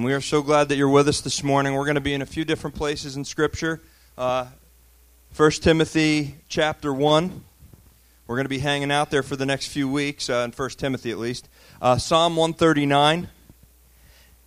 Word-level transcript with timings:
We 0.00 0.12
are 0.12 0.20
so 0.20 0.42
glad 0.42 0.68
that 0.68 0.76
you're 0.76 0.88
with 0.88 1.08
us 1.08 1.22
this 1.22 1.42
morning. 1.42 1.74
We're 1.74 1.84
going 1.84 1.96
to 1.96 2.00
be 2.00 2.14
in 2.14 2.22
a 2.22 2.26
few 2.26 2.44
different 2.44 2.76
places 2.76 3.16
in 3.16 3.24
Scripture. 3.24 3.80
Uh, 4.16 4.46
1 5.34 5.50
Timothy 5.50 6.36
chapter 6.48 6.94
1. 6.94 7.42
We're 8.28 8.36
going 8.36 8.44
to 8.44 8.48
be 8.48 8.60
hanging 8.60 8.92
out 8.92 9.10
there 9.10 9.24
for 9.24 9.34
the 9.34 9.44
next 9.44 9.66
few 9.66 9.88
weeks, 9.88 10.30
uh, 10.30 10.44
in 10.44 10.52
1 10.52 10.70
Timothy 10.76 11.10
at 11.10 11.18
least. 11.18 11.48
Uh, 11.82 11.98
Psalm 11.98 12.36
139. 12.36 13.28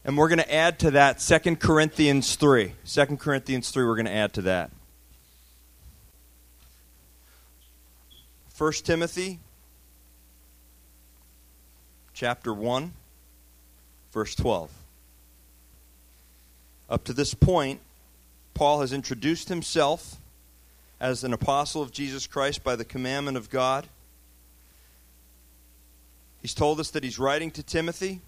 And 0.05 0.17
we're 0.17 0.29
going 0.29 0.39
to 0.39 0.53
add 0.53 0.79
to 0.79 0.91
that 0.91 1.19
2 1.19 1.57
Corinthians 1.57 2.37
3. 2.37 2.71
2 2.85 3.17
Corinthians 3.17 3.71
3, 3.71 3.83
we're 3.83 3.95
going 3.95 4.05
to 4.05 4.13
add 4.13 4.31
to 4.35 4.43
that. 4.43 4.71
1 8.57 8.71
Timothy 8.85 9.39
chapter 12.13 12.53
1, 12.53 12.93
verse 14.13 14.33
12. 14.33 14.80
Up 16.91 17.05
to 17.05 17.13
this 17.13 17.33
point, 17.33 17.79
Paul 18.53 18.81
has 18.81 18.91
introduced 18.91 19.47
himself 19.47 20.17
as 20.99 21.23
an 21.23 21.31
apostle 21.31 21.81
of 21.81 21.93
Jesus 21.93 22.27
Christ 22.27 22.65
by 22.65 22.75
the 22.75 22.83
commandment 22.83 23.37
of 23.37 23.49
God. 23.49 23.87
He's 26.41 26.53
told 26.53 26.81
us 26.81 26.91
that 26.91 27.05
he's 27.05 27.17
writing 27.17 27.49
to 27.51 27.63
Timothy. 27.63 28.19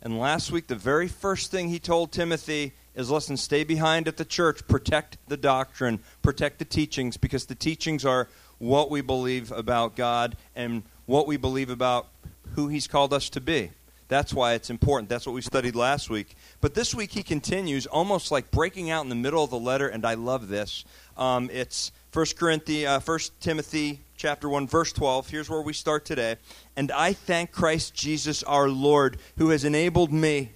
And 0.00 0.18
last 0.18 0.50
week, 0.50 0.66
the 0.66 0.74
very 0.74 1.08
first 1.08 1.50
thing 1.50 1.68
he 1.68 1.78
told 1.78 2.10
Timothy 2.10 2.72
is 2.94 3.10
listen, 3.10 3.36
stay 3.36 3.64
behind 3.64 4.08
at 4.08 4.16
the 4.16 4.24
church, 4.24 4.66
protect 4.66 5.18
the 5.28 5.36
doctrine, 5.36 6.00
protect 6.22 6.60
the 6.60 6.64
teachings, 6.64 7.18
because 7.18 7.44
the 7.44 7.54
teachings 7.54 8.02
are 8.06 8.28
what 8.56 8.90
we 8.90 9.02
believe 9.02 9.52
about 9.52 9.94
God 9.94 10.38
and 10.56 10.84
what 11.04 11.26
we 11.26 11.36
believe 11.36 11.68
about 11.68 12.08
who 12.54 12.68
he's 12.68 12.86
called 12.86 13.12
us 13.12 13.28
to 13.30 13.42
be. 13.42 13.72
That's 14.08 14.34
why 14.34 14.52
it's 14.52 14.68
important. 14.68 15.08
That's 15.08 15.26
what 15.26 15.34
we 15.34 15.40
studied 15.40 15.74
last 15.74 16.10
week. 16.10 16.36
But 16.60 16.74
this 16.74 16.94
week 16.94 17.12
he 17.12 17.22
continues, 17.22 17.86
almost 17.86 18.30
like 18.30 18.50
breaking 18.50 18.90
out 18.90 19.02
in 19.02 19.08
the 19.08 19.14
middle 19.14 19.42
of 19.42 19.50
the 19.50 19.58
letter, 19.58 19.88
and 19.88 20.04
I 20.04 20.14
love 20.14 20.48
this. 20.48 20.84
Um, 21.16 21.48
it's 21.52 21.90
1 22.12 22.26
Corinthians, 22.36 22.86
uh, 22.86 23.00
1 23.00 23.18
Timothy 23.40 24.00
chapter 24.16 24.48
1, 24.48 24.68
verse 24.68 24.92
12. 24.92 25.30
Here's 25.30 25.48
where 25.48 25.62
we 25.62 25.72
start 25.72 26.04
today. 26.04 26.36
And 26.76 26.92
I 26.92 27.14
thank 27.14 27.50
Christ 27.50 27.94
Jesus 27.94 28.42
our 28.42 28.68
Lord, 28.68 29.16
who 29.38 29.50
has 29.50 29.64
enabled 29.64 30.12
me, 30.12 30.52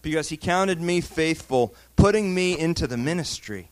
because 0.00 0.28
he 0.28 0.36
counted 0.36 0.80
me 0.80 1.00
faithful, 1.00 1.74
putting 1.96 2.34
me 2.34 2.56
into 2.56 2.86
the 2.86 2.96
ministry. 2.96 3.68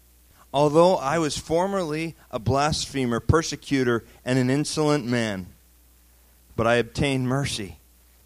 Although 0.52 0.96
I 0.96 1.18
was 1.18 1.38
formerly 1.38 2.16
a 2.32 2.38
blasphemer, 2.38 3.20
persecutor, 3.20 4.04
and 4.24 4.38
an 4.38 4.50
insolent 4.50 5.06
man, 5.06 5.46
but 6.56 6.66
I 6.66 6.76
obtained 6.76 7.28
mercy 7.28 7.78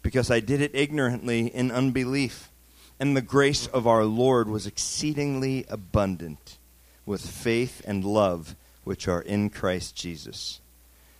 because 0.03 0.29
I 0.29 0.39
did 0.39 0.61
it 0.61 0.75
ignorantly 0.75 1.47
in 1.47 1.71
unbelief. 1.71 2.51
And 2.99 3.17
the 3.17 3.21
grace 3.21 3.65
of 3.65 3.87
our 3.87 4.05
Lord 4.05 4.47
was 4.47 4.67
exceedingly 4.67 5.65
abundant 5.67 6.59
with 7.05 7.25
faith 7.25 7.81
and 7.85 8.05
love 8.05 8.55
which 8.83 9.07
are 9.07 9.21
in 9.21 9.49
Christ 9.49 9.95
Jesus. 9.95 10.59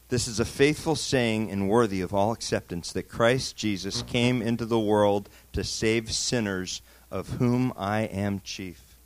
This 0.09 0.27
is 0.27 0.39
a 0.39 0.45
faithful 0.45 0.95
saying 0.95 1.49
and 1.49 1.67
worthy 1.67 2.01
of 2.01 2.13
all 2.13 2.31
acceptance 2.31 2.91
that 2.91 3.09
Christ 3.09 3.55
Jesus 3.55 4.03
came 4.03 4.41
into 4.41 4.65
the 4.65 4.79
world 4.79 5.27
to 5.53 5.63
save 5.63 6.11
sinners, 6.11 6.81
of 7.09 7.29
whom 7.29 7.73
I 7.75 8.01
am 8.01 8.41
chief. 8.43 8.97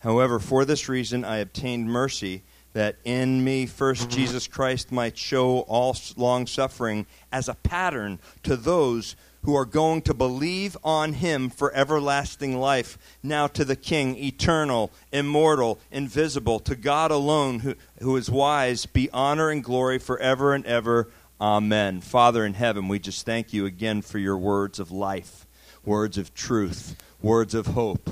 However, 0.00 0.40
for 0.40 0.64
this 0.64 0.88
reason 0.88 1.24
I 1.24 1.36
obtained 1.36 1.86
mercy 1.86 2.42
that 2.72 2.96
in 3.04 3.44
me 3.44 3.66
first 3.66 4.02
mm-hmm. 4.02 4.20
Jesus 4.20 4.46
Christ 4.46 4.92
might 4.92 5.16
show 5.16 5.60
all 5.60 5.96
long 6.16 6.46
suffering 6.46 7.06
as 7.30 7.48
a 7.48 7.54
pattern 7.54 8.18
to 8.42 8.56
those 8.56 9.16
who 9.44 9.56
are 9.56 9.64
going 9.64 10.00
to 10.02 10.14
believe 10.14 10.76
on 10.84 11.14
him 11.14 11.50
for 11.50 11.74
everlasting 11.74 12.58
life. 12.58 12.96
Now 13.22 13.48
to 13.48 13.64
the 13.64 13.76
King, 13.76 14.16
eternal, 14.16 14.92
immortal, 15.12 15.80
invisible, 15.90 16.60
to 16.60 16.76
God 16.76 17.10
alone, 17.10 17.60
who, 17.60 17.74
who 18.00 18.16
is 18.16 18.30
wise, 18.30 18.86
be 18.86 19.10
honor 19.12 19.50
and 19.50 19.62
glory 19.62 19.98
forever 19.98 20.54
and 20.54 20.64
ever. 20.64 21.08
Amen. 21.40 22.00
Father 22.00 22.46
in 22.46 22.54
heaven, 22.54 22.86
we 22.86 23.00
just 23.00 23.26
thank 23.26 23.52
you 23.52 23.66
again 23.66 24.00
for 24.00 24.18
your 24.18 24.38
words 24.38 24.78
of 24.78 24.92
life, 24.92 25.46
words 25.84 26.18
of 26.18 26.32
truth, 26.34 26.94
words 27.20 27.52
of 27.52 27.66
hope. 27.68 28.10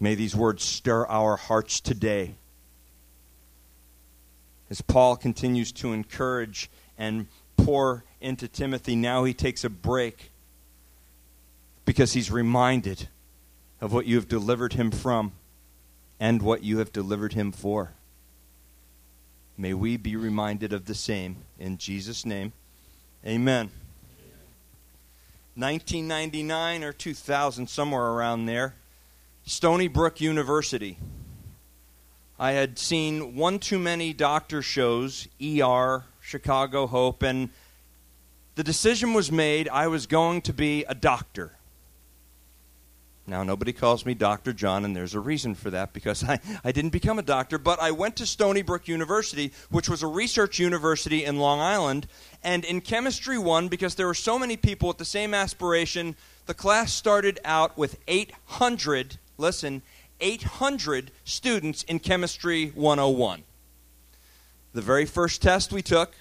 May 0.00 0.14
these 0.14 0.34
words 0.34 0.64
stir 0.64 1.06
our 1.06 1.36
hearts 1.36 1.78
today. 1.78 2.36
As 4.70 4.80
Paul 4.80 5.16
continues 5.16 5.72
to 5.72 5.92
encourage 5.92 6.70
and 6.96 7.26
pour 7.58 8.04
into 8.20 8.48
Timothy, 8.48 8.96
now 8.96 9.24
he 9.24 9.34
takes 9.34 9.62
a 9.62 9.68
break 9.70 10.32
because 11.84 12.14
he's 12.14 12.30
reminded 12.30 13.08
of 13.80 13.92
what 13.92 14.06
you 14.06 14.16
have 14.16 14.28
delivered 14.28 14.72
him 14.72 14.90
from 14.90 15.32
and 16.18 16.40
what 16.40 16.62
you 16.62 16.78
have 16.78 16.92
delivered 16.92 17.34
him 17.34 17.52
for. 17.52 17.92
May 19.58 19.74
we 19.74 19.98
be 19.98 20.16
reminded 20.16 20.72
of 20.72 20.86
the 20.86 20.94
same. 20.94 21.36
In 21.58 21.76
Jesus' 21.76 22.24
name, 22.24 22.52
amen. 23.26 23.70
1999 25.56 26.84
or 26.84 26.92
2000, 26.92 27.68
somewhere 27.68 28.06
around 28.06 28.46
there, 28.46 28.76
Stony 29.44 29.88
Brook 29.88 30.20
University. 30.20 30.98
I 32.38 32.52
had 32.52 32.78
seen 32.78 33.36
one 33.36 33.58
too 33.58 33.78
many 33.78 34.12
doctor 34.12 34.62
shows, 34.62 35.28
ER, 35.42 36.04
Chicago 36.20 36.86
Hope, 36.86 37.22
and 37.22 37.50
the 38.54 38.64
decision 38.64 39.12
was 39.12 39.30
made 39.30 39.68
I 39.68 39.88
was 39.88 40.06
going 40.06 40.42
to 40.42 40.52
be 40.52 40.84
a 40.84 40.94
doctor. 40.94 41.52
Now, 43.26 43.44
nobody 43.44 43.72
calls 43.72 44.04
me 44.04 44.14
Dr. 44.14 44.52
John, 44.52 44.84
and 44.84 44.96
there's 44.96 45.14
a 45.14 45.20
reason 45.20 45.54
for 45.54 45.70
that 45.70 45.92
because 45.92 46.24
I, 46.24 46.40
I 46.64 46.72
didn't 46.72 46.90
become 46.90 47.18
a 47.18 47.22
doctor, 47.22 47.58
but 47.58 47.80
I 47.80 47.92
went 47.92 48.16
to 48.16 48.26
Stony 48.26 48.62
Brook 48.62 48.88
University, 48.88 49.52
which 49.70 49.88
was 49.88 50.02
a 50.02 50.08
research 50.08 50.58
university 50.58 51.24
in 51.24 51.38
Long 51.38 51.60
Island. 51.60 52.08
And 52.42 52.64
in 52.64 52.80
Chemistry 52.80 53.38
1, 53.38 53.68
because 53.68 53.94
there 53.94 54.08
were 54.08 54.14
so 54.14 54.38
many 54.38 54.56
people 54.56 54.88
with 54.88 54.98
the 54.98 55.04
same 55.04 55.32
aspiration, 55.32 56.16
the 56.46 56.54
class 56.54 56.92
started 56.92 57.38
out 57.44 57.78
with 57.78 57.98
800 58.08 59.18
listen, 59.40 59.82
800 60.20 61.10
students 61.24 61.82
in 61.84 61.98
Chemistry 61.98 62.68
101. 62.74 63.42
The 64.72 64.82
very 64.82 65.06
first 65.06 65.42
test 65.42 65.72
we 65.72 65.82
took, 65.82 66.14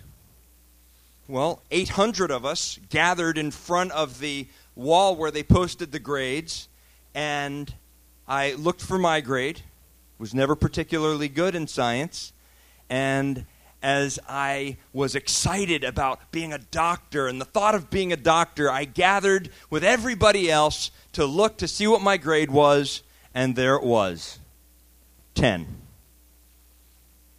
well, 1.27 1.61
800 1.69 2.31
of 2.31 2.45
us 2.45 2.79
gathered 2.89 3.37
in 3.37 3.51
front 3.51 3.91
of 3.91 4.19
the 4.19 4.47
wall 4.75 5.15
where 5.15 5.29
they 5.29 5.43
posted 5.43 5.91
the 5.91 5.99
grades, 5.99 6.67
and 7.13 7.71
I 8.27 8.53
looked 8.53 8.81
for 8.81 8.97
my 8.97 9.21
grade. 9.21 9.61
Was 10.17 10.33
never 10.33 10.55
particularly 10.55 11.29
good 11.29 11.55
in 11.55 11.67
science, 11.67 12.33
and 12.89 13.45
as 13.81 14.19
I 14.27 14.77
was 14.91 15.15
excited 15.15 15.85
about 15.85 16.31
being 16.31 16.51
a 16.51 16.57
doctor 16.57 17.27
and 17.27 17.39
the 17.39 17.45
thought 17.45 17.75
of 17.75 17.89
being 17.89 18.11
a 18.11 18.17
doctor, 18.17 18.69
I 18.69 18.83
gathered 18.83 19.49
with 19.69 19.83
everybody 19.83 20.51
else 20.51 20.91
to 21.13 21.25
look 21.25 21.57
to 21.57 21.67
see 21.67 21.87
what 21.87 22.01
my 22.01 22.17
grade 22.17 22.51
was 22.51 23.03
and 23.33 23.55
there 23.55 23.75
it 23.75 23.83
was 23.83 24.39
10. 25.35 25.67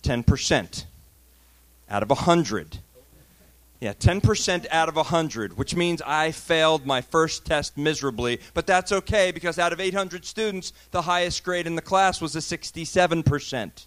10% 0.02 0.84
out 1.88 2.02
of 2.02 2.08
100. 2.08 2.78
Yeah, 3.80 3.94
10% 3.94 4.66
out 4.70 4.90
of 4.90 4.96
100, 4.96 5.56
which 5.56 5.74
means 5.74 6.02
I 6.02 6.32
failed 6.32 6.84
my 6.84 7.00
first 7.00 7.46
test 7.46 7.78
miserably. 7.78 8.40
But 8.52 8.66
that's 8.66 8.92
okay 8.92 9.30
because 9.30 9.58
out 9.58 9.72
of 9.72 9.80
800 9.80 10.26
students, 10.26 10.74
the 10.90 11.02
highest 11.02 11.42
grade 11.44 11.66
in 11.66 11.76
the 11.76 11.82
class 11.82 12.20
was 12.20 12.36
a 12.36 12.40
67%. 12.40 13.86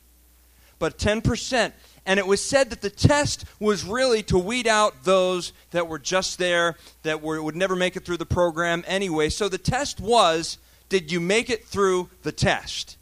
But 0.80 0.98
10%. 0.98 1.74
And 2.08 2.20
it 2.20 2.26
was 2.26 2.42
said 2.44 2.72
that 2.72 2.82
the 2.82 2.90
test 2.90 3.46
was 3.60 3.84
really 3.86 4.24
to 4.24 4.38
weed 4.38 4.68
out 4.68 5.04
those 5.04 5.54
that 5.72 5.88
were 5.88 6.00
just 6.00 6.40
there, 6.40 6.76
that 7.04 7.22
were, 7.22 7.42
would 7.42 7.56
never 7.56 7.76
make 7.76 7.96
it 7.96 8.04
through 8.04 8.18
the 8.18 8.26
program 8.26 8.84
anyway. 8.88 9.30
So 9.30 9.48
the 9.48 9.60
test 9.60 10.00
was 10.00 10.58
did 10.94 11.12
you 11.12 11.20
make 11.20 11.50
it 11.50 11.66
through 11.66 12.08
the 12.22 12.32
test? 12.32 12.98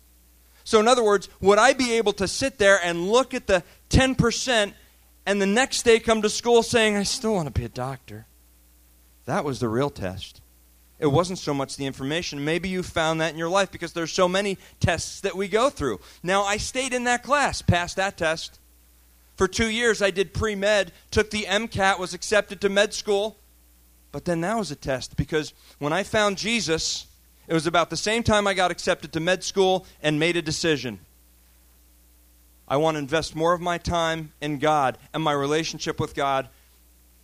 So, 0.64 0.80
in 0.80 0.88
other 0.88 1.04
words, 1.04 1.28
would 1.42 1.60
I 1.60 1.74
be 1.74 1.96
able 1.96 2.14
to 2.14 2.28
sit 2.28 2.58
there 2.58 2.80
and 2.82 3.12
look 3.12 3.34
at 3.34 3.48
the 3.48 3.64
10% 3.90 4.74
and 5.26 5.42
the 5.42 5.46
next 5.46 5.84
day 5.84 6.00
come 6.00 6.22
to 6.22 6.30
school 6.30 6.64
saying, 6.64 6.96
I 6.96 7.04
still 7.04 7.34
want 7.34 7.54
to 7.54 7.60
be 7.60 7.66
a 7.66 7.70
doctor? 7.70 8.28
That 9.26 9.44
was 9.44 9.60
the 9.60 9.68
real 9.68 9.90
test. 9.90 10.40
It 11.00 11.08
wasn't 11.08 11.40
so 11.40 11.54
much 11.54 11.76
the 11.76 11.86
information. 11.86 12.46
Maybe 12.46 12.70
you 12.70 12.82
found 12.82 13.20
that 13.20 13.34
in 13.34 13.38
your 13.38 13.50
life 13.50 13.72
because 13.72 13.92
there's 13.92 14.14
so 14.14 14.30
many 14.30 14.58
tests 14.80 15.20
that 15.20 15.36
we 15.36 15.50
go 15.50 15.70
through. 15.70 16.00
Now, 16.24 16.44
I 16.44 16.56
stayed 16.56 16.94
in 16.94 17.04
that 17.04 17.24
class, 17.24 17.62
passed 17.62 17.98
that 17.98 18.18
test. 18.18 18.58
For 19.36 19.50
two 19.50 19.70
years, 19.70 20.02
I 20.02 20.12
did 20.12 20.34
pre 20.34 20.56
med, 20.56 20.94
took 21.10 21.30
the 21.30 21.44
MCAT, 21.44 22.00
was 22.00 22.14
accepted 22.14 22.62
to 22.62 22.70
med 22.70 22.94
school. 22.94 23.36
But 24.14 24.24
then 24.24 24.40
that 24.42 24.58
was 24.58 24.72
a 24.72 24.78
test 24.78 25.18
because 25.18 25.54
when 25.80 25.92
I 25.92 26.04
found 26.04 26.38
Jesus, 26.38 27.08
it 27.52 27.54
was 27.54 27.68
about 27.68 27.90
the 27.90 27.98
same 27.98 28.24
time 28.24 28.48
I 28.48 28.54
got 28.54 28.72
accepted 28.72 29.12
to 29.12 29.20
med 29.20 29.44
school 29.44 29.86
and 30.02 30.18
made 30.18 30.38
a 30.38 30.42
decision. 30.42 31.02
I 32.66 32.78
want 32.78 32.96
to 32.96 33.00
invest 33.00 33.36
more 33.36 33.52
of 33.52 33.60
my 33.60 33.78
time 33.78 34.32
in 34.40 34.58
God 34.58 34.98
and 35.14 35.22
my 35.22 35.34
relationship 35.34 36.00
with 36.00 36.16
God, 36.16 36.48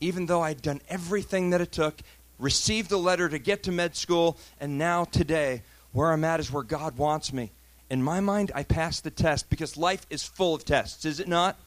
even 0.01 0.25
though 0.25 0.41
I'd 0.41 0.61
done 0.61 0.81
everything 0.89 1.51
that 1.51 1.61
it 1.61 1.71
took 1.71 2.01
received 2.39 2.89
the 2.89 2.97
letter 2.97 3.29
to 3.29 3.39
get 3.39 3.63
to 3.63 3.71
med 3.71 3.95
school, 3.95 4.37
and 4.59 4.77
now 4.77 5.05
today, 5.05 5.61
where 5.93 6.11
I'm 6.11 6.25
at 6.25 6.41
is 6.41 6.51
where 6.51 6.61
God 6.61 6.97
wants 6.97 7.31
me. 7.31 7.51
In 7.89 8.03
my 8.03 8.19
mind, 8.19 8.51
I 8.53 8.63
passed 8.63 9.05
the 9.05 9.11
test 9.11 9.49
because 9.49 9.77
life 9.77 10.05
is 10.09 10.23
full 10.23 10.53
of 10.53 10.65
tests, 10.65 11.05
is 11.05 11.21
it 11.21 11.29
not? 11.29 11.57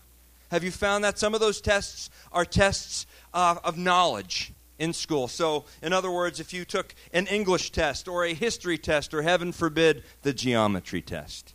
Have 0.50 0.64
you 0.64 0.70
found 0.70 1.02
that 1.04 1.18
some 1.18 1.32
of 1.32 1.40
those 1.40 1.62
tests 1.62 2.10
are 2.30 2.44
tests 2.44 3.06
uh, 3.32 3.56
of 3.64 3.78
knowledge 3.78 4.52
in 4.80 4.92
school? 4.92 5.28
So, 5.28 5.66
in 5.80 5.92
other 5.92 6.10
words, 6.10 6.40
if 6.40 6.52
you 6.52 6.64
took 6.64 6.94
an 7.12 7.28
English 7.28 7.70
test 7.70 8.08
or 8.08 8.24
a 8.24 8.34
history 8.34 8.78
test 8.78 9.14
or, 9.14 9.22
heaven 9.22 9.52
forbid, 9.52 10.02
the 10.22 10.32
geometry 10.32 11.02
test. 11.02 11.54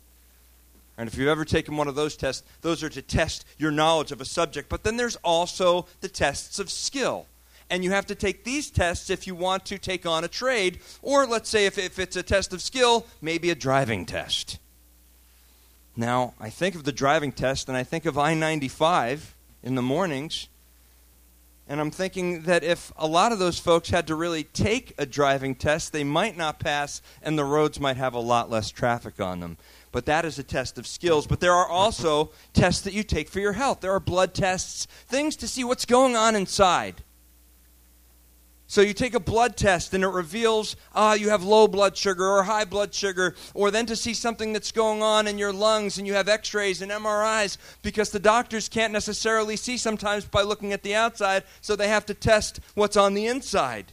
And 0.96 1.08
if 1.08 1.18
you've 1.18 1.28
ever 1.28 1.44
taken 1.44 1.76
one 1.76 1.88
of 1.88 1.94
those 1.94 2.16
tests, 2.16 2.42
those 2.62 2.82
are 2.82 2.88
to 2.88 3.02
test 3.02 3.44
your 3.58 3.70
knowledge 3.70 4.12
of 4.12 4.20
a 4.20 4.24
subject. 4.24 4.70
But 4.70 4.82
then 4.82 4.96
there's 4.96 5.16
also 5.16 5.86
the 6.00 6.08
tests 6.08 6.58
of 6.58 6.70
skill. 6.70 7.26
And 7.68 7.84
you 7.84 7.90
have 7.90 8.06
to 8.06 8.14
take 8.14 8.44
these 8.44 8.70
tests 8.70 9.10
if 9.10 9.26
you 9.26 9.34
want 9.34 9.66
to 9.66 9.78
take 9.78 10.06
on 10.06 10.24
a 10.24 10.28
trade. 10.28 10.78
Or 11.02 11.26
let's 11.26 11.50
say 11.50 11.66
if, 11.66 11.76
if 11.76 11.98
it's 11.98 12.16
a 12.16 12.22
test 12.22 12.54
of 12.54 12.62
skill, 12.62 13.06
maybe 13.20 13.50
a 13.50 13.54
driving 13.54 14.06
test. 14.06 14.58
Now, 15.96 16.34
I 16.40 16.48
think 16.48 16.74
of 16.74 16.84
the 16.84 16.92
driving 16.92 17.32
test 17.32 17.68
and 17.68 17.76
I 17.76 17.82
think 17.82 18.06
of 18.06 18.16
I 18.16 18.34
95 18.34 19.34
in 19.62 19.74
the 19.74 19.82
mornings. 19.82 20.48
And 21.68 21.80
I'm 21.80 21.90
thinking 21.90 22.42
that 22.42 22.62
if 22.62 22.92
a 22.96 23.08
lot 23.08 23.32
of 23.32 23.40
those 23.40 23.58
folks 23.58 23.90
had 23.90 24.06
to 24.06 24.14
really 24.14 24.44
take 24.44 24.94
a 24.98 25.06
driving 25.06 25.56
test, 25.56 25.92
they 25.92 26.04
might 26.04 26.36
not 26.36 26.60
pass 26.60 27.02
and 27.22 27.36
the 27.36 27.44
roads 27.44 27.80
might 27.80 27.96
have 27.96 28.14
a 28.14 28.20
lot 28.20 28.48
less 28.48 28.70
traffic 28.70 29.20
on 29.20 29.40
them. 29.40 29.56
But 29.90 30.06
that 30.06 30.24
is 30.24 30.38
a 30.38 30.44
test 30.44 30.78
of 30.78 30.86
skills. 30.86 31.26
But 31.26 31.40
there 31.40 31.54
are 31.54 31.66
also 31.66 32.30
tests 32.52 32.82
that 32.82 32.92
you 32.92 33.02
take 33.02 33.28
for 33.28 33.40
your 33.40 33.54
health. 33.54 33.80
There 33.80 33.92
are 33.92 34.00
blood 34.00 34.32
tests, 34.32 34.86
things 35.08 35.34
to 35.36 35.48
see 35.48 35.64
what's 35.64 35.86
going 35.86 36.14
on 36.14 36.36
inside. 36.36 37.02
So 38.68 38.80
you 38.80 38.94
take 38.94 39.14
a 39.14 39.20
blood 39.20 39.56
test 39.56 39.94
and 39.94 40.02
it 40.02 40.08
reveals 40.08 40.74
ah 40.94 41.14
you 41.14 41.28
have 41.28 41.44
low 41.44 41.68
blood 41.68 41.96
sugar 41.96 42.26
or 42.26 42.42
high 42.42 42.64
blood 42.64 42.92
sugar 42.92 43.36
or 43.54 43.70
then 43.70 43.86
to 43.86 43.94
see 43.94 44.12
something 44.12 44.52
that's 44.52 44.72
going 44.72 45.02
on 45.02 45.28
in 45.28 45.38
your 45.38 45.52
lungs 45.52 45.98
and 45.98 46.06
you 46.06 46.14
have 46.14 46.28
x-rays 46.28 46.82
and 46.82 46.90
MRIs 46.90 47.58
because 47.82 48.10
the 48.10 48.18
doctors 48.18 48.68
can't 48.68 48.92
necessarily 48.92 49.56
see 49.56 49.76
sometimes 49.76 50.24
by 50.24 50.42
looking 50.42 50.72
at 50.72 50.82
the 50.82 50.96
outside 50.96 51.44
so 51.60 51.76
they 51.76 51.88
have 51.88 52.06
to 52.06 52.14
test 52.14 52.58
what's 52.74 52.96
on 52.96 53.14
the 53.14 53.26
inside. 53.26 53.92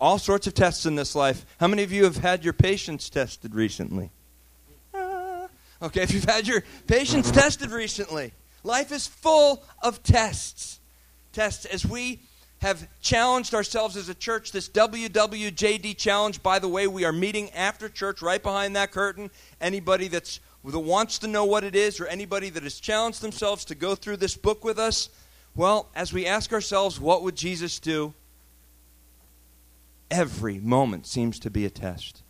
All 0.00 0.20
sorts 0.20 0.46
of 0.46 0.54
tests 0.54 0.86
in 0.86 0.94
this 0.94 1.16
life. 1.16 1.44
How 1.58 1.66
many 1.66 1.82
of 1.82 1.90
you 1.90 2.04
have 2.04 2.18
had 2.18 2.44
your 2.44 2.52
patience 2.52 3.10
tested 3.10 3.56
recently? 3.56 4.12
Ah. 4.94 5.48
Okay, 5.82 6.02
if 6.02 6.12
you've 6.12 6.24
had 6.24 6.46
your 6.46 6.62
patience 6.86 7.32
tested 7.32 7.72
recently, 7.72 8.32
life 8.62 8.92
is 8.92 9.08
full 9.08 9.64
of 9.82 10.04
tests. 10.04 10.78
Tests 11.32 11.64
as 11.64 11.84
we 11.84 12.20
have 12.60 12.88
challenged 13.00 13.54
ourselves 13.54 13.96
as 13.96 14.08
a 14.08 14.14
church. 14.14 14.52
This 14.52 14.68
WWJD 14.68 15.96
challenge, 15.96 16.42
by 16.42 16.58
the 16.58 16.68
way, 16.68 16.86
we 16.86 17.04
are 17.04 17.12
meeting 17.12 17.50
after 17.50 17.88
church 17.88 18.20
right 18.20 18.42
behind 18.42 18.74
that 18.76 18.90
curtain. 18.90 19.30
Anybody 19.60 20.08
that's 20.08 20.40
that 20.64 20.78
wants 20.78 21.18
to 21.20 21.28
know 21.28 21.44
what 21.44 21.64
it 21.64 21.74
is, 21.76 22.00
or 22.00 22.06
anybody 22.06 22.50
that 22.50 22.62
has 22.62 22.80
challenged 22.80 23.22
themselves 23.22 23.64
to 23.66 23.74
go 23.74 23.94
through 23.94 24.16
this 24.16 24.36
book 24.36 24.64
with 24.64 24.78
us, 24.78 25.08
well, 25.54 25.88
as 25.94 26.12
we 26.12 26.26
ask 26.26 26.52
ourselves, 26.52 27.00
what 27.00 27.22
would 27.22 27.36
Jesus 27.36 27.78
do? 27.78 28.12
Every 30.10 30.58
moment 30.58 31.06
seems 31.06 31.38
to 31.40 31.50
be 31.50 31.64
a 31.64 31.70
test. 31.70 32.22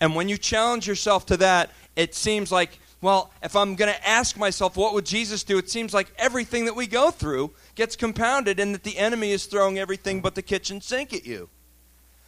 And 0.00 0.14
when 0.14 0.28
you 0.28 0.38
challenge 0.38 0.86
yourself 0.86 1.26
to 1.26 1.36
that, 1.38 1.70
it 1.96 2.14
seems 2.14 2.52
like 2.52 2.78
well, 3.00 3.32
if 3.42 3.54
I'm 3.54 3.76
going 3.76 3.92
to 3.92 4.08
ask 4.08 4.36
myself, 4.36 4.76
what 4.76 4.92
would 4.94 5.06
Jesus 5.06 5.44
do? 5.44 5.56
It 5.58 5.70
seems 5.70 5.94
like 5.94 6.12
everything 6.18 6.64
that 6.64 6.74
we 6.74 6.86
go 6.86 7.10
through 7.10 7.52
gets 7.76 7.94
compounded 7.94 8.58
and 8.58 8.74
that 8.74 8.82
the 8.82 8.98
enemy 8.98 9.30
is 9.30 9.46
throwing 9.46 9.78
everything 9.78 10.20
but 10.20 10.34
the 10.34 10.42
kitchen 10.42 10.80
sink 10.80 11.12
at 11.12 11.24
you. 11.24 11.48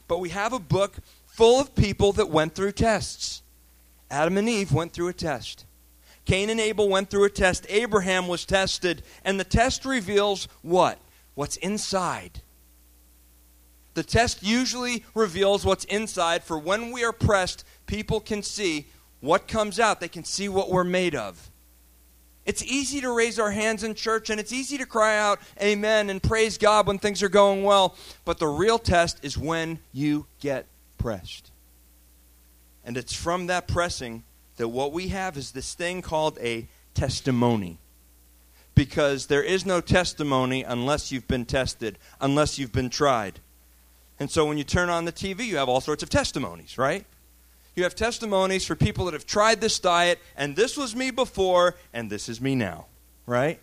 But 0.07 0.21
we 0.21 0.29
have 0.29 0.53
a 0.53 0.61
book 0.61 0.97
full 1.27 1.61
of 1.61 1.75
people 1.75 2.13
that 2.13 2.31
went 2.31 2.55
through 2.55 2.73
tests. 2.73 3.43
Adam 4.11 4.37
and 4.39 4.49
Eve 4.49 4.73
went 4.73 4.93
through 4.93 5.09
a 5.09 5.13
test. 5.13 5.65
Cain 6.25 6.51
and 6.51 6.61
Abel 6.61 6.89
went 6.89 7.11
through 7.11 7.25
a 7.25 7.31
test. 7.31 7.67
Abraham 7.69 8.29
was 8.29 8.45
tested. 8.45 9.03
And 9.25 9.41
the 9.41 9.45
test 9.45 9.85
reveals 9.85 10.47
what? 10.63 10.99
What's 11.35 11.57
inside. 11.57 12.43
The 13.95 14.03
test 14.05 14.43
usually 14.43 15.05
reveals 15.15 15.65
what's 15.65 15.85
inside, 15.87 16.45
for 16.45 16.59
when 16.59 16.93
we 16.93 17.03
are 17.03 17.13
pressed, 17.13 17.65
people 17.87 18.21
can 18.21 18.43
see 18.43 18.87
what 19.21 19.47
comes 19.47 19.79
out, 19.79 20.01
they 20.01 20.09
can 20.09 20.25
see 20.25 20.49
what 20.49 20.71
we're 20.71 20.85
made 20.85 21.15
of. 21.15 21.51
It's 22.47 22.65
easy 22.65 23.01
to 23.03 23.13
raise 23.13 23.39
our 23.39 23.51
hands 23.51 23.85
in 23.85 23.95
church 23.95 24.31
and 24.31 24.41
it's 24.41 24.53
easy 24.53 24.79
to 24.79 24.87
cry 24.87 25.19
out 25.19 25.41
amen 25.63 26.11
and 26.11 26.23
praise 26.23 26.59
God 26.59 26.87
when 26.87 26.99
things 26.99 27.23
are 27.23 27.29
going 27.29 27.63
well, 27.63 27.97
but 28.25 28.39
the 28.39 28.49
real 28.49 28.79
test 28.79 29.19
is 29.23 29.37
when 29.37 29.79
you 29.93 30.27
get 30.41 30.67
pressed. 30.99 31.51
And 32.85 32.97
it's 32.97 33.15
from 33.15 33.47
that 33.49 33.69
pressing 33.69 34.25
that 34.57 34.69
what 34.69 34.93
we 34.93 35.09
have 35.09 35.37
is 35.37 35.53
this 35.53 35.75
thing 35.75 36.03
called 36.03 36.39
a 36.41 36.67
testimony. 36.95 37.79
Because 38.75 39.27
there 39.27 39.43
is 39.43 39.67
no 39.67 39.81
testimony 39.81 40.63
unless 40.63 41.13
you've 41.13 41.29
been 41.29 41.45
tested, 41.45 41.99
unless 42.21 42.59
you've 42.59 42.73
been 42.73 42.89
tried. 42.89 43.41
And 44.19 44.31
so 44.31 44.47
when 44.47 44.59
you 44.59 44.65
turn 44.65 44.89
on 44.89 45.05
the 45.05 45.13
TV, 45.13 45.47
you 45.47 45.59
have 45.59 45.69
all 45.69 45.81
sorts 45.81 46.03
of 46.03 46.09
testimonies, 46.09 46.79
right? 46.79 47.05
You 47.81 47.85
have 47.85 47.95
testimonies 47.95 48.67
for 48.67 48.77
people 48.77 49.07
that 49.07 49.15
have 49.15 49.25
tried 49.25 49.63
this 49.63 49.79
diet, 49.79 50.19
and 50.37 50.55
this 50.55 50.77
was 50.77 50.95
me 50.95 51.11
before, 51.11 51.77
and 51.95 52.11
this 52.11 52.29
is 52.29 52.39
me 52.39 52.55
now, 52.55 52.85
right? 53.25 53.59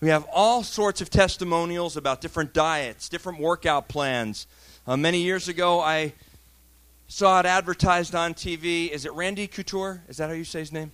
We 0.00 0.08
have 0.08 0.24
all 0.32 0.62
sorts 0.62 1.02
of 1.02 1.10
testimonials 1.10 1.98
about 1.98 2.22
different 2.22 2.54
diets, 2.54 3.10
different 3.10 3.40
workout 3.40 3.88
plans. 3.88 4.46
Uh, 4.86 4.96
many 4.96 5.20
years 5.20 5.48
ago, 5.48 5.80
I 5.80 6.14
saw 7.08 7.40
it 7.40 7.44
advertised 7.44 8.14
on 8.14 8.32
TV. 8.32 8.88
Is 8.88 9.04
it 9.04 9.12
Randy 9.12 9.48
Couture? 9.48 10.02
Is 10.08 10.16
that 10.16 10.30
how 10.30 10.34
you 10.34 10.44
say 10.44 10.60
his 10.60 10.72
name? 10.72 10.90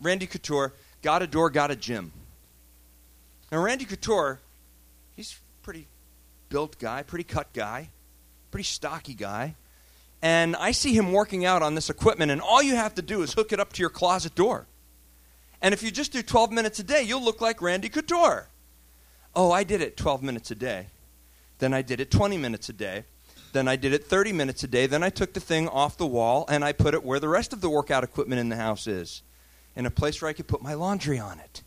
Randy 0.00 0.26
Couture. 0.26 0.72
Got 1.02 1.20
a 1.20 1.26
door, 1.26 1.50
got 1.50 1.70
a 1.70 1.76
gym. 1.76 2.10
Now, 3.52 3.62
Randy 3.62 3.84
Couture, 3.84 4.40
he's 5.14 5.38
pretty 5.62 5.88
built 6.48 6.78
guy, 6.78 7.02
pretty 7.02 7.24
cut 7.24 7.52
guy, 7.52 7.90
pretty 8.50 8.64
stocky 8.64 9.12
guy 9.12 9.56
and 10.24 10.56
I 10.56 10.72
see 10.72 10.94
him 10.94 11.12
working 11.12 11.44
out 11.44 11.60
on 11.60 11.74
this 11.74 11.90
equipment, 11.90 12.30
and 12.30 12.40
all 12.40 12.62
you 12.62 12.76
have 12.76 12.94
to 12.94 13.02
do 13.02 13.20
is 13.20 13.34
hook 13.34 13.52
it 13.52 13.60
up 13.60 13.74
to 13.74 13.80
your 13.80 13.90
closet 13.90 14.34
door. 14.34 14.66
And 15.60 15.74
if 15.74 15.82
you 15.82 15.90
just 15.90 16.12
do 16.12 16.22
12 16.22 16.50
minutes 16.50 16.78
a 16.78 16.82
day, 16.82 17.02
you'll 17.02 17.22
look 17.22 17.42
like 17.42 17.60
Randy 17.60 17.90
Couture. 17.90 18.48
Oh, 19.36 19.52
I 19.52 19.64
did 19.64 19.82
it 19.82 19.98
12 19.98 20.22
minutes 20.22 20.50
a 20.50 20.54
day. 20.54 20.86
Then 21.58 21.74
I 21.74 21.82
did 21.82 22.00
it 22.00 22.10
20 22.10 22.38
minutes 22.38 22.70
a 22.70 22.72
day. 22.72 23.04
Then 23.52 23.68
I 23.68 23.76
did 23.76 23.92
it 23.92 24.06
30 24.06 24.32
minutes 24.32 24.64
a 24.64 24.66
day. 24.66 24.86
Then 24.86 25.02
I 25.02 25.10
took 25.10 25.34
the 25.34 25.40
thing 25.40 25.68
off 25.68 25.98
the 25.98 26.06
wall 26.06 26.46
and 26.48 26.64
I 26.64 26.72
put 26.72 26.94
it 26.94 27.04
where 27.04 27.20
the 27.20 27.28
rest 27.28 27.52
of 27.52 27.60
the 27.60 27.68
workout 27.68 28.02
equipment 28.02 28.40
in 28.40 28.48
the 28.48 28.56
house 28.56 28.86
is 28.86 29.22
in 29.76 29.84
a 29.84 29.90
place 29.90 30.22
where 30.22 30.30
I 30.30 30.32
could 30.32 30.48
put 30.48 30.62
my 30.62 30.72
laundry 30.72 31.18
on 31.18 31.38
it. 31.38 31.62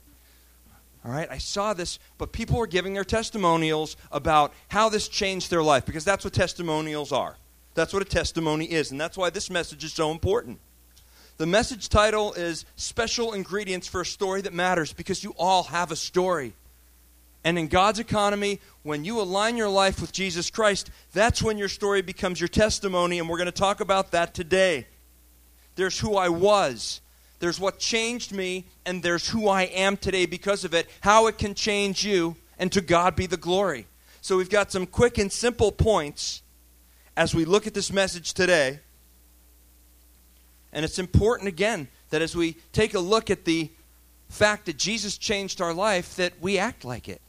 All 1.06 1.12
right, 1.12 1.30
I 1.30 1.38
saw 1.38 1.76
this, 1.76 2.00
but 2.18 2.32
people 2.32 2.58
were 2.58 2.66
giving 2.66 2.96
their 2.96 3.06
testimonials 3.06 3.98
about 4.12 4.52
how 4.70 4.90
this 4.90 5.08
changed 5.08 5.52
their 5.52 5.62
life 5.62 5.86
because 5.86 6.04
that's 6.04 6.26
what 6.26 6.34
testimonials 6.34 7.12
are. 7.12 7.38
That's 7.78 7.94
what 7.94 8.02
a 8.02 8.06
testimony 8.06 8.66
is, 8.66 8.90
and 8.90 9.00
that's 9.00 9.16
why 9.16 9.30
this 9.30 9.52
message 9.52 9.84
is 9.84 9.94
so 9.94 10.10
important. 10.10 10.58
The 11.38 11.46
message 11.46 11.90
title 11.90 12.34
is 12.34 12.66
Special 12.76 13.34
Ingredients 13.34 13.88
for 13.88 14.02
a 14.02 14.06
Story 14.06 14.42
That 14.42 14.54
Matters 14.54 14.94
because 14.94 15.24
you 15.24 15.36
all 15.38 15.62
have 15.62 15.92
a 15.92 15.96
story. 15.96 16.54
And 17.44 17.60
in 17.60 17.68
God's 17.68 18.00
economy, 18.00 18.62
when 18.82 19.06
you 19.06 19.22
align 19.22 19.58
your 19.58 19.70
life 19.70 20.02
with 20.02 20.12
Jesus 20.12 20.50
Christ, 20.50 20.90
that's 21.14 21.44
when 21.44 21.60
your 21.60 21.70
story 21.70 22.02
becomes 22.02 22.42
your 22.42 22.48
testimony, 22.48 23.20
and 23.20 23.30
we're 23.30 23.38
going 23.38 23.46
to 23.46 23.52
talk 23.52 23.80
about 23.80 24.10
that 24.10 24.34
today. 24.34 24.88
There's 25.76 26.00
who 26.00 26.16
I 26.16 26.30
was, 26.30 27.00
there's 27.38 27.60
what 27.60 27.78
changed 27.78 28.32
me, 28.32 28.66
and 28.88 29.04
there's 29.04 29.30
who 29.30 29.50
I 29.50 29.66
am 29.66 29.98
today 29.98 30.26
because 30.26 30.66
of 30.66 30.74
it, 30.74 30.88
how 31.02 31.28
it 31.28 31.38
can 31.38 31.54
change 31.54 32.04
you, 32.04 32.38
and 32.58 32.72
to 32.72 32.82
God 32.82 33.16
be 33.16 33.28
the 33.28 33.38
glory. 33.38 33.86
So 34.22 34.36
we've 34.36 34.50
got 34.50 34.72
some 34.72 34.88
quick 34.88 35.20
and 35.20 35.32
simple 35.32 35.72
points 35.72 36.42
as 37.18 37.34
we 37.34 37.44
look 37.44 37.66
at 37.66 37.74
this 37.74 37.92
message 37.92 38.34
today. 38.34 38.80
And 40.72 40.86
it's 40.86 41.00
important, 41.00 41.50
again, 41.50 41.88
that 42.12 42.22
as 42.22 42.36
we 42.36 42.58
take 42.72 42.94
a 42.94 43.00
look 43.00 43.32
at 43.32 43.44
the 43.44 43.72
fact 44.30 44.68
that 44.68 44.78
Jesus 44.78 45.18
changed 45.18 45.60
our 45.60 45.74
life, 45.74 46.16
that 46.18 46.34
we 46.40 46.60
act 46.60 46.86
like 46.86 47.10
it. 47.10 47.20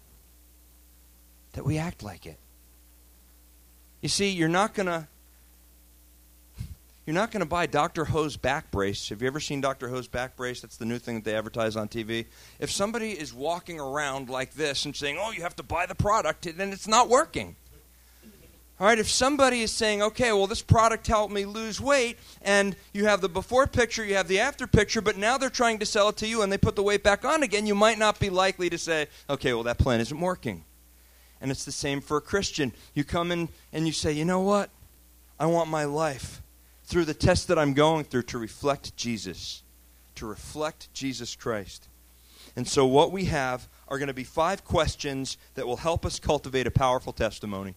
That 1.55 1.65
we 1.65 1.79
act 1.79 2.03
like 2.03 2.27
it. 2.27 2.39
You 4.03 4.11
see, 4.11 4.29
you're 4.29 4.49
not 4.49 4.75
to. 4.75 5.09
You're 7.07 7.15
not 7.15 7.31
going 7.31 7.41
to 7.41 7.47
buy 7.47 7.65
Dr. 7.65 8.05
Ho's 8.05 8.37
back 8.37 8.71
brace. 8.71 9.09
Have 9.09 9.23
you 9.23 9.29
ever 9.29 9.41
seen 9.41 9.63
Dr. 9.63 9.89
Ho's 9.89 10.07
back 10.07 10.37
brace? 10.37 10.61
That's 10.61 10.77
the 10.77 10.85
new 10.85 10.99
thing 10.99 11.15
that 11.15 11.25
they 11.25 11.35
advertise 11.35 11.75
on 11.75 11.89
TV. 11.89 12.27
If 12.59 12.71
somebody 12.71 13.13
is 13.13 13.33
walking 13.33 13.81
around 13.81 14.29
like 14.29 14.53
this 14.53 14.85
and 14.85 14.95
saying, 14.95 15.17
"Oh, 15.19 15.31
you 15.31 15.41
have 15.41 15.57
to 15.57 15.63
buy 15.63 15.87
the 15.87 15.95
product," 15.95 16.47
then 16.59 16.71
it's 16.71 16.87
not 16.87 17.09
working. 17.09 17.57
All 18.81 18.87
right, 18.87 18.99
if 18.99 19.11
somebody 19.11 19.63
is 19.63 19.73
saying, 19.73 20.03
okay, 20.03 20.33
well, 20.33 20.47
this 20.47 20.63
product 20.63 21.09
helped 21.09 21.33
me 21.33 21.45
lose 21.45 21.81
weight, 21.81 22.17
and 22.43 22.77
you 22.93 23.07
have 23.07 23.21
the 23.21 23.29
before 23.29 23.67
picture, 23.67 24.05
you 24.05 24.15
have 24.15 24.29
the 24.29 24.39
after 24.39 24.69
picture, 24.69 25.01
but 25.01 25.17
now 25.17 25.37
they're 25.37 25.51
trying 25.51 25.81
to 25.81 25.87
sell 25.87 26.11
it 26.11 26.17
to 26.19 26.29
you 26.29 26.43
and 26.43 26.53
they 26.53 26.59
put 26.59 26.77
the 26.77 26.83
weight 26.85 27.03
back 27.03 27.25
on 27.25 27.43
again, 27.43 27.67
you 27.67 27.75
might 27.75 27.99
not 27.99 28.21
be 28.21 28.31
likely 28.31 28.71
to 28.71 28.79
say, 28.79 29.09
okay, 29.29 29.53
well, 29.53 29.65
that 29.65 29.79
plan 29.79 30.01
isn't 30.01 30.21
working. 30.21 30.65
And 31.41 31.51
it's 31.51 31.65
the 31.65 31.73
same 31.73 32.01
for 32.01 32.19
a 32.19 32.21
Christian. 32.21 32.73
You 32.95 33.03
come 33.03 33.33
in 33.33 33.49
and 33.73 33.85
you 33.85 33.93
say, 33.93 34.13
you 34.13 34.25
know 34.25 34.41
what? 34.41 34.71
I 35.41 35.47
want 35.47 35.69
my 35.71 35.85
life 35.85 36.41
through 36.85 37.05
the 37.05 37.15
test 37.15 37.49
that 37.49 37.59
I'm 37.59 37.75
going 37.75 38.05
through 38.05 38.23
to 38.25 38.39
reflect 38.39 38.97
Jesus, 38.97 39.65
to 40.15 40.27
reflect 40.27 40.93
Jesus 40.95 41.35
Christ. 41.35 41.89
And 42.55 42.67
so, 42.67 42.87
what 42.87 43.13
we 43.13 43.27
have 43.27 43.69
are 43.89 43.99
going 43.99 44.09
to 44.09 44.15
be 44.15 44.25
five 44.25 44.65
questions 44.65 45.37
that 45.55 45.67
will 45.67 45.77
help 45.77 46.07
us 46.07 46.19
cultivate 46.19 46.67
a 46.67 46.73
powerful 46.73 47.13
testimony. 47.13 47.75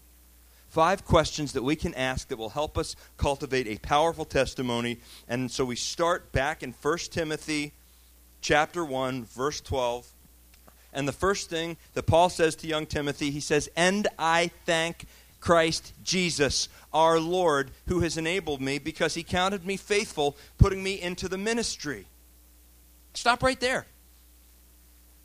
Five 0.71 1.03
questions 1.03 1.51
that 1.51 1.63
we 1.63 1.75
can 1.75 1.93
ask 1.95 2.29
that 2.29 2.37
will 2.37 2.51
help 2.51 2.77
us 2.77 2.95
cultivate 3.17 3.67
a 3.67 3.77
powerful 3.79 4.23
testimony. 4.23 4.99
And 5.27 5.51
so 5.51 5.65
we 5.65 5.75
start 5.75 6.31
back 6.31 6.63
in 6.63 6.71
1 6.71 6.97
Timothy 7.11 7.73
chapter 8.39 8.85
1, 8.85 9.25
verse 9.25 9.59
12. 9.59 10.09
And 10.93 11.05
the 11.09 11.11
first 11.11 11.49
thing 11.49 11.75
that 11.93 12.03
Paul 12.03 12.29
says 12.29 12.55
to 12.55 12.67
young 12.67 12.85
Timothy, 12.85 13.31
he 13.31 13.41
says, 13.41 13.69
And 13.75 14.07
I 14.17 14.49
thank 14.65 15.07
Christ 15.41 15.91
Jesus, 16.05 16.69
our 16.93 17.19
Lord, 17.19 17.71
who 17.87 17.99
has 17.99 18.15
enabled 18.15 18.61
me 18.61 18.79
because 18.79 19.13
he 19.13 19.23
counted 19.23 19.65
me 19.65 19.75
faithful, 19.75 20.37
putting 20.57 20.81
me 20.81 21.01
into 21.01 21.27
the 21.27 21.37
ministry. 21.37 22.05
Stop 23.13 23.43
right 23.43 23.59
there. 23.59 23.87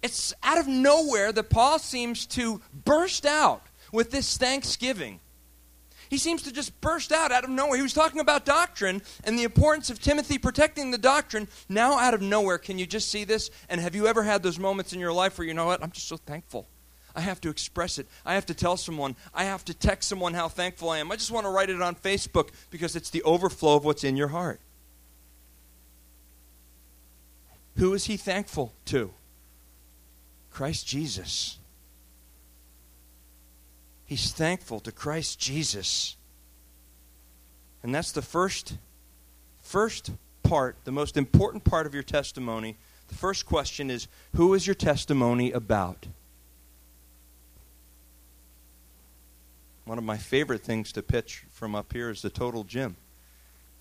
It's 0.02 0.34
out 0.42 0.58
of 0.58 0.66
nowhere 0.66 1.30
that 1.30 1.50
Paul 1.50 1.78
seems 1.78 2.26
to 2.26 2.60
burst 2.84 3.24
out 3.24 3.62
with 3.92 4.10
this 4.10 4.36
thanksgiving. 4.36 5.20
He 6.08 6.18
seems 6.18 6.42
to 6.42 6.52
just 6.52 6.80
burst 6.80 7.12
out 7.12 7.32
out 7.32 7.44
of 7.44 7.50
nowhere. 7.50 7.76
He 7.76 7.82
was 7.82 7.92
talking 7.92 8.20
about 8.20 8.44
doctrine 8.44 9.02
and 9.24 9.38
the 9.38 9.44
importance 9.44 9.90
of 9.90 10.00
Timothy 10.00 10.38
protecting 10.38 10.90
the 10.90 10.98
doctrine. 10.98 11.48
Now, 11.68 11.98
out 11.98 12.14
of 12.14 12.22
nowhere, 12.22 12.58
can 12.58 12.78
you 12.78 12.86
just 12.86 13.10
see 13.10 13.24
this? 13.24 13.50
And 13.68 13.80
have 13.80 13.94
you 13.94 14.06
ever 14.06 14.22
had 14.22 14.42
those 14.42 14.58
moments 14.58 14.92
in 14.92 15.00
your 15.00 15.12
life 15.12 15.38
where 15.38 15.46
you 15.46 15.54
know 15.54 15.66
what? 15.66 15.82
I'm 15.82 15.90
just 15.90 16.08
so 16.08 16.16
thankful. 16.16 16.68
I 17.14 17.20
have 17.20 17.40
to 17.40 17.48
express 17.48 17.98
it. 17.98 18.06
I 18.26 18.34
have 18.34 18.46
to 18.46 18.54
tell 18.54 18.76
someone. 18.76 19.16
I 19.34 19.44
have 19.44 19.64
to 19.64 19.74
text 19.74 20.08
someone 20.08 20.34
how 20.34 20.48
thankful 20.48 20.90
I 20.90 20.98
am. 20.98 21.10
I 21.10 21.16
just 21.16 21.30
want 21.30 21.46
to 21.46 21.50
write 21.50 21.70
it 21.70 21.80
on 21.80 21.94
Facebook 21.94 22.50
because 22.70 22.94
it's 22.94 23.10
the 23.10 23.22
overflow 23.22 23.76
of 23.76 23.84
what's 23.84 24.04
in 24.04 24.16
your 24.16 24.28
heart. 24.28 24.60
Who 27.76 27.94
is 27.94 28.04
he 28.04 28.16
thankful 28.16 28.74
to? 28.86 29.12
Christ 30.50 30.86
Jesus. 30.86 31.58
He's 34.06 34.30
thankful 34.32 34.78
to 34.80 34.92
Christ 34.92 35.38
Jesus. 35.38 36.16
And 37.82 37.94
that's 37.94 38.12
the 38.12 38.22
first 38.22 38.78
first 39.60 40.12
part, 40.44 40.76
the 40.84 40.92
most 40.92 41.16
important 41.16 41.64
part 41.64 41.86
of 41.86 41.94
your 41.94 42.04
testimony. 42.04 42.76
The 43.08 43.16
first 43.16 43.46
question 43.46 43.90
is 43.90 44.06
who 44.34 44.54
is 44.54 44.66
your 44.66 44.74
testimony 44.74 45.50
about? 45.50 46.06
One 49.84 49.98
of 49.98 50.04
my 50.04 50.16
favorite 50.16 50.62
things 50.62 50.92
to 50.92 51.02
pitch 51.02 51.44
from 51.50 51.74
up 51.74 51.92
here 51.92 52.10
is 52.10 52.22
the 52.22 52.30
Total 52.30 52.64
Gym. 52.64 52.96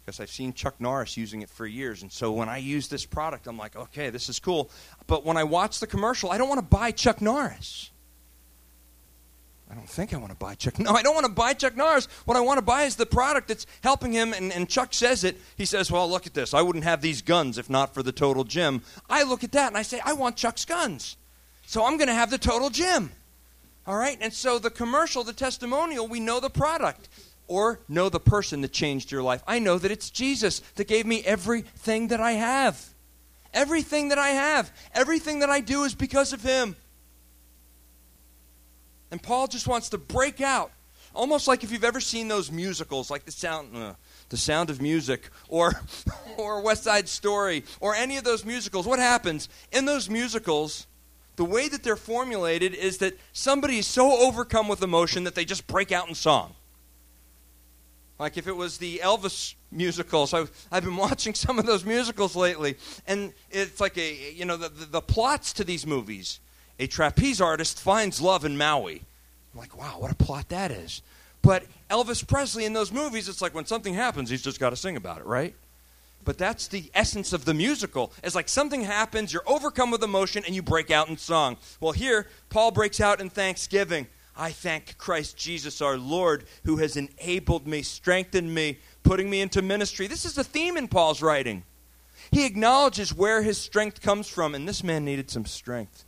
Because 0.03 0.19
I've 0.19 0.29
seen 0.29 0.53
Chuck 0.53 0.75
Norris 0.79 1.17
using 1.17 1.41
it 1.41 1.49
for 1.49 1.65
years. 1.65 2.03
And 2.03 2.11
so 2.11 2.31
when 2.31 2.47
I 2.47 2.57
use 2.57 2.87
this 2.87 3.07
product, 3.07 3.47
I'm 3.47 3.57
like, 3.57 3.75
okay, 3.75 4.11
this 4.11 4.29
is 4.29 4.39
cool. 4.39 4.69
But 5.07 5.25
when 5.25 5.35
I 5.35 5.43
watch 5.43 5.79
the 5.79 5.87
commercial, 5.87 6.31
I 6.31 6.37
don't 6.37 6.49
want 6.49 6.59
to 6.59 6.77
buy 6.77 6.91
Chuck 6.91 7.21
Norris. 7.21 7.89
I 9.69 9.73
don't 9.73 9.89
think 9.89 10.13
I 10.13 10.17
want 10.17 10.31
to 10.31 10.37
buy 10.37 10.53
Chuck. 10.55 10.77
No, 10.79 10.91
I 10.91 11.01
don't 11.01 11.15
want 11.15 11.25
to 11.25 11.31
buy 11.31 11.53
Chuck 11.53 11.75
Norris. 11.75 12.07
What 12.25 12.37
I 12.37 12.41
want 12.41 12.59
to 12.59 12.61
buy 12.61 12.83
is 12.83 12.95
the 12.95 13.05
product 13.05 13.47
that's 13.47 13.65
helping 13.81 14.13
him. 14.13 14.31
And, 14.31 14.53
and 14.53 14.69
Chuck 14.69 14.93
says 14.93 15.23
it. 15.23 15.37
He 15.55 15.65
says, 15.65 15.91
Well, 15.91 16.09
look 16.09 16.27
at 16.27 16.33
this. 16.33 16.53
I 16.53 16.61
wouldn't 16.61 16.83
have 16.83 17.01
these 17.01 17.21
guns 17.21 17.57
if 17.57 17.69
not 17.69 17.93
for 17.93 18.03
the 18.03 18.11
Total 18.11 18.43
Gym. 18.43 18.83
I 19.09 19.23
look 19.23 19.43
at 19.43 19.51
that 19.53 19.69
and 19.69 19.77
I 19.77 19.81
say, 19.81 19.99
I 20.05 20.13
want 20.13 20.35
Chuck's 20.35 20.65
guns. 20.65 21.17
So 21.65 21.83
I'm 21.83 21.97
going 21.97 22.07
to 22.07 22.13
have 22.13 22.29
the 22.29 22.37
Total 22.37 22.69
Gym. 22.69 23.11
All 23.87 23.97
right? 23.97 24.17
And 24.21 24.33
so 24.33 24.59
the 24.59 24.69
commercial, 24.69 25.23
the 25.23 25.33
testimonial, 25.33 26.07
we 26.07 26.19
know 26.19 26.39
the 26.39 26.49
product 26.49 27.09
or 27.47 27.79
know 27.87 28.09
the 28.09 28.19
person 28.19 28.61
that 28.61 28.71
changed 28.71 29.11
your 29.11 29.23
life. 29.23 29.43
I 29.47 29.59
know 29.59 29.77
that 29.77 29.91
it's 29.91 30.09
Jesus 30.09 30.59
that 30.75 30.87
gave 30.87 31.05
me 31.05 31.23
everything 31.23 32.09
that 32.09 32.19
I 32.19 32.33
have. 32.33 32.93
Everything 33.53 34.09
that 34.09 34.17
I 34.17 34.29
have, 34.29 34.71
everything 34.93 35.39
that 35.39 35.49
I 35.49 35.61
do 35.61 35.83
is 35.83 35.95
because 35.95 36.33
of 36.33 36.43
him. 36.43 36.75
And 39.11 39.21
Paul 39.21 39.47
just 39.47 39.67
wants 39.67 39.89
to 39.89 39.97
break 39.97 40.41
out, 40.41 40.71
almost 41.13 41.47
like 41.47 41.63
if 41.63 41.71
you've 41.71 41.83
ever 41.83 42.01
seen 42.01 42.27
those 42.27 42.51
musicals, 42.51 43.09
like 43.09 43.25
the 43.25 43.31
sound, 43.31 43.75
uh, 43.75 43.93
the 44.29 44.37
Sound 44.37 44.69
of 44.69 44.81
Music, 44.81 45.29
or 45.47 45.73
or 46.37 46.61
West 46.61 46.83
Side 46.83 47.07
Story, 47.07 47.63
or 47.79 47.95
any 47.95 48.17
of 48.17 48.23
those 48.23 48.43
musicals. 48.43 48.85
What 48.87 48.99
happens 48.99 49.49
in 49.71 49.85
those 49.85 50.09
musicals? 50.09 50.87
the 51.35 51.45
way 51.45 51.67
that 51.67 51.83
they're 51.83 51.95
formulated 51.95 52.73
is 52.73 52.99
that 52.99 53.17
somebody 53.33 53.77
is 53.77 53.87
so 53.87 54.25
overcome 54.25 54.67
with 54.67 54.81
emotion 54.81 55.25
that 55.25 55.35
they 55.35 55.45
just 55.45 55.67
break 55.67 55.91
out 55.91 56.07
in 56.07 56.15
song. 56.15 56.55
Like 58.17 58.37
if 58.37 58.47
it 58.47 58.55
was 58.55 58.77
the 58.77 59.01
Elvis 59.03 59.55
musicals, 59.71 60.33
I've, 60.33 60.49
I've 60.71 60.83
been 60.83 60.95
watching 60.97 61.33
some 61.33 61.59
of 61.59 61.65
those 61.65 61.83
musicals 61.83 62.35
lately, 62.35 62.77
and 63.07 63.33
it's 63.51 63.81
like 63.81 63.97
a, 63.97 64.31
you 64.33 64.45
know, 64.45 64.57
the, 64.57 64.69
the, 64.69 64.85
the 64.85 65.01
plots 65.01 65.53
to 65.53 65.63
these 65.63 65.85
movies. 65.85 66.39
A 66.79 66.87
trapeze 66.87 67.41
artist 67.41 67.79
finds 67.79 68.21
love 68.21 68.45
in 68.45 68.57
Maui. 68.57 69.01
I'm 69.53 69.59
like, 69.59 69.77
wow, 69.77 69.99
what 69.99 70.11
a 70.11 70.15
plot 70.15 70.49
that 70.49 70.71
is. 70.71 71.01
But 71.41 71.63
Elvis 71.89 72.27
Presley 72.27 72.65
in 72.65 72.73
those 72.73 72.91
movies, 72.91 73.29
it's 73.29 73.41
like 73.41 73.53
when 73.53 73.65
something 73.65 73.93
happens, 73.93 74.29
he's 74.29 74.41
just 74.41 74.59
got 74.59 74.71
to 74.71 74.75
sing 74.75 74.97
about 74.97 75.19
it, 75.19 75.25
right? 75.25 75.55
But 76.25 76.39
that's 76.39 76.67
the 76.67 76.89
essence 76.93 77.33
of 77.33 77.45
the 77.45 77.53
musical. 77.53 78.11
It's 78.23 78.35
like 78.35 78.49
something 78.49 78.81
happens, 78.81 79.31
you're 79.31 79.47
overcome 79.47 79.91
with 79.91 80.03
emotion, 80.03 80.43
and 80.45 80.55
you 80.55 80.63
break 80.63 80.89
out 80.89 81.07
in 81.07 81.17
song. 81.17 81.57
Well, 81.79 81.91
here, 81.91 82.27
Paul 82.49 82.71
breaks 82.71 82.99
out 82.99 83.21
in 83.21 83.29
thanksgiving. 83.29 84.07
I 84.35 84.51
thank 84.51 84.97
Christ 84.97 85.37
Jesus 85.37 85.81
our 85.81 85.97
Lord 85.97 86.45
who 86.65 86.77
has 86.77 86.97
enabled 86.97 87.67
me, 87.67 87.83
strengthened 87.83 88.53
me, 88.53 88.79
putting 89.03 89.29
me 89.29 89.39
into 89.39 89.61
ministry. 89.61 90.07
This 90.07 90.25
is 90.25 90.37
a 90.37 90.43
theme 90.43 90.77
in 90.77 90.87
Paul's 90.87 91.21
writing. 91.21 91.63
He 92.31 92.45
acknowledges 92.45 93.13
where 93.13 93.43
his 93.43 93.59
strength 93.59 94.01
comes 94.01 94.27
from, 94.27 94.55
and 94.55 94.67
this 94.67 94.83
man 94.83 95.05
needed 95.05 95.29
some 95.29 95.45
strength. 95.45 96.05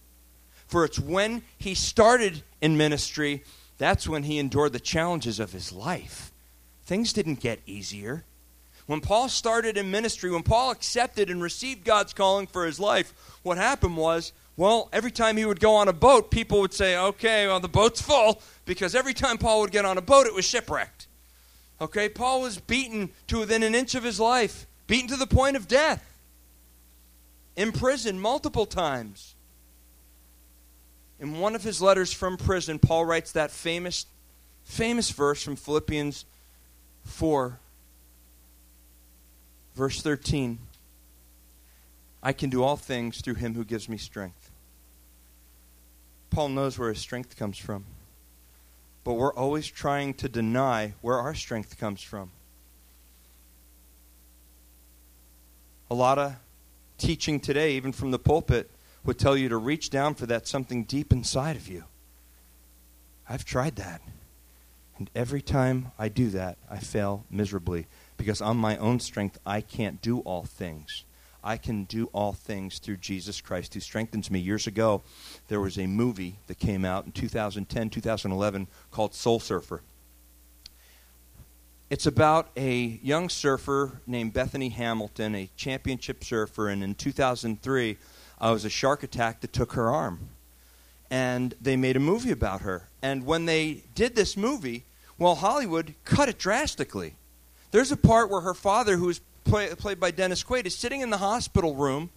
For 0.68 0.84
it's 0.84 1.00
when 1.00 1.44
he 1.58 1.74
started 1.74 2.44
in 2.62 2.78
ministry, 2.78 3.44
that's 3.78 4.08
when 4.08 4.24
he 4.24 4.38
endured 4.38 4.74
the 4.74 4.80
challenges 4.80 5.40
of 5.40 5.54
his 5.54 5.72
life. 5.72 6.32
Things 6.86 7.14
didn't 7.14 7.40
get 7.40 7.60
easier. 7.66 8.26
When 8.86 9.02
Paul 9.02 9.30
started 9.30 9.78
in 9.78 9.92
ministry, 9.92 10.32
when 10.32 10.44
Paul 10.44 10.72
accepted 10.72 11.30
and 11.30 11.42
received 11.42 11.84
God's 11.84 12.14
calling 12.14 12.48
for 12.48 12.66
his 12.66 12.80
life, 12.80 13.14
what 13.44 13.58
happened 13.58 13.98
was, 13.98 14.32
well, 14.56 14.90
every 14.92 15.12
time 15.12 15.38
he 15.38 15.46
would 15.46 15.60
go 15.60 15.76
on 15.76 15.88
a 15.88 15.94
boat, 15.94 16.32
people 16.32 16.62
would 16.62 16.74
say, 16.74 16.98
okay, 16.98 17.48
well, 17.48 17.60
the 17.60 17.68
boat's 17.68 18.02
full, 18.02 18.42
because 18.66 18.96
every 18.96 19.14
time 19.14 19.38
Paul 19.38 19.62
would 19.62 19.72
get 19.72 19.86
on 19.86 19.98
a 19.98 20.02
boat, 20.02 20.26
it 20.26 20.34
was 20.34 20.46
shipwrecked. 20.46 21.08
Okay, 21.80 22.10
Paul 22.10 22.42
was 22.42 22.58
beaten 22.58 23.12
to 23.28 23.40
within 23.40 23.62
an 23.62 23.76
inch 23.76 23.94
of 23.94 24.04
his 24.04 24.20
life, 24.20 24.66
beaten 24.88 25.10
to 25.10 25.16
the 25.16 25.28
point 25.28 25.56
of 25.56 25.68
death, 25.68 26.18
imprisoned 27.56 28.22
multiple 28.22 28.66
times. 28.66 29.36
In 31.20 31.40
one 31.40 31.56
of 31.56 31.64
his 31.64 31.82
letters 31.82 32.14
from 32.14 32.38
prison, 32.38 32.80
Paul 32.80 33.06
writes 33.06 33.32
that 33.32 33.52
famous, 33.52 34.06
famous 34.64 35.10
verse 35.12 35.44
from 35.44 35.56
Philippians 35.56 36.26
4 37.06 37.60
Verse 39.78 40.02
13 40.02 40.58
I 42.24 42.34
can 42.34 42.50
do 42.50 42.64
all 42.64 42.76
things 42.76 43.22
through 43.22 43.36
him 43.36 43.54
who 43.54 43.64
gives 43.64 43.88
me 43.88 43.98
strength. 43.98 44.50
Paul 46.32 46.50
knows 46.50 46.80
where 46.80 46.90
his 46.90 46.98
strength 46.98 47.38
comes 47.38 47.60
from. 47.60 47.86
But 49.04 49.14
we're 49.14 49.34
always 49.34 49.68
trying 49.68 50.16
to 50.16 50.28
deny 50.28 50.96
where 51.02 51.20
our 51.20 51.36
strength 51.36 51.78
comes 51.78 52.02
from. 52.02 52.32
A 55.92 55.96
lot 55.96 56.18
of 56.18 56.36
teaching 56.98 57.40
today, 57.40 57.74
even 57.74 57.92
from 57.92 58.10
the 58.10 58.20
pulpit, 58.20 58.70
would 59.08 59.18
tell 59.18 59.38
you 59.38 59.50
to 59.50 59.58
reach 59.58 59.90
down 59.90 60.14
for 60.14 60.26
that 60.26 60.48
something 60.48 60.84
deep 60.84 61.12
inside 61.12 61.56
of 61.56 61.68
you. 61.68 61.86
I've 63.28 63.46
tried 63.46 63.78
that. 63.78 64.02
And 64.98 65.10
every 65.16 65.42
time 65.42 65.92
I 65.98 66.10
do 66.10 66.30
that, 66.32 66.58
I 66.70 66.78
fail 66.78 67.26
miserably 67.30 67.88
because 68.18 68.42
on 68.42 68.58
my 68.58 68.78
own 68.78 69.00
strength, 69.00 69.40
I 69.46 69.62
can't 69.62 70.02
do 70.02 70.20
all 70.20 70.44
things. 70.44 71.06
I 71.44 71.58
can 71.58 71.86
do 71.86 72.08
all 72.08 72.34
things 72.34 72.80
through 72.80 72.98
Jesus 72.98 73.40
Christ 73.40 73.74
who 73.74 73.80
strengthens 73.80 74.30
me. 74.30 74.40
Years 74.40 74.68
ago, 74.68 75.04
there 75.48 75.62
was 75.62 75.78
a 75.78 75.88
movie 75.88 76.40
that 76.48 76.60
came 76.60 76.84
out 76.84 77.06
in 77.06 77.12
2010, 77.12 77.90
2011 77.90 78.68
called 78.92 79.14
Soul 79.14 79.40
Surfer. 79.40 79.84
It's 81.90 82.06
about 82.06 82.50
a 82.58 83.00
young 83.02 83.30
surfer 83.30 84.02
named 84.06 84.34
Bethany 84.34 84.70
Hamilton, 84.70 85.36
a 85.36 85.50
championship 85.56 86.24
surfer, 86.24 86.68
and 86.68 86.84
in 86.84 86.96
2003, 86.96 87.98
uh, 88.40 88.50
was 88.52 88.66
a 88.66 88.70
shark 88.70 89.04
attack 89.04 89.42
that 89.42 89.54
took 89.54 89.74
her 89.74 89.90
arm. 89.90 90.30
And 91.10 91.56
they 91.62 91.76
made 91.76 91.96
a 91.96 92.02
movie 92.02 92.32
about 92.32 92.62
her. 92.62 92.90
And 93.02 93.26
when 93.26 93.46
they 93.46 93.84
did 93.96 94.16
this 94.16 94.36
movie, 94.36 94.84
well, 95.18 95.36
Hollywood 95.36 95.96
cut 96.04 96.30
it 96.30 96.38
drastically. 96.38 97.16
There's 97.72 97.92
a 97.92 97.98
part 97.98 98.30
where 98.30 98.42
her 98.42 98.54
father, 98.54 98.98
who 98.98 99.10
is 99.10 99.22
play, 99.44 99.74
played 99.76 100.00
by 100.00 100.12
Dennis 100.12 100.44
Quaid, 100.44 100.66
is 100.66 100.76
sitting 100.76 101.02
in 101.02 101.10
the 101.10 101.18
hospital 101.18 101.76
room, 101.76 102.10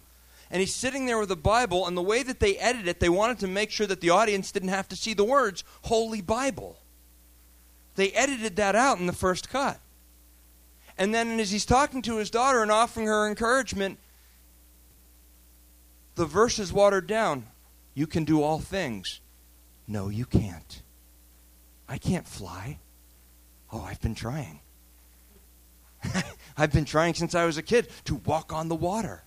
and 0.49 0.59
he's 0.59 0.75
sitting 0.75 1.05
there 1.05 1.17
with 1.17 1.31
a 1.31 1.37
Bible, 1.37 1.87
and 1.87 1.95
the 1.95 2.01
way 2.01 2.23
that 2.23 2.39
they 2.39 2.57
edited 2.57 2.87
it, 2.87 2.99
they 2.99 3.09
wanted 3.09 3.39
to 3.39 3.47
make 3.47 3.71
sure 3.71 3.87
that 3.87 4.01
the 4.01 4.09
audience 4.09 4.51
didn't 4.51 4.69
have 4.69 4.89
to 4.89 4.95
see 4.95 5.13
the 5.13 5.23
words 5.23 5.63
Holy 5.83 6.21
Bible. 6.21 6.77
They 7.95 8.11
edited 8.11 8.57
that 8.57 8.75
out 8.75 8.99
in 8.99 9.07
the 9.07 9.13
first 9.13 9.49
cut. 9.49 9.79
And 10.97 11.13
then 11.15 11.39
as 11.39 11.51
he's 11.51 11.65
talking 11.65 12.01
to 12.03 12.17
his 12.17 12.29
daughter 12.29 12.61
and 12.61 12.71
offering 12.71 13.07
her 13.07 13.27
encouragement, 13.27 13.97
the 16.15 16.25
verse 16.25 16.59
is 16.59 16.73
watered 16.73 17.07
down. 17.07 17.47
You 17.93 18.07
can 18.07 18.23
do 18.23 18.41
all 18.41 18.59
things. 18.59 19.19
No, 19.87 20.09
you 20.09 20.25
can't. 20.25 20.81
I 21.87 21.97
can't 21.97 22.27
fly. 22.27 22.79
Oh, 23.71 23.81
I've 23.81 24.01
been 24.01 24.15
trying. 24.15 24.59
I've 26.57 26.71
been 26.71 26.85
trying 26.85 27.13
since 27.13 27.35
I 27.35 27.45
was 27.45 27.57
a 27.57 27.63
kid 27.63 27.87
to 28.05 28.15
walk 28.15 28.53
on 28.53 28.69
the 28.69 28.75
water. 28.75 29.23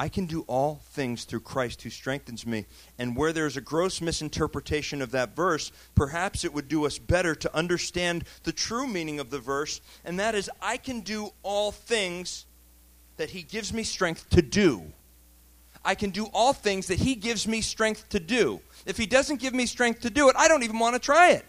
I 0.00 0.08
can 0.08 0.26
do 0.26 0.42
all 0.46 0.80
things 0.92 1.24
through 1.24 1.40
Christ 1.40 1.82
who 1.82 1.90
strengthens 1.90 2.46
me. 2.46 2.66
And 2.98 3.16
where 3.16 3.32
there's 3.32 3.56
a 3.56 3.60
gross 3.60 4.00
misinterpretation 4.00 5.02
of 5.02 5.10
that 5.10 5.34
verse, 5.34 5.72
perhaps 5.96 6.44
it 6.44 6.54
would 6.54 6.68
do 6.68 6.86
us 6.86 6.98
better 6.98 7.34
to 7.34 7.54
understand 7.54 8.24
the 8.44 8.52
true 8.52 8.86
meaning 8.86 9.18
of 9.18 9.30
the 9.30 9.40
verse, 9.40 9.80
and 10.04 10.20
that 10.20 10.36
is 10.36 10.48
I 10.62 10.76
can 10.76 11.00
do 11.00 11.30
all 11.42 11.72
things 11.72 12.46
that 13.16 13.30
He 13.30 13.42
gives 13.42 13.72
me 13.72 13.82
strength 13.82 14.30
to 14.30 14.40
do. 14.40 14.84
I 15.84 15.94
can 15.94 16.10
do 16.10 16.26
all 16.32 16.52
things 16.52 16.88
that 16.88 16.98
He 16.98 17.14
gives 17.14 17.46
me 17.46 17.60
strength 17.60 18.08
to 18.10 18.20
do. 18.20 18.60
If 18.86 18.96
He 18.96 19.06
doesn't 19.06 19.40
give 19.40 19.54
me 19.54 19.66
strength 19.66 20.00
to 20.00 20.10
do 20.10 20.28
it, 20.28 20.36
I 20.36 20.48
don't 20.48 20.62
even 20.62 20.78
want 20.78 20.94
to 20.94 21.00
try 21.00 21.30
it. 21.30 21.44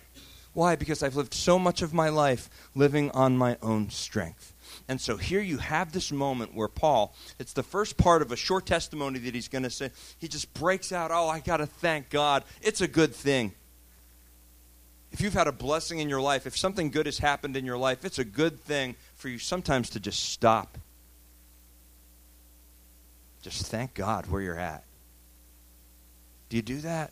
Why? 0.53 0.75
Because 0.75 1.03
I've 1.03 1.15
lived 1.15 1.33
so 1.33 1.59
much 1.59 1.81
of 1.81 1.93
my 1.93 2.09
life 2.09 2.49
living 2.75 3.11
on 3.11 3.37
my 3.37 3.57
own 3.61 3.89
strength. 3.89 4.53
And 4.87 4.99
so 4.99 5.17
here 5.17 5.41
you 5.41 5.57
have 5.57 5.91
this 5.91 6.11
moment 6.11 6.55
where 6.55 6.67
Paul, 6.67 7.13
it's 7.37 7.53
the 7.53 7.63
first 7.63 7.97
part 7.97 8.21
of 8.21 8.31
a 8.31 8.35
short 8.35 8.65
testimony 8.65 9.19
that 9.19 9.35
he's 9.35 9.47
going 9.47 9.63
to 9.63 9.69
say. 9.69 9.91
He 10.17 10.27
just 10.27 10.51
breaks 10.53 10.91
out, 10.91 11.11
Oh, 11.11 11.27
I 11.27 11.39
got 11.39 11.57
to 11.57 11.67
thank 11.67 12.09
God. 12.09 12.43
It's 12.61 12.81
a 12.81 12.87
good 12.87 13.13
thing. 13.13 13.53
If 15.11 15.21
you've 15.21 15.33
had 15.33 15.47
a 15.47 15.51
blessing 15.51 15.99
in 15.99 16.09
your 16.09 16.21
life, 16.21 16.45
if 16.45 16.57
something 16.57 16.91
good 16.91 17.05
has 17.05 17.19
happened 17.19 17.55
in 17.55 17.65
your 17.65 17.77
life, 17.77 18.05
it's 18.05 18.19
a 18.19 18.25
good 18.25 18.59
thing 18.59 18.95
for 19.15 19.29
you 19.29 19.39
sometimes 19.39 19.89
to 19.91 19.99
just 19.99 20.29
stop. 20.29 20.77
Just 23.41 23.67
thank 23.67 23.93
God 23.93 24.27
where 24.27 24.41
you're 24.41 24.59
at. 24.59 24.83
Do 26.49 26.57
you 26.57 26.61
do 26.61 26.77
that? 26.81 27.11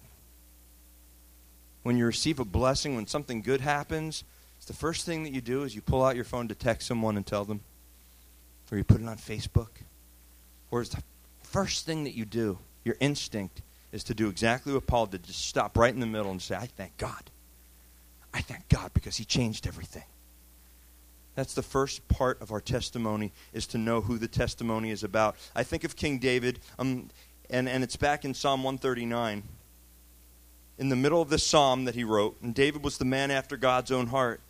When 1.83 1.97
you 1.97 2.05
receive 2.05 2.39
a 2.39 2.45
blessing, 2.45 2.95
when 2.95 3.07
something 3.07 3.41
good 3.41 3.61
happens, 3.61 4.23
it's 4.57 4.65
the 4.65 4.73
first 4.73 5.05
thing 5.05 5.23
that 5.23 5.31
you 5.31 5.41
do 5.41 5.63
is 5.63 5.75
you 5.75 5.81
pull 5.81 6.03
out 6.03 6.15
your 6.15 6.25
phone 6.25 6.47
to 6.49 6.55
text 6.55 6.87
someone 6.87 7.15
and 7.15 7.25
tell 7.25 7.45
them, 7.45 7.61
or 8.71 8.77
you 8.77 8.83
put 8.83 8.99
it 8.99 9.07
on 9.07 9.17
Facebook, 9.17 9.69
or 10.69 10.81
is 10.81 10.89
the 10.89 11.03
first 11.43 11.85
thing 11.85 12.03
that 12.03 12.13
you 12.13 12.25
do, 12.25 12.57
your 12.83 12.97
instinct 12.99 13.61
is 13.91 14.03
to 14.05 14.13
do 14.13 14.27
exactly 14.27 14.73
what 14.73 14.85
Paul 14.85 15.05
did, 15.05 15.23
just 15.23 15.45
stop 15.45 15.77
right 15.77 15.93
in 15.93 16.01
the 16.01 16.05
middle 16.05 16.31
and 16.31 16.41
say, 16.41 16.55
I 16.55 16.65
thank 16.65 16.97
God. 16.97 17.29
I 18.33 18.41
thank 18.41 18.67
God 18.67 18.91
because 18.93 19.15
he 19.15 19.23
changed 19.23 19.65
everything. 19.65 20.03
That's 21.37 21.53
the 21.53 21.61
first 21.61 22.07
part 22.07 22.41
of 22.41 22.51
our 22.51 22.59
testimony 22.59 23.31
is 23.53 23.67
to 23.67 23.77
know 23.77 24.01
who 24.01 24.17
the 24.17 24.27
testimony 24.27 24.89
is 24.89 25.03
about. 25.03 25.35
I 25.55 25.61
think 25.61 25.83
of 25.83 25.95
King 25.95 26.17
David, 26.17 26.57
um, 26.79 27.09
and, 27.47 27.69
and 27.69 27.83
it's 27.83 27.95
back 27.95 28.25
in 28.25 28.33
Psalm 28.33 28.63
139. 28.63 29.43
In 30.79 30.89
the 30.89 30.95
middle 30.95 31.21
of 31.21 31.29
this 31.29 31.45
psalm 31.45 31.85
that 31.85 31.93
he 31.93 32.03
wrote, 32.03 32.37
and 32.41 32.55
David 32.55 32.83
was 32.83 32.97
the 32.97 33.05
man 33.05 33.29
after 33.29 33.55
God's 33.55 33.91
own 33.91 34.07
heart. 34.07 34.41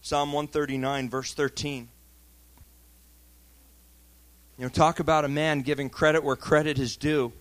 Psalm 0.00 0.32
139, 0.32 1.10
verse 1.10 1.34
13. 1.34 1.88
You 4.58 4.64
know, 4.64 4.68
talk 4.68 5.00
about 5.00 5.24
a 5.24 5.28
man 5.28 5.62
giving 5.62 5.90
credit 5.90 6.22
where 6.22 6.36
credit 6.36 6.78
is 6.78 6.96
due. 6.96 7.32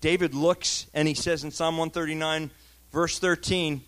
David 0.00 0.34
looks 0.34 0.86
and 0.94 1.06
he 1.06 1.12
says 1.12 1.44
in 1.44 1.50
Psalm 1.50 1.76
139, 1.76 2.52
verse 2.90 3.18
13, 3.18 3.82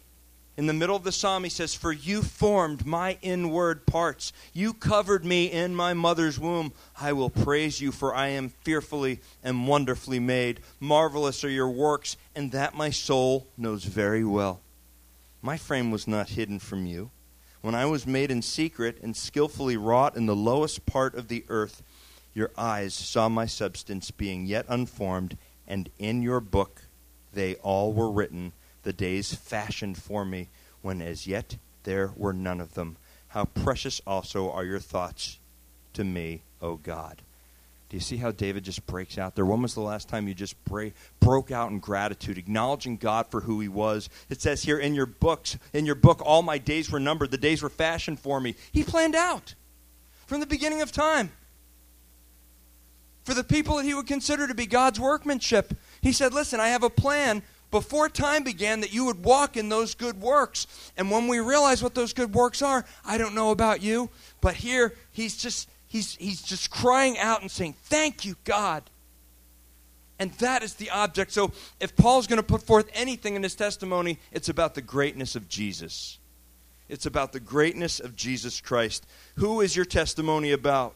in 0.56 0.66
the 0.66 0.72
middle 0.72 0.96
of 0.96 1.04
the 1.04 1.12
psalm, 1.12 1.44
he 1.44 1.50
says, 1.50 1.74
For 1.74 1.92
you 1.92 2.22
formed 2.22 2.86
my 2.86 3.18
inward 3.22 3.86
parts. 3.86 4.32
You 4.52 4.74
covered 4.74 5.24
me 5.24 5.50
in 5.50 5.74
my 5.74 5.94
mother's 5.94 6.38
womb. 6.38 6.72
I 7.00 7.12
will 7.12 7.30
praise 7.30 7.80
you, 7.80 7.92
for 7.92 8.14
I 8.14 8.28
am 8.28 8.50
fearfully 8.62 9.20
and 9.42 9.66
wonderfully 9.66 10.18
made. 10.18 10.60
Marvelous 10.80 11.44
are 11.44 11.50
your 11.50 11.70
works, 11.70 12.16
and 12.34 12.52
that 12.52 12.74
my 12.74 12.90
soul 12.90 13.46
knows 13.56 13.84
very 13.84 14.24
well. 14.24 14.60
My 15.40 15.56
frame 15.56 15.90
was 15.90 16.06
not 16.06 16.30
hidden 16.30 16.58
from 16.58 16.86
you 16.86 17.10
when 17.62 17.74
I 17.76 17.86
was 17.86 18.06
made 18.06 18.30
in 18.30 18.42
secret 18.42 18.98
and 19.02 19.16
skillfully 19.16 19.76
wrought 19.76 20.16
in 20.16 20.26
the 20.26 20.36
lowest 20.36 20.84
part 20.84 21.14
of 21.14 21.28
the 21.28 21.44
earth, 21.48 21.82
your 22.34 22.50
eyes 22.58 22.92
saw 22.92 23.28
my 23.28 23.46
substance 23.46 24.10
being 24.10 24.46
yet 24.46 24.66
unformed, 24.68 25.38
and 25.66 25.88
in 25.98 26.22
your 26.22 26.40
book 26.40 26.82
they 27.32 27.54
all 27.56 27.92
were 27.92 28.10
written, 28.10 28.52
the 28.82 28.92
days 28.92 29.34
fashioned 29.34 29.98
for 29.98 30.24
me, 30.24 30.48
when 30.80 31.00
as 31.00 31.26
yet 31.26 31.56
there 31.84 32.12
were 32.16 32.32
none 32.32 32.60
of 32.60 32.74
them. 32.74 32.96
How 33.28 33.44
precious 33.44 34.00
also 34.06 34.50
are 34.50 34.64
your 34.64 34.78
thoughts 34.78 35.38
to 35.94 36.04
me, 36.04 36.42
O 36.60 36.76
God. 36.76 37.22
Do 37.88 37.96
you 37.96 38.00
see 38.00 38.16
how 38.16 38.30
David 38.32 38.64
just 38.64 38.86
breaks 38.86 39.18
out 39.18 39.34
there? 39.34 39.44
When 39.44 39.60
was 39.60 39.74
the 39.74 39.82
last 39.82 40.08
time 40.08 40.26
you 40.26 40.32
just 40.32 40.62
break, 40.64 40.94
broke 41.20 41.50
out 41.50 41.70
in 41.70 41.78
gratitude, 41.78 42.38
acknowledging 42.38 42.96
God 42.96 43.26
for 43.26 43.42
who 43.42 43.60
he 43.60 43.68
was? 43.68 44.08
It 44.30 44.40
says 44.40 44.62
here 44.62 44.78
in 44.78 44.94
your 44.94 45.04
books, 45.04 45.58
in 45.74 45.84
your 45.84 45.94
book, 45.94 46.22
all 46.24 46.40
my 46.40 46.56
days 46.56 46.90
were 46.90 46.98
numbered, 46.98 47.30
the 47.30 47.36
days 47.36 47.62
were 47.62 47.68
fashioned 47.68 48.18
for 48.18 48.40
me. 48.40 48.54
He 48.72 48.82
planned 48.82 49.14
out 49.14 49.54
from 50.26 50.40
the 50.40 50.46
beginning 50.46 50.80
of 50.80 50.90
time. 50.90 51.32
For 53.24 53.34
the 53.34 53.44
people 53.44 53.76
that 53.76 53.84
he 53.84 53.92
would 53.92 54.06
consider 54.06 54.48
to 54.48 54.54
be 54.54 54.64
God's 54.64 54.98
workmanship, 54.98 55.74
he 56.00 56.12
said, 56.12 56.32
Listen, 56.32 56.60
I 56.60 56.68
have 56.68 56.82
a 56.82 56.90
plan 56.90 57.42
before 57.72 58.08
time 58.08 58.44
began 58.44 58.80
that 58.82 58.92
you 58.92 59.06
would 59.06 59.24
walk 59.24 59.56
in 59.56 59.68
those 59.68 59.96
good 59.96 60.20
works. 60.20 60.68
And 60.96 61.10
when 61.10 61.26
we 61.26 61.40
realize 61.40 61.82
what 61.82 61.96
those 61.96 62.12
good 62.12 62.32
works 62.32 62.62
are, 62.62 62.84
I 63.04 63.18
don't 63.18 63.34
know 63.34 63.50
about 63.50 63.82
you, 63.82 64.10
but 64.40 64.54
here 64.54 64.94
he's 65.10 65.36
just 65.36 65.68
he's, 65.88 66.14
he's 66.14 66.42
just 66.42 66.70
crying 66.70 67.18
out 67.18 67.40
and 67.40 67.50
saying, 67.50 67.74
Thank 67.84 68.24
you, 68.24 68.36
God. 68.44 68.84
And 70.18 70.30
that 70.34 70.62
is 70.62 70.74
the 70.74 70.90
object. 70.90 71.32
So 71.32 71.50
if 71.80 71.96
Paul's 71.96 72.28
going 72.28 72.36
to 72.36 72.44
put 72.44 72.62
forth 72.62 72.88
anything 72.94 73.34
in 73.34 73.42
his 73.42 73.56
testimony, 73.56 74.20
it's 74.30 74.48
about 74.48 74.74
the 74.76 74.82
greatness 74.82 75.34
of 75.34 75.48
Jesus. 75.48 76.18
It's 76.88 77.06
about 77.06 77.32
the 77.32 77.40
greatness 77.40 77.98
of 77.98 78.14
Jesus 78.14 78.60
Christ. 78.60 79.04
Who 79.36 79.60
is 79.60 79.74
your 79.74 79.84
testimony 79.84 80.52
about? 80.52 80.94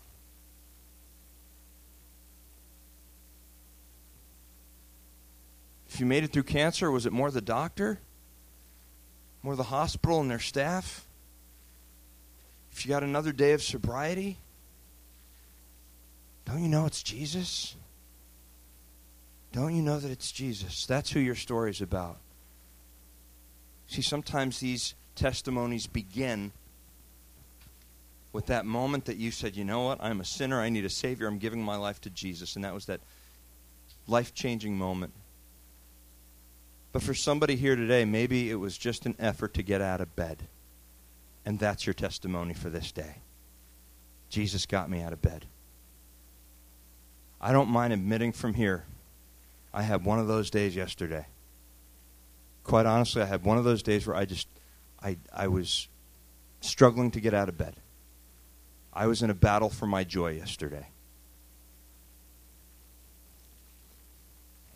If 5.96 6.00
you 6.00 6.04
made 6.04 6.24
it 6.24 6.30
through 6.30 6.42
cancer, 6.42 6.90
was 6.90 7.06
it 7.06 7.12
more 7.14 7.30
the 7.30 7.40
doctor? 7.40 7.98
More 9.42 9.56
the 9.56 9.62
hospital 9.62 10.20
and 10.20 10.30
their 10.30 10.38
staff? 10.38 11.06
If 12.70 12.85
you 12.85 12.90
got 12.90 13.02
another 13.02 13.32
day 13.32 13.52
of 13.52 13.62
sobriety? 13.62 14.37
Don't 16.44 16.61
you 16.61 16.68
know 16.68 16.85
it's 16.85 17.02
Jesus? 17.02 17.76
Don't 19.52 19.74
you 19.74 19.80
know 19.80 19.98
that 19.98 20.11
it's 20.11 20.30
Jesus? 20.30 20.85
That's 20.85 21.12
who 21.12 21.18
your 21.18 21.35
story 21.35 21.70
is 21.70 21.80
about. 21.80 22.18
See, 23.87 24.02
sometimes 24.02 24.61
these 24.61 24.94
testimonies 25.14 25.87
begin 25.87 26.52
with 28.35 28.44
that 28.48 28.66
moment 28.66 29.06
that 29.06 29.16
you 29.16 29.30
said, 29.30 29.56
you 29.56 29.64
know 29.64 29.85
what, 29.85 29.96
I'm 30.02 30.20
a 30.20 30.26
sinner, 30.26 30.61
I 30.61 30.68
need 30.68 30.85
a 30.85 30.90
Savior, 30.90 31.26
I'm 31.26 31.38
giving 31.38 31.62
my 31.62 31.76
life 31.76 32.02
to 32.02 32.11
Jesus. 32.11 32.54
And 32.54 32.66
that 32.66 32.74
was 32.74 32.85
that 32.85 33.00
life 34.06 34.35
changing 34.35 34.76
moment. 34.76 35.14
But 36.96 37.02
for 37.02 37.12
somebody 37.12 37.56
here 37.56 37.76
today, 37.76 38.06
maybe 38.06 38.50
it 38.50 38.54
was 38.54 38.78
just 38.78 39.04
an 39.04 39.16
effort 39.18 39.52
to 39.52 39.62
get 39.62 39.82
out 39.82 40.00
of 40.00 40.16
bed. 40.16 40.48
And 41.44 41.59
that's 41.59 41.87
your 41.87 41.92
testimony 41.92 42.54
for 42.54 42.70
this 42.70 42.90
day. 42.90 43.16
Jesus 44.30 44.64
got 44.64 44.88
me 44.88 45.02
out 45.02 45.12
of 45.12 45.20
bed. 45.20 45.44
I 47.38 47.52
don't 47.52 47.68
mind 47.68 47.92
admitting 47.92 48.32
from 48.32 48.54
here, 48.54 48.87
I 49.74 49.82
had 49.82 50.06
one 50.06 50.18
of 50.18 50.26
those 50.26 50.48
days 50.48 50.74
yesterday. 50.74 51.26
Quite 52.64 52.87
honestly, 52.87 53.20
I 53.20 53.26
had 53.26 53.44
one 53.44 53.59
of 53.59 53.64
those 53.64 53.82
days 53.82 54.06
where 54.06 54.16
I 54.16 54.24
just, 54.24 54.48
I, 55.02 55.18
I 55.30 55.48
was 55.48 55.88
struggling 56.62 57.11
to 57.11 57.20
get 57.20 57.35
out 57.35 57.50
of 57.50 57.59
bed. 57.59 57.76
I 58.90 59.06
was 59.06 59.22
in 59.22 59.28
a 59.28 59.35
battle 59.35 59.68
for 59.68 59.87
my 59.87 60.02
joy 60.02 60.30
yesterday. 60.30 60.87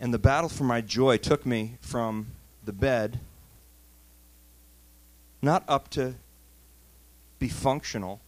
And 0.00 0.14
the 0.14 0.18
battle 0.18 0.48
for 0.48 0.64
my 0.64 0.80
joy 0.80 1.18
took 1.18 1.44
me 1.44 1.76
from 1.82 2.28
the 2.64 2.72
bed, 2.72 3.20
not 5.42 5.62
up 5.68 5.90
to 5.90 6.14
be 7.38 7.48
functional. 7.48 8.20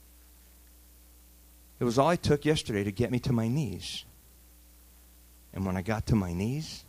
It 1.81 1.85
was 1.85 1.99
all 1.99 2.09
I 2.09 2.17
took 2.17 2.45
yesterday 2.45 2.85
to 2.85 2.93
get 2.93 3.11
me 3.11 3.19
to 3.21 3.33
my 3.33 3.49
knees. 3.49 4.05
And 5.55 5.65
when 5.67 5.77
I 5.77 5.83
got 5.83 6.07
to 6.07 6.15
my 6.15 6.33
knees, 6.33 6.85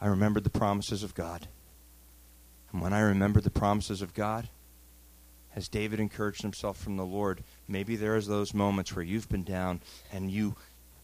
I 0.00 0.06
remembered 0.06 0.44
the 0.44 0.50
promises 0.50 1.02
of 1.02 1.14
God. 1.14 1.48
And 2.72 2.82
when 2.82 2.92
I 2.92 3.00
remembered 3.00 3.44
the 3.44 3.50
promises 3.50 4.02
of 4.02 4.14
God, 4.14 4.48
as 5.56 5.68
David 5.68 5.98
encouraged 5.98 6.42
himself 6.42 6.78
from 6.78 6.96
the 6.96 7.04
Lord, 7.04 7.42
maybe 7.66 7.96
there 7.96 8.16
is 8.16 8.26
those 8.26 8.54
moments 8.54 8.94
where 8.94 9.04
you've 9.04 9.28
been 9.28 9.44
down 9.44 9.80
and 10.12 10.30
you 10.30 10.54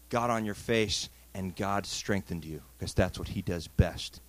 got 0.09 0.29
on 0.29 0.45
your 0.45 0.55
face 0.55 1.09
and 1.35 1.55
God 1.55 1.85
strengthened 1.85 2.45
you 2.45 2.61
because 2.77 2.93
that's 2.93 3.19
what 3.19 3.27
He 3.27 3.41
does 3.41 3.67
best. 3.67 4.21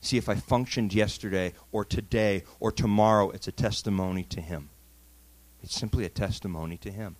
See, 0.00 0.16
if 0.16 0.28
I 0.28 0.34
functioned 0.34 0.94
yesterday 0.94 1.52
or 1.72 1.84
today 1.84 2.44
or 2.58 2.72
tomorrow, 2.72 3.30
it's 3.30 3.48
a 3.48 3.52
testimony 3.52 4.24
to 4.24 4.40
Him. 4.40 4.70
It's 5.62 5.74
simply 5.74 6.04
a 6.04 6.08
testimony 6.08 6.78
to 6.78 6.90
Him. 6.90 7.16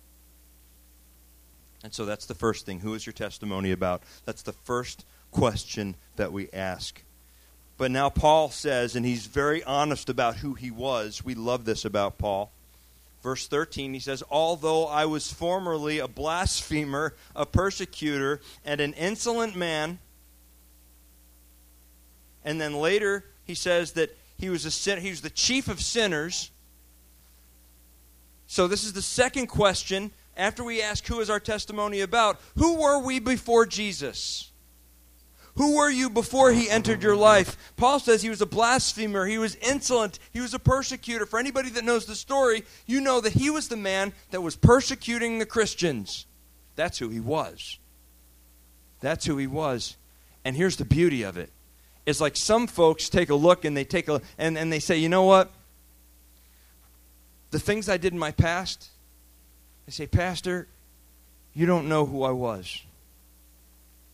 And 1.83 1.93
so 1.93 2.05
that's 2.05 2.25
the 2.25 2.35
first 2.35 2.65
thing. 2.65 2.79
Who 2.79 2.95
is 2.95 3.05
your 3.05 3.13
testimony 3.13 3.71
about? 3.71 4.01
That's 4.25 4.41
the 4.41 4.53
first 4.53 5.05
question 5.31 5.95
that 6.15 6.33
we 6.33 6.49
ask. 6.51 7.03
But 7.77 7.91
now 7.91 8.09
Paul 8.09 8.49
says, 8.49 8.95
and 8.95 9.05
he's 9.05 9.27
very 9.27 9.63
honest 9.63 10.09
about 10.09 10.37
who 10.37 10.55
he 10.55 10.71
was. 10.71 11.23
We 11.23 11.35
love 11.35 11.65
this 11.65 11.85
about 11.85 12.17
Paul. 12.17 12.51
Verse 13.27 13.45
13, 13.45 13.93
he 13.93 13.99
says, 13.99 14.23
Although 14.31 14.87
I 14.87 15.03
was 15.03 15.33
formerly 15.33 15.99
a 15.99 16.07
blasphemer, 16.07 17.13
a 17.35 17.45
persecutor, 17.45 18.39
and 18.63 18.79
an 18.79 18.93
insolent 18.93 19.53
man, 19.53 19.99
and 22.45 22.61
then 22.61 22.75
later 22.75 23.25
he 23.43 23.53
says 23.53 23.91
that 23.91 24.17
he 24.37 24.49
was, 24.49 24.63
a 24.63 24.71
sin- 24.71 25.01
he 25.01 25.09
was 25.09 25.19
the 25.19 25.29
chief 25.29 25.67
of 25.67 25.81
sinners. 25.81 26.51
So 28.45 28.65
this 28.69 28.85
is 28.85 28.93
the 28.93 29.01
second 29.01 29.47
question. 29.47 30.11
After 30.37 30.63
we 30.63 30.81
ask 30.81 31.05
who 31.05 31.19
is 31.19 31.29
our 31.29 31.41
testimony 31.41 31.99
about, 31.99 32.39
who 32.55 32.79
were 32.79 33.03
we 33.03 33.19
before 33.19 33.65
Jesus? 33.65 34.53
Who 35.57 35.77
were 35.77 35.89
you 35.89 36.11
before 36.11 36.51
he 36.51 36.69
entered 36.69 37.01
your 37.01 37.15
life? 37.15 37.73
Paul 37.77 37.99
says 37.99 38.21
he 38.21 38.29
was 38.29 38.41
a 38.41 38.45
blasphemer, 38.45 39.25
he 39.25 39.39
was 39.39 39.55
insolent, 39.55 40.19
he 40.31 40.39
was 40.39 40.53
a 40.53 40.59
persecutor. 40.59 41.25
For 41.25 41.39
anybody 41.39 41.69
that 41.71 41.83
knows 41.83 42.05
the 42.05 42.15
story, 42.15 42.63
you 42.85 43.01
know 43.01 43.19
that 43.21 43.33
he 43.33 43.49
was 43.49 43.67
the 43.67 43.75
man 43.75 44.13
that 44.29 44.41
was 44.41 44.55
persecuting 44.55 45.39
the 45.39 45.47
Christians. 45.47 46.27
That's 46.75 46.99
who 46.99 47.09
he 47.09 47.19
was. 47.19 47.79
That's 48.99 49.25
who 49.25 49.37
he 49.37 49.47
was. 49.47 49.97
And 50.45 50.55
here's 50.55 50.75
the 50.75 50.85
beauty 50.85 51.23
of 51.23 51.37
it. 51.37 51.49
It's 52.05 52.21
like 52.21 52.37
some 52.37 52.67
folks 52.67 53.09
take 53.09 53.29
a 53.29 53.35
look 53.35 53.65
and 53.65 53.75
they 53.75 53.83
take 53.83 54.07
a 54.07 54.21
and, 54.37 54.57
and 54.59 54.71
they 54.71 54.79
say, 54.79 54.97
you 54.97 55.09
know 55.09 55.23
what? 55.23 55.51
The 57.49 57.59
things 57.59 57.89
I 57.89 57.97
did 57.97 58.13
in 58.13 58.19
my 58.19 58.31
past, 58.31 58.89
they 59.87 59.91
say, 59.91 60.05
Pastor, 60.05 60.67
you 61.55 61.65
don't 61.65 61.89
know 61.89 62.05
who 62.05 62.21
I 62.21 62.31
was. 62.31 62.83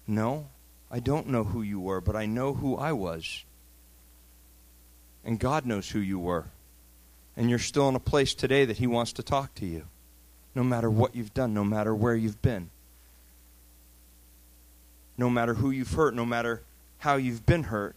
No, 0.07 0.47
I 0.93 0.99
don't 0.99 1.27
know 1.29 1.43
who 1.43 1.63
you 1.63 1.79
were, 1.79 2.01
but 2.01 2.15
I 2.15 2.27
know 2.27 2.53
who 2.53 2.77
I 2.77 2.91
was. 2.91 3.43
And 5.25 5.39
God 5.39 5.65
knows 5.65 5.89
who 5.89 5.97
you 5.97 6.19
were. 6.19 6.45
And 7.35 7.49
you're 7.49 7.57
still 7.57 7.89
in 7.89 7.95
a 7.95 7.99
place 7.99 8.35
today 8.35 8.63
that 8.65 8.77
He 8.77 8.85
wants 8.85 9.11
to 9.13 9.23
talk 9.23 9.55
to 9.55 9.65
you, 9.65 9.87
no 10.53 10.63
matter 10.63 10.91
what 10.91 11.15
you've 11.15 11.33
done, 11.33 11.51
no 11.51 11.63
matter 11.63 11.95
where 11.95 12.15
you've 12.15 12.43
been, 12.43 12.69
no 15.17 15.31
matter 15.31 15.55
who 15.55 15.71
you've 15.71 15.91
hurt, 15.91 16.13
no 16.13 16.27
matter 16.27 16.61
how 16.99 17.15
you've 17.15 17.43
been 17.47 17.63
hurt. 17.63 17.95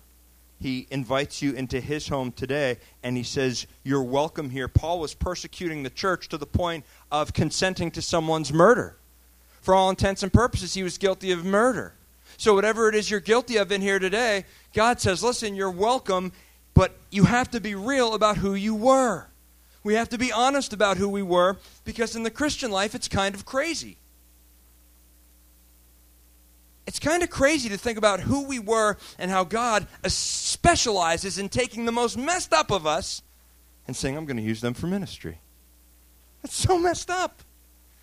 He 0.59 0.87
invites 0.91 1.43
you 1.43 1.53
into 1.53 1.83
his 1.83 2.09
home 2.09 2.33
today 2.33 2.79
and 3.03 3.15
he 3.15 3.25
says, 3.25 3.67
You're 3.85 4.03
welcome 4.03 4.49
here. 4.49 4.69
Paul 4.69 5.01
was 5.01 5.13
persecuting 5.13 5.83
the 5.83 5.91
church 5.91 6.31
to 6.31 6.39
the 6.39 6.47
point 6.47 6.87
of 7.13 7.35
consenting 7.35 7.91
to 7.91 8.01
someone's 8.01 8.55
murder. 8.55 8.97
For 9.61 9.75
all 9.75 9.91
intents 9.91 10.23
and 10.23 10.33
purposes, 10.33 10.73
he 10.73 10.83
was 10.83 10.97
guilty 10.97 11.31
of 11.31 11.45
murder. 11.45 11.93
So, 12.39 12.55
whatever 12.55 12.89
it 12.89 12.95
is 12.95 13.11
you're 13.11 13.21
guilty 13.21 13.57
of 13.57 13.73
in 13.73 13.81
here 13.81 13.99
today, 13.99 14.45
God 14.75 15.01
says, 15.01 15.23
listen, 15.23 15.55
you're 15.55 15.71
welcome, 15.71 16.33
but 16.75 16.97
you 17.11 17.25
have 17.25 17.51
to 17.53 17.61
be 17.61 17.75
real 17.75 18.15
about 18.15 18.37
who 18.37 18.55
you 18.55 18.75
were. 18.75 19.29
We 19.83 19.95
have 19.95 20.09
to 20.11 20.19
be 20.19 20.33
honest 20.33 20.73
about 20.73 20.97
who 20.97 21.09
we 21.09 21.23
were 21.23 21.59
because 21.85 22.17
in 22.17 22.25
the 22.25 22.31
Christian 22.31 22.71
life, 22.71 22.95
it's 22.95 23.09
kind 23.09 23.35
of 23.35 23.45
crazy. 23.45 23.99
It's 26.87 26.99
kind 26.99 27.23
of 27.23 27.31
crazy 27.31 27.69
to 27.69 27.79
think 27.79 27.99
about 27.99 28.21
who 28.21 28.47
we 28.47 28.59
were 28.59 28.97
and 29.19 29.31
how 29.31 29.45
God 29.45 29.87
specializes 30.07 31.39
in 31.39 31.49
taking 31.49 31.85
the 31.85 31.93
most 31.93 32.17
messed 32.17 32.53
up 32.53 32.71
of 32.71 32.87
us 32.87 33.23
and 33.87 33.97
saying, 33.97 34.17
I'm 34.17 34.25
going 34.25 34.37
to 34.37 34.43
use 34.43 34.61
them 34.61 34.75
for 34.75 34.87
ministry. 34.87 35.41
That's 36.43 36.55
so 36.55 36.79
messed 36.79 37.11
up. 37.11 37.43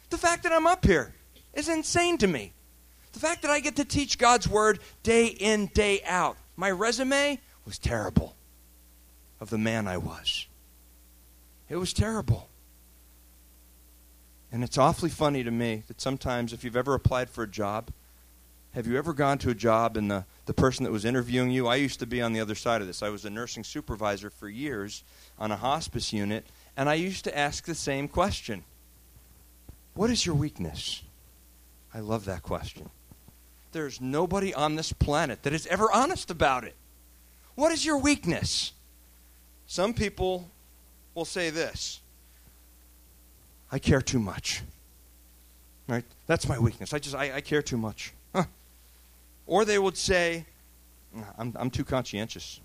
The 0.09 0.17
fact 0.17 0.43
that 0.43 0.51
I'm 0.51 0.67
up 0.67 0.85
here 0.85 1.13
is 1.53 1.69
insane 1.69 2.17
to 2.19 2.27
me. 2.27 2.53
The 3.13 3.19
fact 3.19 3.43
that 3.43 3.51
I 3.51 3.59
get 3.59 3.77
to 3.77 3.85
teach 3.85 4.17
God's 4.17 4.47
word 4.47 4.79
day 5.03 5.27
in, 5.27 5.67
day 5.67 6.01
out. 6.05 6.37
My 6.55 6.69
resume 6.69 7.39
was 7.65 7.79
terrible 7.79 8.35
of 9.39 9.49
the 9.49 9.57
man 9.57 9.87
I 9.87 9.97
was. 9.97 10.47
It 11.69 11.77
was 11.77 11.93
terrible. 11.93 12.49
And 14.51 14.63
it's 14.63 14.77
awfully 14.77 15.09
funny 15.09 15.43
to 15.43 15.51
me 15.51 15.83
that 15.87 15.99
sometimes, 15.99 16.53
if 16.53 16.63
you've 16.63 16.75
ever 16.75 16.93
applied 16.93 17.29
for 17.29 17.43
a 17.43 17.47
job, 17.47 17.89
have 18.73 18.87
you 18.87 18.97
ever 18.97 19.13
gone 19.13 19.37
to 19.39 19.49
a 19.49 19.55
job 19.55 19.97
and 19.97 20.09
the, 20.09 20.25
the 20.45 20.53
person 20.53 20.83
that 20.83 20.91
was 20.91 21.05
interviewing 21.05 21.51
you? 21.51 21.67
I 21.67 21.75
used 21.75 21.99
to 21.99 22.07
be 22.07 22.21
on 22.21 22.33
the 22.33 22.39
other 22.39 22.55
side 22.55 22.81
of 22.81 22.87
this. 22.87 23.03
I 23.03 23.09
was 23.09 23.25
a 23.25 23.29
nursing 23.29 23.63
supervisor 23.63 24.29
for 24.29 24.49
years 24.49 25.03
on 25.37 25.51
a 25.51 25.55
hospice 25.55 26.13
unit, 26.13 26.45
and 26.75 26.89
I 26.89 26.95
used 26.95 27.23
to 27.25 27.37
ask 27.37 27.65
the 27.65 27.75
same 27.75 28.07
question 28.07 28.63
What 29.93 30.09
is 30.09 30.25
your 30.25 30.35
weakness? 30.35 31.03
I 31.93 31.99
love 31.99 32.25
that 32.25 32.41
question. 32.41 32.89
There's 33.73 33.99
nobody 33.99 34.53
on 34.53 34.75
this 34.75 34.93
planet 34.93 35.43
that 35.43 35.53
is 35.53 35.67
ever 35.67 35.91
honest 35.91 36.31
about 36.31 36.63
it. 36.63 36.75
What 37.55 37.71
is 37.71 37.85
your 37.85 37.97
weakness? 37.97 38.73
Some 39.67 39.93
people 39.93 40.49
will 41.15 41.25
say 41.25 41.49
this 41.49 41.99
I 43.71 43.79
care 43.79 44.01
too 44.01 44.19
much. 44.19 44.61
Right? 45.87 46.05
That's 46.27 46.47
my 46.47 46.57
weakness. 46.59 46.93
I 46.93 46.99
just, 46.99 47.15
I, 47.15 47.35
I 47.35 47.41
care 47.41 47.61
too 47.61 47.77
much. 47.77 48.13
Huh. 48.33 48.45
Or 49.45 49.65
they 49.65 49.77
would 49.77 49.97
say, 49.97 50.45
I'm, 51.37 51.53
I'm 51.57 51.69
too 51.69 51.83
conscientious. 51.83 52.61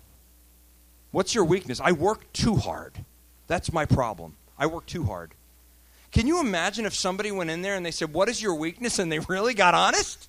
What's 1.11 1.35
your 1.35 1.43
weakness? 1.43 1.81
I 1.83 1.91
work 1.91 2.31
too 2.31 2.55
hard. 2.55 3.03
That's 3.47 3.73
my 3.73 3.85
problem. 3.85 4.35
I 4.57 4.67
work 4.67 4.85
too 4.85 5.03
hard. 5.03 5.33
Can 6.11 6.27
you 6.27 6.39
imagine 6.39 6.85
if 6.85 6.95
somebody 6.95 7.31
went 7.31 7.49
in 7.49 7.61
there 7.61 7.75
and 7.75 7.85
they 7.85 7.91
said, 7.91 8.13
What 8.13 8.29
is 8.29 8.41
your 8.41 8.55
weakness? 8.55 8.99
and 8.99 9.11
they 9.11 9.19
really 9.27 9.53
got 9.53 9.73
honest? 9.73 10.28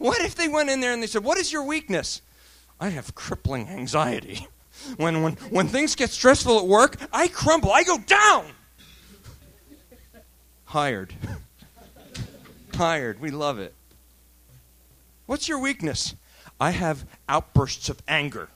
What 0.00 0.22
if 0.22 0.34
they 0.34 0.48
went 0.48 0.70
in 0.70 0.80
there 0.80 0.94
and 0.94 1.02
they 1.02 1.06
said, 1.06 1.24
What 1.24 1.36
is 1.36 1.52
your 1.52 1.62
weakness? 1.62 2.22
I 2.80 2.88
have 2.88 3.14
crippling 3.14 3.68
anxiety. 3.68 4.48
When, 4.96 5.22
when, 5.22 5.34
when 5.50 5.68
things 5.68 5.94
get 5.94 6.08
stressful 6.08 6.58
at 6.58 6.66
work, 6.66 6.96
I 7.12 7.28
crumble, 7.28 7.70
I 7.70 7.82
go 7.82 7.98
down. 7.98 8.46
Hired. 10.64 11.12
Hired. 12.74 13.20
We 13.20 13.30
love 13.30 13.58
it. 13.58 13.74
What's 15.26 15.48
your 15.48 15.58
weakness? 15.58 16.14
I 16.58 16.70
have 16.70 17.04
outbursts 17.28 17.90
of 17.90 18.00
anger. 18.08 18.48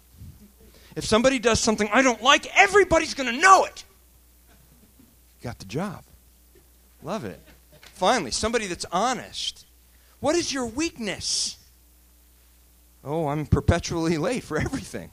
If 0.97 1.05
somebody 1.05 1.39
does 1.39 1.61
something 1.61 1.91
I 1.93 2.01
don't 2.01 2.23
like, 2.23 2.47
everybody's 2.57 3.13
going 3.13 3.31
to 3.31 3.39
know 3.39 3.67
it. 3.67 3.85
Got 5.43 5.59
the 5.59 5.67
job. 5.67 6.05
Love 7.03 7.27
it. 7.27 7.39
Finally, 7.83 8.31
somebody 8.31 8.67
that's 8.67 8.87
honest. 8.91 9.64
What 10.25 10.37
is 10.37 10.51
your 10.51 10.65
weakness? 10.65 11.59
Oh, 13.05 13.29
I'm 13.29 13.45
perpetually 13.45 14.17
late 14.17 14.43
for 14.43 14.59
everything. 14.59 15.11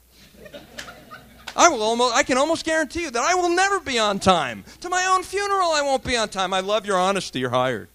I 1.54 1.68
will 1.68 1.82
almost 1.82 2.16
I 2.16 2.22
can 2.22 2.38
almost 2.38 2.64
guarantee 2.64 3.02
you 3.02 3.10
that 3.10 3.22
I 3.22 3.34
will 3.34 3.50
never 3.50 3.78
be 3.78 3.98
on 3.98 4.20
time. 4.20 4.64
To 4.80 4.88
my 4.88 5.04
own 5.12 5.22
funeral 5.22 5.72
I 5.72 5.82
won't 5.82 6.02
be 6.02 6.16
on 6.16 6.30
time. 6.30 6.54
I 6.54 6.60
love 6.60 6.86
your 6.86 6.96
honesty. 6.96 7.40
You're 7.40 7.50
hired. 7.50 7.90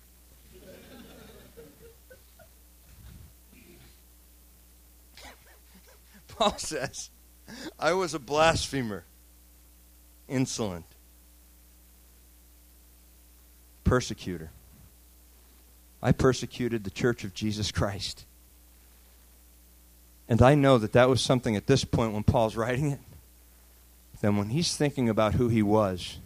Paul 6.27 6.55
says, 6.59 7.09
I 7.79 7.93
was 7.93 8.13
a 8.13 8.19
blasphemer, 8.19 9.05
insolent, 10.27 10.85
persecutor. 13.83 14.51
I 16.01 16.11
persecuted 16.11 16.83
the 16.83 16.91
church 16.91 17.23
of 17.23 17.33
Jesus 17.33 17.71
Christ. 17.71 18.25
And 20.29 20.41
I 20.41 20.55
know 20.55 20.77
that 20.77 20.93
that 20.93 21.09
was 21.09 21.21
something 21.21 21.55
at 21.55 21.67
this 21.67 21.85
point 21.85 22.13
when 22.13 22.23
Paul's 22.23 22.55
writing 22.55 22.91
it, 22.91 22.99
then 24.21 24.37
when 24.37 24.49
he's 24.49 24.75
thinking 24.75 25.09
about 25.09 25.35
who 25.35 25.47
he 25.47 25.61
was, 25.61 26.19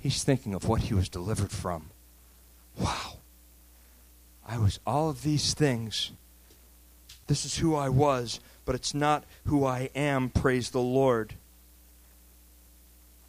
he's 0.00 0.24
thinking 0.24 0.54
of 0.54 0.66
what 0.66 0.82
he 0.82 0.94
was 0.94 1.08
delivered 1.08 1.50
from. 1.50 1.90
Wow. 2.76 3.18
I 4.46 4.58
was 4.58 4.80
all 4.86 5.10
of 5.10 5.22
these 5.22 5.54
things. 5.54 6.12
This 7.26 7.44
is 7.44 7.58
who 7.58 7.74
I 7.74 7.90
was, 7.90 8.40
but 8.64 8.74
it's 8.74 8.94
not 8.94 9.24
who 9.44 9.64
I 9.64 9.90
am, 9.94 10.30
praise 10.30 10.70
the 10.70 10.80
Lord. 10.80 11.34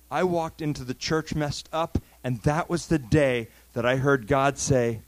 I 0.10 0.24
walked 0.24 0.62
into 0.62 0.84
the 0.84 0.94
church 0.94 1.36
messed 1.36 1.70
up, 1.72 2.00
and 2.24 2.42
that 2.42 2.70
was 2.70 2.88
the 2.88 2.98
day 2.98 3.50
that 3.74 3.86
I 3.86 3.98
heard 3.98 4.28
God 4.28 4.58
say, 4.58 5.02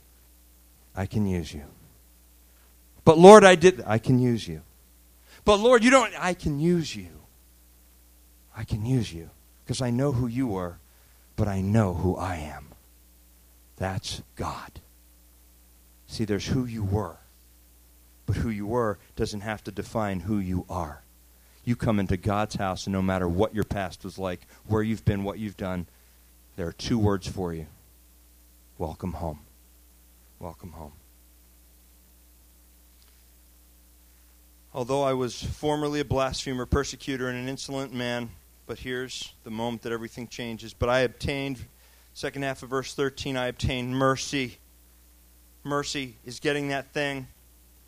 I 0.94 1.06
can 1.06 1.26
use 1.26 1.52
you. 1.52 1.64
But 3.04 3.18
Lord, 3.18 3.44
I 3.44 3.54
did. 3.54 3.82
I 3.86 3.98
can 3.98 4.18
use 4.18 4.46
you. 4.46 4.62
But 5.44 5.58
Lord, 5.58 5.82
you 5.82 5.90
don't. 5.90 6.12
I 6.18 6.34
can 6.34 6.60
use 6.60 6.94
you. 6.94 7.08
I 8.56 8.64
can 8.64 8.84
use 8.84 9.12
you 9.12 9.30
because 9.64 9.80
I 9.80 9.90
know 9.90 10.12
who 10.12 10.26
you 10.26 10.56
are, 10.56 10.78
but 11.36 11.48
I 11.48 11.60
know 11.60 11.94
who 11.94 12.16
I 12.16 12.36
am. 12.36 12.68
That's 13.76 14.22
God. 14.36 14.80
See, 16.06 16.24
there's 16.24 16.46
who 16.46 16.66
you 16.66 16.84
were. 16.84 17.16
But 18.26 18.36
who 18.36 18.50
you 18.50 18.66
were 18.66 18.98
doesn't 19.16 19.40
have 19.40 19.64
to 19.64 19.72
define 19.72 20.20
who 20.20 20.38
you 20.38 20.64
are. 20.68 21.02
You 21.64 21.74
come 21.76 21.98
into 21.98 22.16
God's 22.16 22.56
house, 22.56 22.86
and 22.86 22.92
no 22.92 23.02
matter 23.02 23.28
what 23.28 23.54
your 23.54 23.64
past 23.64 24.04
was 24.04 24.18
like, 24.18 24.40
where 24.66 24.82
you've 24.82 25.04
been, 25.04 25.24
what 25.24 25.38
you've 25.38 25.56
done, 25.56 25.86
there 26.56 26.66
are 26.66 26.72
two 26.72 26.98
words 26.98 27.26
for 27.26 27.54
you 27.54 27.66
welcome 28.78 29.12
home. 29.12 29.38
Welcome 30.42 30.72
home. 30.72 30.92
Although 34.74 35.04
I 35.04 35.12
was 35.12 35.40
formerly 35.40 36.00
a 36.00 36.04
blasphemer, 36.04 36.66
persecutor, 36.66 37.28
and 37.28 37.38
an 37.38 37.48
insolent 37.48 37.94
man, 37.94 38.28
but 38.66 38.80
here's 38.80 39.34
the 39.44 39.52
moment 39.52 39.82
that 39.82 39.92
everything 39.92 40.26
changes. 40.26 40.74
But 40.74 40.88
I 40.88 41.00
obtained, 41.02 41.64
second 42.12 42.42
half 42.42 42.64
of 42.64 42.70
verse 42.70 42.92
13, 42.92 43.36
I 43.36 43.46
obtained 43.46 43.96
mercy. 43.96 44.58
Mercy 45.62 46.16
is 46.24 46.40
getting 46.40 46.66
that 46.70 46.92
thing 46.92 47.28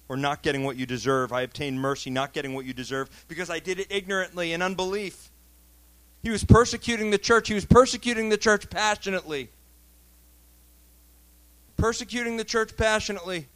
or 0.08 0.16
not 0.16 0.42
getting 0.42 0.62
what 0.62 0.76
you 0.76 0.86
deserve. 0.86 1.32
I 1.32 1.42
obtained 1.42 1.80
mercy, 1.80 2.08
not 2.08 2.32
getting 2.32 2.54
what 2.54 2.66
you 2.66 2.72
deserve, 2.72 3.10
because 3.26 3.50
I 3.50 3.58
did 3.58 3.80
it 3.80 3.88
ignorantly 3.90 4.52
in 4.52 4.62
unbelief. 4.62 5.28
He 6.22 6.30
was 6.30 6.44
persecuting 6.44 7.10
the 7.10 7.18
church. 7.18 7.48
He 7.48 7.54
was 7.54 7.64
persecuting 7.64 8.28
the 8.28 8.38
church 8.38 8.70
passionately. 8.70 9.48
Persecuting 11.76 12.36
the 12.36 12.44
church 12.44 12.76
passionately 12.76 13.48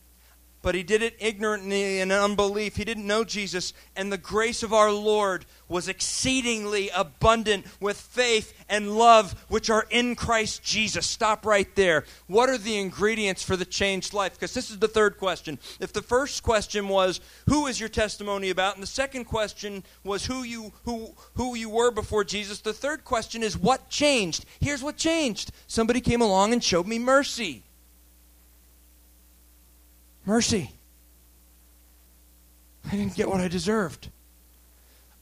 but 0.61 0.75
he 0.75 0.83
did 0.83 1.03
it 1.03 1.17
ignorantly 1.21 2.01
and 2.01 2.11
unbelief. 2.11 2.77
He 2.77 2.85
didn't 2.85 3.07
know 3.07 3.25
Jesus, 3.25 3.73
and 3.95 4.13
the 4.13 4.19
grace 4.19 4.63
of 4.63 4.73
our 4.73 4.91
Lord 4.91 5.47
was 5.69 5.89
exceedingly 5.89 6.91
abundant 6.91 7.67
with 7.81 8.01
faith 8.01 8.53
and 8.69 8.99
love 8.99 9.33
which 9.49 9.71
are 9.71 9.87
in 9.91 10.17
Christ 10.17 10.63
Jesus. 10.65 11.07
Stop 11.07 11.47
right 11.47 11.73
there. 11.77 12.05
What 12.27 12.49
are 12.49 12.59
the 12.59 12.79
ingredients 12.79 13.43
for 13.43 13.57
the 13.57 13.65
changed 13.65 14.13
life? 14.15 14.35
Because 14.35 14.55
this 14.55 14.71
is 14.71 14.79
the 14.79 14.89
third 14.89 15.19
question. 15.19 15.59
If 15.79 15.93
the 15.93 16.03
first 16.03 16.43
question 16.43 16.89
was 16.89 17.21
who 17.49 17.67
is 17.67 17.79
your 17.79 17.89
testimony 17.89 18.51
about, 18.51 18.75
and 18.75 18.83
the 18.83 18.89
second 18.89 19.27
question 19.27 19.85
was 20.03 20.27
who 20.27 20.43
you 20.43 20.73
who 20.85 21.15
who 21.35 21.55
you 21.55 21.71
were 21.71 21.91
before 21.91 22.25
Jesus, 22.25 22.61
the 22.61 22.73
third 22.73 23.05
question 23.05 23.43
is 23.43 23.57
what 23.57 23.89
changed? 23.89 24.45
Here's 24.61 24.83
what 24.83 24.97
changed. 24.97 25.53
Somebody 25.67 26.01
came 26.01 26.21
along 26.21 26.53
and 26.53 26.65
showed 26.65 26.87
me 26.87 26.99
mercy. 26.99 27.63
Mercy. 30.29 30.71
I 32.85 32.91
didn't 32.91 33.15
get 33.15 33.31
what 33.31 33.41
I 33.41 33.49
deserved. 33.49 34.11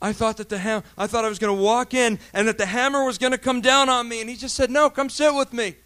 I 0.02 0.12
thought 0.12 0.36
that 0.38 0.48
the 0.48 0.58
ham- 0.58 0.82
I 0.98 1.06
thought 1.06 1.24
I 1.24 1.28
was 1.28 1.38
going 1.38 1.56
to 1.56 1.62
walk 1.62 1.94
in 1.94 2.18
and 2.32 2.48
that 2.48 2.58
the 2.58 2.66
hammer 2.66 3.04
was 3.04 3.16
going 3.16 3.30
to 3.30 3.38
come 3.38 3.60
down 3.60 3.88
on 3.88 4.08
me 4.08 4.20
and 4.20 4.28
he 4.28 4.34
just 4.34 4.56
said, 4.56 4.68
"No, 4.68 4.90
come 4.90 5.08
sit 5.08 5.32
with 5.32 5.52
me." 5.52 5.76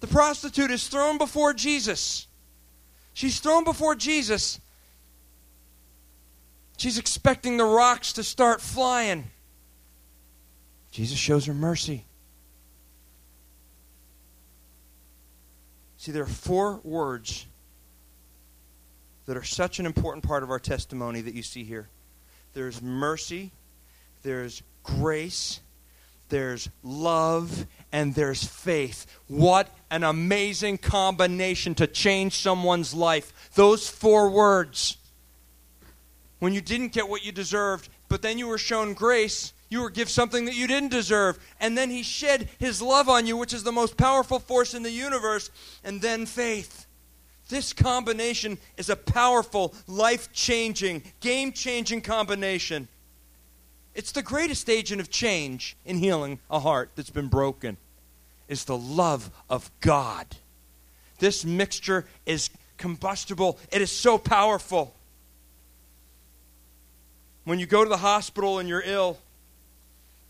The 0.00 0.08
prostitute 0.08 0.72
is 0.72 0.88
thrown 0.88 1.18
before 1.18 1.54
Jesus. 1.54 2.26
She's 3.14 3.38
thrown 3.38 3.62
before 3.62 3.94
Jesus. 3.94 4.58
She's 6.78 6.98
expecting 6.98 7.58
the 7.58 7.64
rocks 7.64 8.12
to 8.14 8.24
start 8.24 8.60
flying. 8.60 9.30
Jesus 10.90 11.16
shows 11.16 11.46
her 11.46 11.54
mercy. 11.54 12.05
See, 15.96 16.12
there 16.12 16.22
are 16.22 16.26
four 16.26 16.80
words 16.84 17.46
that 19.26 19.36
are 19.36 19.44
such 19.44 19.78
an 19.78 19.86
important 19.86 20.24
part 20.24 20.42
of 20.42 20.50
our 20.50 20.58
testimony 20.58 21.20
that 21.20 21.34
you 21.34 21.42
see 21.42 21.64
here 21.64 21.88
there's 22.54 22.80
mercy, 22.80 23.52
there's 24.22 24.62
grace, 24.82 25.60
there's 26.30 26.70
love, 26.82 27.66
and 27.92 28.14
there's 28.14 28.42
faith. 28.42 29.06
What 29.28 29.68
an 29.90 30.04
amazing 30.04 30.78
combination 30.78 31.74
to 31.74 31.86
change 31.86 32.38
someone's 32.38 32.94
life. 32.94 33.50
Those 33.54 33.88
four 33.88 34.30
words. 34.30 34.96
When 36.38 36.54
you 36.54 36.62
didn't 36.62 36.92
get 36.92 37.10
what 37.10 37.26
you 37.26 37.32
deserved, 37.32 37.90
but 38.08 38.22
then 38.22 38.38
you 38.38 38.46
were 38.46 38.58
shown 38.58 38.94
grace, 38.94 39.52
you 39.68 39.80
were 39.82 39.90
given 39.90 40.10
something 40.10 40.44
that 40.44 40.54
you 40.54 40.66
didn't 40.66 40.90
deserve. 40.90 41.38
And 41.60 41.76
then 41.76 41.90
he 41.90 42.02
shed 42.02 42.48
his 42.58 42.80
love 42.80 43.08
on 43.08 43.26
you, 43.26 43.36
which 43.36 43.52
is 43.52 43.64
the 43.64 43.72
most 43.72 43.96
powerful 43.96 44.38
force 44.38 44.74
in 44.74 44.82
the 44.82 44.90
universe. 44.90 45.50
And 45.82 46.00
then 46.00 46.26
faith. 46.26 46.86
This 47.48 47.72
combination 47.72 48.58
is 48.76 48.90
a 48.90 48.96
powerful, 48.96 49.74
life 49.86 50.32
changing, 50.32 51.02
game 51.20 51.52
changing 51.52 52.00
combination. 52.00 52.88
It's 53.94 54.12
the 54.12 54.22
greatest 54.22 54.68
agent 54.68 55.00
of 55.00 55.10
change 55.10 55.76
in 55.84 55.98
healing 55.98 56.38
a 56.50 56.60
heart 56.60 56.90
that's 56.96 57.10
been 57.10 57.28
broken. 57.28 57.76
Is 58.48 58.64
the 58.64 58.78
love 58.78 59.30
of 59.50 59.70
God. 59.80 60.26
This 61.18 61.44
mixture 61.44 62.04
is 62.26 62.50
combustible. 62.76 63.58
It 63.72 63.82
is 63.82 63.90
so 63.90 64.18
powerful. 64.18 64.94
When 67.44 67.58
you 67.58 67.66
go 67.66 67.82
to 67.82 67.88
the 67.88 67.96
hospital 67.96 68.58
and 68.58 68.68
you're 68.68 68.82
ill, 68.84 69.18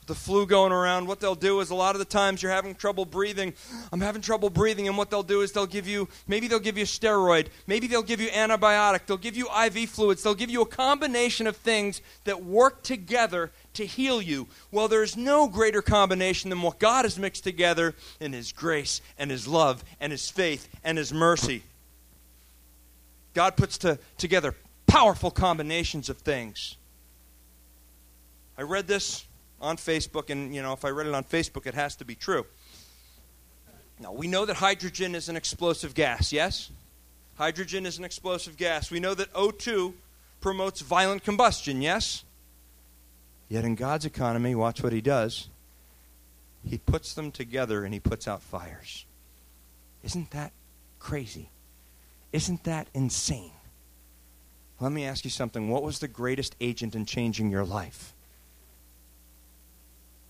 the 0.06 0.14
flu 0.14 0.46
going 0.46 0.72
around, 0.72 1.06
what 1.06 1.20
they'll 1.20 1.34
do 1.34 1.60
is 1.60 1.70
a 1.70 1.74
lot 1.74 1.94
of 1.94 1.98
the 1.98 2.04
times 2.04 2.42
you're 2.42 2.52
having 2.52 2.74
trouble 2.74 3.04
breathing. 3.04 3.52
I'm 3.92 4.00
having 4.00 4.22
trouble 4.22 4.50
breathing, 4.50 4.86
and 4.88 4.96
what 4.96 5.10
they'll 5.10 5.22
do 5.22 5.40
is 5.40 5.52
they'll 5.52 5.66
give 5.66 5.88
you 5.88 6.08
maybe 6.28 6.46
they'll 6.48 6.60
give 6.60 6.78
you 6.78 6.84
a 6.84 6.86
steroid, 6.86 7.48
maybe 7.66 7.86
they'll 7.86 8.02
give 8.02 8.20
you 8.20 8.28
antibiotic, 8.28 9.06
they'll 9.06 9.16
give 9.16 9.36
you 9.36 9.48
IV 9.48 9.90
fluids, 9.90 10.22
they'll 10.22 10.34
give 10.34 10.50
you 10.50 10.62
a 10.62 10.66
combination 10.66 11.46
of 11.46 11.56
things 11.56 12.00
that 12.24 12.44
work 12.44 12.82
together 12.82 13.50
to 13.74 13.84
heal 13.84 14.22
you. 14.22 14.46
Well, 14.70 14.88
there's 14.88 15.16
no 15.16 15.48
greater 15.48 15.82
combination 15.82 16.50
than 16.50 16.62
what 16.62 16.78
God 16.78 17.04
has 17.04 17.18
mixed 17.18 17.44
together 17.44 17.94
in 18.20 18.32
His 18.32 18.52
grace 18.52 19.00
and 19.18 19.30
His 19.30 19.48
love 19.48 19.84
and 20.00 20.12
His 20.12 20.30
faith 20.30 20.68
and 20.84 20.96
His 20.96 21.12
mercy. 21.12 21.62
God 23.34 23.56
puts 23.56 23.76
to, 23.78 23.98
together 24.16 24.54
powerful 24.86 25.30
combinations 25.30 26.08
of 26.08 26.18
things. 26.18 26.76
I 28.56 28.62
read 28.62 28.86
this 28.86 29.26
on 29.66 29.76
Facebook, 29.76 30.30
and 30.30 30.54
you 30.54 30.62
know, 30.62 30.72
if 30.72 30.84
I 30.84 30.90
read 30.90 31.06
it 31.06 31.14
on 31.14 31.24
Facebook, 31.24 31.66
it 31.66 31.74
has 31.74 31.96
to 31.96 32.04
be 32.04 32.14
true. 32.14 32.46
Now, 33.98 34.12
we 34.12 34.26
know 34.26 34.44
that 34.44 34.56
hydrogen 34.56 35.14
is 35.14 35.28
an 35.28 35.36
explosive 35.36 35.94
gas, 35.94 36.32
yes? 36.32 36.70
Hydrogen 37.36 37.86
is 37.86 37.98
an 37.98 38.04
explosive 38.04 38.56
gas. 38.56 38.90
We 38.90 39.00
know 39.00 39.14
that 39.14 39.32
O2 39.32 39.94
promotes 40.40 40.80
violent 40.80 41.24
combustion, 41.24 41.82
yes? 41.82 42.24
Yet 43.48 43.64
in 43.64 43.74
God's 43.74 44.04
economy, 44.04 44.54
watch 44.54 44.82
what 44.82 44.92
he 44.92 45.00
does. 45.00 45.48
He 46.64 46.78
puts 46.78 47.14
them 47.14 47.30
together 47.30 47.84
and 47.84 47.94
he 47.94 48.00
puts 48.00 48.26
out 48.26 48.42
fires. 48.42 49.06
Isn't 50.02 50.30
that 50.32 50.52
crazy? 50.98 51.50
Isn't 52.32 52.64
that 52.64 52.88
insane? 52.92 53.52
Let 54.80 54.92
me 54.92 55.04
ask 55.04 55.24
you 55.24 55.30
something. 55.30 55.70
What 55.70 55.82
was 55.82 56.00
the 56.00 56.08
greatest 56.08 56.54
agent 56.60 56.94
in 56.94 57.06
changing 57.06 57.50
your 57.50 57.64
life? 57.64 58.12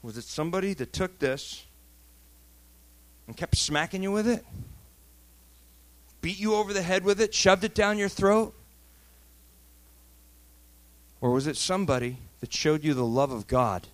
Was 0.07 0.17
it 0.17 0.23
somebody 0.23 0.73
that 0.75 0.93
took 0.93 1.19
this 1.19 1.67
and 3.27 3.37
kept 3.37 3.57
smacking 3.57 4.05
you 4.05 4.13
with 4.13 4.29
it? 4.29 4.45
Beat 6.21 6.39
you 6.39 6.55
over 6.55 6.73
the 6.73 6.83
head 6.83 7.03
with 7.03 7.21
it? 7.21 7.35
Shoved 7.35 7.65
it 7.65 7.75
down 7.75 7.99
your 7.99 8.09
throat? 8.09 8.55
Or 11.21 11.33
was 11.33 11.49
it 11.49 11.57
somebody 11.57 12.19
that 12.39 12.53
showed 12.53 12.85
you 12.85 12.95
the 12.95 13.05
love 13.05 13.33
of 13.33 13.49
God? 13.49 13.89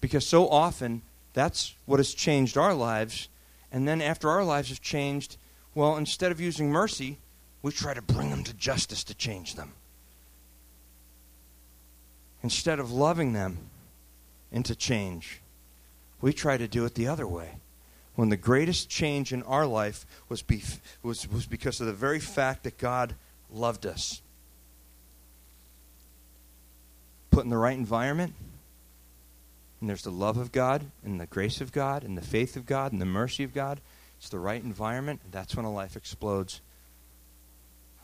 Because 0.00 0.24
so 0.24 0.48
often, 0.48 1.02
that's 1.32 1.74
what 1.84 1.98
has 1.98 2.14
changed 2.14 2.56
our 2.56 2.74
lives. 2.74 3.28
And 3.72 3.88
then 3.88 4.00
after 4.00 4.30
our 4.30 4.44
lives 4.44 4.68
have 4.68 4.80
changed, 4.80 5.36
well, 5.74 5.96
instead 5.96 6.30
of 6.30 6.40
using 6.40 6.70
mercy, 6.70 7.18
we 7.60 7.72
try 7.72 7.92
to 7.92 8.02
bring 8.02 8.30
them 8.30 8.44
to 8.44 8.54
justice 8.54 9.02
to 9.02 9.14
change 9.14 9.56
them. 9.56 9.72
Instead 12.44 12.78
of 12.78 12.92
loving 12.92 13.32
them, 13.32 13.58
into 14.54 14.76
change. 14.76 15.40
We 16.20 16.32
try 16.32 16.56
to 16.56 16.68
do 16.68 16.84
it 16.84 16.94
the 16.94 17.08
other 17.08 17.26
way. 17.26 17.56
When 18.14 18.28
the 18.28 18.36
greatest 18.36 18.88
change 18.88 19.32
in 19.32 19.42
our 19.42 19.66
life 19.66 20.06
was, 20.28 20.42
be, 20.42 20.62
was, 21.02 21.28
was 21.28 21.44
because 21.44 21.80
of 21.80 21.88
the 21.88 21.92
very 21.92 22.20
fact 22.20 22.62
that 22.62 22.78
God 22.78 23.16
loved 23.50 23.84
us. 23.84 24.22
Put 27.32 27.42
in 27.42 27.50
the 27.50 27.56
right 27.56 27.76
environment, 27.76 28.34
and 29.80 29.90
there's 29.90 30.04
the 30.04 30.10
love 30.12 30.36
of 30.36 30.52
God, 30.52 30.84
and 31.04 31.20
the 31.20 31.26
grace 31.26 31.60
of 31.60 31.72
God, 31.72 32.04
and 32.04 32.16
the 32.16 32.22
faith 32.22 32.54
of 32.54 32.64
God, 32.64 32.92
and 32.92 33.00
the 33.00 33.06
mercy 33.06 33.42
of 33.42 33.52
God. 33.52 33.80
It's 34.18 34.28
the 34.28 34.38
right 34.38 34.62
environment, 34.62 35.20
and 35.24 35.32
that's 35.32 35.56
when 35.56 35.66
a 35.66 35.72
life 35.72 35.96
explodes. 35.96 36.60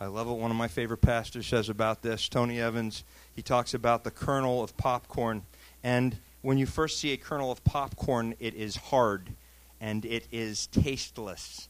I 0.01 0.07
love 0.07 0.27
what 0.27 0.39
one 0.39 0.51
of 0.51 0.57
my 0.57 0.67
favorite 0.67 1.03
pastors 1.03 1.47
says 1.47 1.69
about 1.69 2.03
this. 2.03 2.29
Tony 2.29 2.61
Evans, 2.61 3.05
he 3.37 3.43
talks 3.43 3.73
about 3.73 4.03
the 4.03 4.11
kernel 4.11 4.65
of 4.65 4.77
popcorn. 4.77 5.43
And 5.85 6.19
when 6.43 6.59
you 6.59 6.67
first 6.67 6.99
see 6.99 7.13
a 7.13 7.17
kernel 7.17 7.51
of 7.51 7.63
popcorn, 7.65 8.35
it 8.41 8.55
is 8.55 8.77
hard 8.77 9.31
and 9.81 10.05
it 10.05 10.27
is 10.33 10.67
tasteless. 10.69 11.69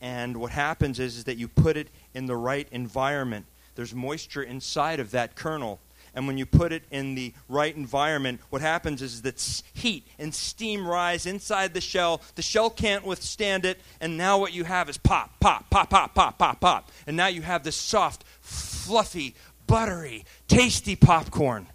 And 0.00 0.36
what 0.36 0.52
happens 0.52 1.00
is, 1.00 1.16
is 1.16 1.24
that 1.24 1.38
you 1.38 1.48
put 1.48 1.76
it 1.76 1.88
in 2.14 2.26
the 2.26 2.36
right 2.36 2.68
environment. 2.70 3.46
There's 3.74 3.94
moisture 3.94 4.42
inside 4.42 5.00
of 5.00 5.10
that 5.12 5.34
kernel. 5.34 5.80
And 6.14 6.26
when 6.26 6.38
you 6.38 6.46
put 6.46 6.72
it 6.72 6.84
in 6.90 7.14
the 7.14 7.32
right 7.48 7.74
environment, 7.76 8.40
what 8.50 8.62
happens 8.62 9.02
is 9.02 9.22
that 9.22 9.62
heat 9.72 10.06
and 10.18 10.34
steam 10.34 10.86
rise 10.86 11.26
inside 11.26 11.74
the 11.74 11.80
shell. 11.80 12.22
The 12.34 12.42
shell 12.42 12.70
can't 12.70 13.04
withstand 13.04 13.64
it. 13.64 13.78
And 14.00 14.16
now 14.16 14.38
what 14.38 14.52
you 14.52 14.64
have 14.64 14.88
is 14.88 14.98
pop, 14.98 15.38
pop, 15.38 15.68
pop, 15.70 15.90
pop, 15.90 16.14
pop, 16.14 16.38
pop, 16.38 16.60
pop. 16.60 16.90
And 17.06 17.16
now 17.16 17.28
you 17.28 17.42
have 17.42 17.62
this 17.62 17.76
soft, 17.76 18.24
fluffy, 18.40 19.34
buttery, 19.66 20.24
tasty 20.48 20.96
popcorn. 20.96 21.66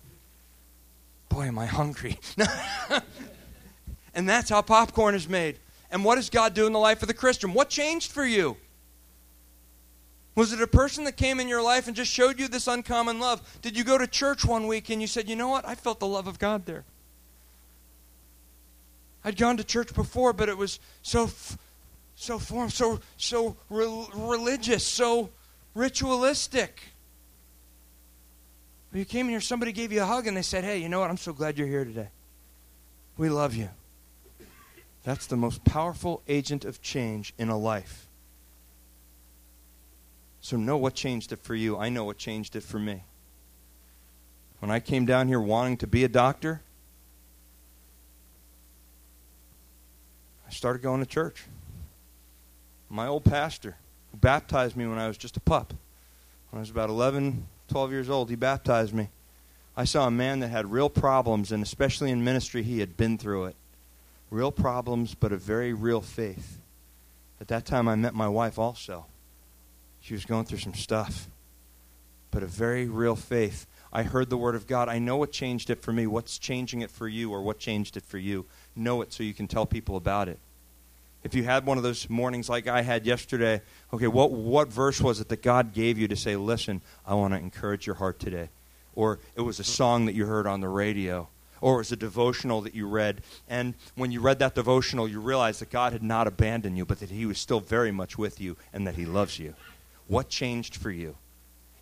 Boy, 1.33 1.47
am 1.47 1.57
I 1.57 1.65
hungry. 1.65 2.19
and 4.13 4.29
that's 4.29 4.51
how 4.51 4.61
popcorn 4.61 5.15
is 5.15 5.27
made. 5.27 5.57
And 5.89 6.05
what 6.05 6.15
does 6.15 6.29
God 6.29 6.53
do 6.53 6.67
in 6.67 6.73
the 6.73 6.79
life 6.79 7.01
of 7.01 7.07
the 7.07 7.13
Christian? 7.15 7.53
What 7.53 7.69
changed 7.69 8.11
for 8.11 8.23
you? 8.23 8.55
Was 10.35 10.53
it 10.53 10.61
a 10.61 10.67
person 10.67 11.05
that 11.05 11.17
came 11.17 11.39
in 11.39 11.47
your 11.47 11.63
life 11.63 11.87
and 11.87 11.95
just 11.95 12.11
showed 12.11 12.39
you 12.39 12.47
this 12.47 12.67
uncommon 12.67 13.19
love? 13.19 13.41
Did 13.63 13.75
you 13.75 13.83
go 13.83 13.97
to 13.97 14.05
church 14.05 14.45
one 14.45 14.67
week 14.67 14.91
and 14.91 15.01
you 15.01 15.07
said, 15.07 15.27
you 15.27 15.35
know 15.35 15.47
what? 15.47 15.67
I 15.67 15.73
felt 15.73 15.99
the 15.99 16.07
love 16.07 16.27
of 16.27 16.37
God 16.37 16.67
there. 16.67 16.83
I'd 19.25 19.35
gone 19.35 19.57
to 19.57 19.63
church 19.63 19.91
before, 19.95 20.33
but 20.33 20.49
it 20.49 20.57
was 20.57 20.79
so, 21.01 21.31
so 22.15 22.37
form, 22.37 22.69
so 22.69 22.99
so 23.17 23.55
re- 23.69 24.07
religious, 24.13 24.85
so 24.85 25.31
ritualistic. 25.73 26.92
You 28.93 29.05
came 29.05 29.25
in 29.25 29.31
here, 29.31 29.41
somebody 29.41 29.71
gave 29.71 29.91
you 29.91 30.03
a 30.03 30.05
hug 30.05 30.27
and 30.27 30.37
they 30.37 30.43
said, 30.43 30.63
"Hey, 30.63 30.77
you 30.77 30.87
know 30.87 30.99
what? 30.99 31.09
I'm 31.09 31.17
so 31.17 31.33
glad 31.33 31.57
you're 31.57 31.67
here 31.67 31.83
today. 31.83 32.09
We 33.17 33.29
love 33.29 33.55
you." 33.55 33.69
That's 35.03 35.25
the 35.25 35.35
most 35.35 35.65
powerful 35.65 36.21
agent 36.27 36.63
of 36.63 36.81
change 36.81 37.33
in 37.37 37.49
a 37.49 37.57
life. 37.57 38.07
So 40.41 40.57
know 40.57 40.77
what 40.77 40.93
changed 40.93 41.31
it 41.31 41.39
for 41.41 41.55
you. 41.55 41.77
I 41.77 41.89
know 41.89 42.03
what 42.03 42.17
changed 42.17 42.55
it 42.55 42.63
for 42.63 42.79
me. 42.79 43.03
When 44.59 44.69
I 44.69 44.79
came 44.79 45.05
down 45.05 45.27
here 45.27 45.41
wanting 45.41 45.77
to 45.77 45.87
be 45.87 46.03
a 46.03 46.07
doctor, 46.07 46.61
I 50.47 50.51
started 50.51 50.81
going 50.81 50.99
to 50.99 51.05
church. 51.05 51.45
My 52.89 53.07
old 53.07 53.25
pastor, 53.25 53.77
who 54.11 54.17
baptized 54.17 54.77
me 54.77 54.85
when 54.85 54.99
I 54.99 55.07
was 55.07 55.17
just 55.17 55.35
a 55.35 55.41
pup, 55.41 55.73
when 56.49 56.59
I 56.59 56.61
was 56.61 56.69
about 56.69 56.89
11, 56.89 57.47
12 57.73 57.91
years 57.91 58.07
old, 58.07 58.29
he 58.29 58.35
baptized 58.35 58.93
me. 58.93 59.09
I 59.75 59.85
saw 59.85 60.05
a 60.05 60.11
man 60.11 60.41
that 60.41 60.49
had 60.49 60.71
real 60.71 60.91
problems, 60.91 61.51
and 61.51 61.63
especially 61.63 62.11
in 62.11 62.23
ministry, 62.23 62.61
he 62.61 62.81
had 62.81 62.95
been 62.95 63.17
through 63.17 63.45
it. 63.45 63.55
Real 64.29 64.51
problems, 64.51 65.15
but 65.15 65.31
a 65.31 65.37
very 65.37 65.73
real 65.73 65.99
faith. 65.99 66.59
At 67.41 67.47
that 67.47 67.65
time, 67.65 67.87
I 67.87 67.95
met 67.95 68.13
my 68.13 68.27
wife 68.27 68.59
also. 68.59 69.07
She 70.01 70.13
was 70.13 70.23
going 70.23 70.45
through 70.45 70.59
some 70.59 70.75
stuff, 70.75 71.27
but 72.29 72.43
a 72.43 72.45
very 72.45 72.85
real 72.87 73.15
faith. 73.15 73.65
I 73.91 74.03
heard 74.03 74.29
the 74.29 74.37
word 74.37 74.53
of 74.53 74.67
God. 74.67 74.87
I 74.87 74.99
know 74.99 75.17
what 75.17 75.31
changed 75.31 75.71
it 75.71 75.81
for 75.81 75.91
me. 75.91 76.05
What's 76.05 76.37
changing 76.37 76.81
it 76.81 76.91
for 76.91 77.07
you, 77.07 77.31
or 77.31 77.41
what 77.41 77.57
changed 77.57 77.97
it 77.97 78.05
for 78.05 78.19
you? 78.19 78.45
Know 78.75 79.01
it 79.01 79.11
so 79.11 79.23
you 79.23 79.33
can 79.33 79.47
tell 79.47 79.65
people 79.65 79.97
about 79.97 80.27
it. 80.29 80.37
If 81.23 81.35
you 81.35 81.43
had 81.43 81.65
one 81.65 81.77
of 81.77 81.83
those 81.83 82.09
mornings 82.09 82.49
like 82.49 82.67
I 82.67 82.81
had 82.81 83.05
yesterday, 83.05 83.61
okay, 83.93 84.07
what, 84.07 84.31
what 84.31 84.67
verse 84.67 84.99
was 84.99 85.21
it 85.21 85.29
that 85.29 85.41
God 85.41 85.73
gave 85.73 85.97
you 85.97 86.07
to 86.09 86.15
say, 86.15 86.35
listen, 86.35 86.81
I 87.05 87.13
want 87.13 87.33
to 87.33 87.39
encourage 87.39 87.87
your 87.87 87.95
heart 87.95 88.19
today? 88.19 88.49
Or 88.93 89.19
it 89.35 89.41
was 89.41 89.59
a 89.59 89.63
song 89.63 90.05
that 90.05 90.15
you 90.15 90.25
heard 90.25 90.45
on 90.45 90.61
the 90.61 90.67
radio 90.67 91.29
or 91.63 91.75
it 91.75 91.77
was 91.77 91.91
a 91.93 91.95
devotional 91.95 92.59
that 92.59 92.75
you 92.75 92.85
read. 92.85 93.21
And 93.47 93.73
when 93.95 94.11
you 94.11 94.19
read 94.19 94.39
that 94.39 94.53
devotional, 94.53 95.07
you 95.07 95.21
realized 95.21 95.61
that 95.61 95.69
God 95.69 95.93
had 95.93 96.03
not 96.03 96.27
abandoned 96.27 96.77
you, 96.77 96.83
but 96.83 96.99
that 96.99 97.09
He 97.09 97.25
was 97.25 97.37
still 97.37 97.61
very 97.61 97.89
much 97.89 98.17
with 98.17 98.41
you 98.41 98.57
and 98.73 98.85
that 98.85 98.95
He 98.95 99.05
loves 99.05 99.39
you. 99.39 99.55
What 100.09 100.27
changed 100.27 100.75
for 100.75 100.91
you? 100.91 101.15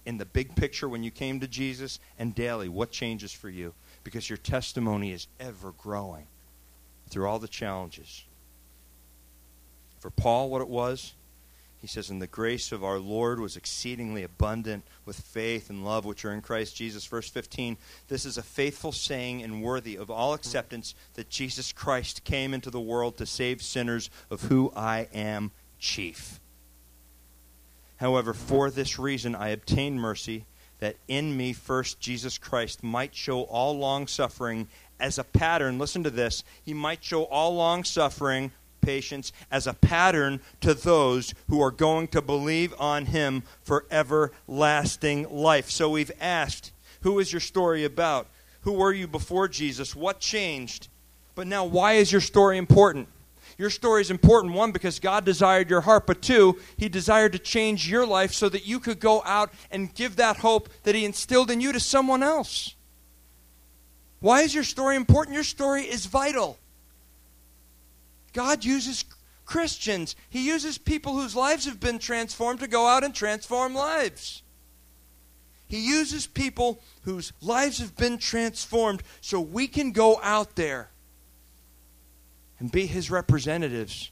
In 0.06 0.20
the 0.20 0.26
big 0.26 0.56
picture, 0.56 0.88
when 0.88 1.04
you 1.04 1.10
came 1.10 1.40
to 1.40 1.48
Jesus, 1.48 2.00
and 2.20 2.36
daily, 2.36 2.70
what 2.70 2.92
changes 2.92 3.32
for 3.32 3.50
you? 3.50 3.74
Because 4.04 4.30
your 4.30 4.38
testimony 4.38 5.14
is 5.14 5.26
ever 5.40 5.72
growing 5.72 6.28
through 7.10 7.28
all 7.28 7.40
the 7.40 7.48
challenges. 7.48 8.24
For 10.02 10.10
Paul, 10.10 10.50
what 10.50 10.64
it 10.64 10.68
was, 10.68 11.14
he 11.80 11.86
says, 11.86 12.10
And 12.10 12.20
the 12.20 12.28
grace 12.28 12.72
of 12.72 12.84
our 12.84 12.98
Lord 12.98 13.40
was 13.40 13.56
exceedingly 13.56 14.24
abundant 14.24 14.84
with 15.06 15.20
faith 15.20 15.70
and 15.70 15.86
love 15.86 16.06
which 16.06 16.26
are 16.26 16.34
in 16.34 16.42
Christ 16.42 16.76
Jesus. 16.76 17.06
Verse 17.06 17.30
15 17.30 17.78
This 18.08 18.26
is 18.26 18.38
a 18.38 18.44
faithful 18.44 18.92
saying 18.92 19.44
and 19.44 19.62
worthy 19.62 19.96
of 19.96 20.10
all 20.10 20.34
acceptance 20.34 20.96
that 21.14 21.30
Jesus 21.30 21.72
Christ 21.72 22.24
came 22.24 22.56
into 22.56 22.72
the 22.72 22.82
world 22.82 23.16
to 23.18 23.28
save 23.28 23.62
sinners, 23.62 24.10
of 24.32 24.42
who 24.44 24.74
I 24.76 25.08
am 25.14 25.52
chief. 25.78 26.40
However, 27.98 28.34
for 28.34 28.72
this 28.72 28.98
reason 28.98 29.36
I 29.36 29.50
obtained 29.50 30.02
mercy, 30.02 30.46
that 30.80 30.98
in 31.08 31.38
me 31.38 31.54
first 31.54 32.00
Jesus 32.00 32.40
Christ 32.40 32.84
might 32.84 33.14
show 33.14 33.44
all 33.44 33.78
long 33.78 34.08
suffering 34.08 34.68
as 35.00 35.18
a 35.18 35.24
pattern. 35.24 35.78
Listen 35.78 36.04
to 36.04 36.10
this. 36.10 36.44
He 36.64 36.74
might 36.74 37.04
show 37.04 37.24
all 37.24 37.56
long 37.56 37.84
suffering, 37.84 38.52
patience, 38.82 39.32
as 39.52 39.67
a 39.67 39.74
pattern 39.74 40.39
to 40.62 40.74
those 40.74 41.34
who 41.50 41.62
are 41.62 41.72
going 41.72 42.08
to 42.10 42.22
believe 42.22 42.74
on 42.80 43.06
him 43.06 43.44
for 43.63 43.86
everlasting 43.91 45.28
life. 45.30 45.70
So 45.70 45.89
we've 45.89 46.12
asked, 46.20 46.72
who 47.02 47.20
is 47.20 47.32
your 47.32 47.39
story 47.39 47.84
about? 47.86 48.28
Who 48.62 48.74
were 48.74 48.94
you 48.94 49.08
before 49.08 49.48
Jesus? 49.48 49.96
What 49.96 50.20
changed? 50.20 50.88
But 51.36 51.48
now, 51.48 51.65
why 51.65 51.94
is 51.94 52.12
your 52.12 52.22
story 52.22 52.58
important? 52.58 53.08
Your 53.58 53.70
story 53.70 54.02
is 54.02 54.12
important, 54.12 54.54
one, 54.54 54.72
because 54.72 55.00
God 55.00 55.26
desired 55.26 55.70
your 55.70 55.82
heart, 55.82 56.08
but 56.08 56.22
two, 56.22 56.58
He 56.78 56.89
desired 56.89 57.34
to 57.34 57.39
change 57.39 57.89
your 57.89 58.06
life 58.06 58.34
so 58.34 58.50
that 58.50 58.65
you 58.65 58.80
could 58.80 59.00
go 59.00 59.22
out 59.24 59.52
and 59.70 59.94
give 59.94 60.15
that 60.15 60.38
hope 60.38 60.70
that 60.84 60.96
He 60.96 61.06
instilled 61.06 61.52
in 61.52 61.62
you 61.62 61.72
to 61.72 61.80
someone 61.80 62.24
else. 62.24 62.76
Why 64.20 64.41
is 64.41 64.54
your 64.54 64.63
story 64.63 64.96
important? 64.96 65.34
Your 65.36 65.44
story 65.44 65.84
is 65.84 66.06
vital. 66.06 66.58
God 68.34 68.63
uses 68.63 69.06
Christians, 69.46 70.15
He 70.30 70.46
uses 70.46 70.78
people 70.78 71.13
whose 71.13 71.36
lives 71.36 71.65
have 71.65 71.80
been 71.80 72.00
transformed 72.00 72.60
to 72.62 72.67
go 72.67 72.88
out 72.88 73.04
and 73.04 73.13
transform 73.13 73.74
lives. 73.74 74.44
He 75.72 75.80
uses 75.80 76.28
people 76.28 76.82
whose 77.04 77.32
lives 77.41 77.80
have 77.80 77.96
been 77.96 78.17
transformed 78.17 79.04
so 79.22 79.39
we 79.39 79.67
can 79.67 79.94
go 79.94 80.20
out 80.22 80.58
there 80.58 80.89
and 82.60 82.70
be 82.70 82.86
his 82.86 83.10
representatives 83.10 84.12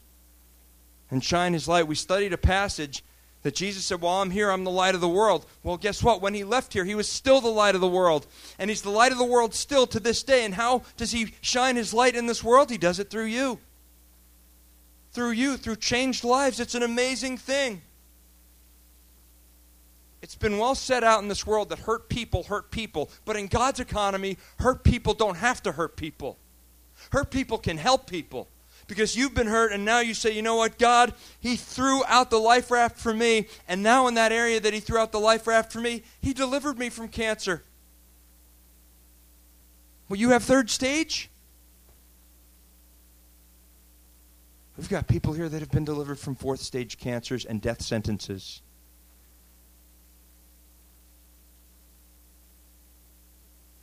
and 1.12 1.22
shine 1.22 1.52
his 1.52 1.68
light. 1.68 1.86
We 1.86 1.96
studied 1.96 2.32
a 2.32 2.38
passage 2.38 3.04
that 3.44 3.56
Jesus 3.56 3.84
said, 3.84 4.00
While 4.00 4.22
I'm 4.22 4.32
here, 4.32 4.50
I'm 4.50 4.64
the 4.64 4.72
light 4.72 4.96
of 4.96 5.02
the 5.02 5.10
world. 5.10 5.46
Well, 5.62 5.76
guess 5.76 6.02
what? 6.02 6.22
When 6.22 6.34
he 6.34 6.46
left 6.46 6.72
here, 6.72 6.86
he 6.86 6.96
was 6.96 7.10
still 7.10 7.42
the 7.42 7.50
light 7.50 7.76
of 7.76 7.82
the 7.82 7.88
world. 7.88 8.26
And 8.58 8.70
he's 8.70 8.82
the 8.82 8.90
light 8.90 9.12
of 9.12 9.18
the 9.18 9.24
world 9.26 9.54
still 9.54 9.86
to 9.88 10.00
this 10.00 10.24
day. 10.24 10.46
And 10.46 10.54
how 10.54 10.84
does 10.96 11.12
he 11.12 11.34
shine 11.42 11.76
his 11.76 11.94
light 11.94 12.16
in 12.16 12.26
this 12.26 12.44
world? 12.44 12.70
He 12.72 12.78
does 12.78 13.00
it 13.00 13.10
through 13.10 13.26
you. 13.26 13.60
Through 15.12 15.32
you, 15.32 15.58
through 15.58 15.78
changed 15.78 16.24
lives. 16.24 16.60
It's 16.60 16.76
an 16.76 16.84
amazing 16.84 17.38
thing. 17.38 17.82
It's 20.22 20.36
been 20.36 20.58
well 20.58 20.76
set 20.76 21.04
out 21.04 21.22
in 21.22 21.30
this 21.30 21.48
world 21.48 21.70
that 21.70 21.80
hurt 21.80 22.10
people 22.10 22.44
hurt 22.44 22.72
people. 22.72 23.10
But 23.26 23.38
in 23.38 23.48
God's 23.48 23.80
economy, 23.80 24.38
hurt 24.60 24.84
people 24.84 25.14
don't 25.14 25.38
have 25.38 25.64
to 25.64 25.72
hurt 25.72 25.96
people. 25.96 26.38
Hurt 27.12 27.32
people 27.32 27.58
can 27.58 27.78
help 27.78 28.08
people 28.08 28.50
because 28.90 29.16
you've 29.16 29.34
been 29.34 29.48
hurt 29.48 29.72
and 29.72 29.86
now 29.86 30.02
you 30.02 30.14
say, 30.14 30.32
you 30.32 30.42
know 30.42 30.56
what, 30.56 30.78
God, 30.78 31.14
He 31.40 31.56
threw 31.56 32.04
out 32.06 32.30
the 32.30 32.40
life 32.40 32.72
raft 32.72 32.98
for 32.98 33.14
me, 33.14 33.48
and 33.68 33.82
now 33.82 34.08
in 34.08 34.16
that 34.16 34.34
area 34.34 34.60
that 34.60 34.74
He 34.74 34.80
threw 34.82 34.98
out 34.98 35.14
the 35.14 35.20
life 35.20 35.48
raft 35.48 35.72
for 35.72 35.80
me, 35.80 36.04
He 36.22 36.34
delivered 36.34 36.78
me 36.78 36.90
from 36.90 37.08
cancer. 37.08 37.64
Well, 40.10 40.20
you 40.20 40.32
have 40.32 40.44
third 40.44 40.70
stage? 40.70 41.30
We've 44.80 44.88
got 44.88 45.10
people 45.10 45.34
here 45.34 45.50
that 45.50 45.60
have 45.60 45.72
been 45.72 45.84
delivered 45.84 46.18
from 46.18 46.36
fourth 46.36 46.62
stage 46.62 46.98
cancers 46.98 47.44
and 47.44 47.62
death 47.62 47.82
sentences. 47.82 48.62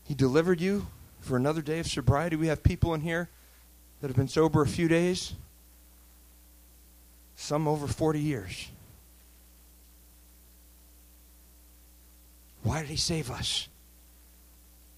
He 0.04 0.14
delivered 0.14 0.58
you 0.58 0.86
for 1.20 1.36
another 1.36 1.60
day 1.60 1.80
of 1.80 1.86
sobriety. 1.86 2.36
We 2.36 2.46
have 2.46 2.62
people 2.62 2.94
in 2.94 3.02
here 3.02 3.28
that 4.00 4.06
have 4.06 4.16
been 4.16 4.26
sober 4.26 4.62
a 4.62 4.66
few 4.66 4.88
days, 4.88 5.34
some 7.34 7.68
over 7.68 7.86
40 7.86 8.18
years. 8.18 8.68
Why 12.62 12.80
did 12.80 12.88
he 12.88 12.96
save 12.96 13.30
us? 13.30 13.68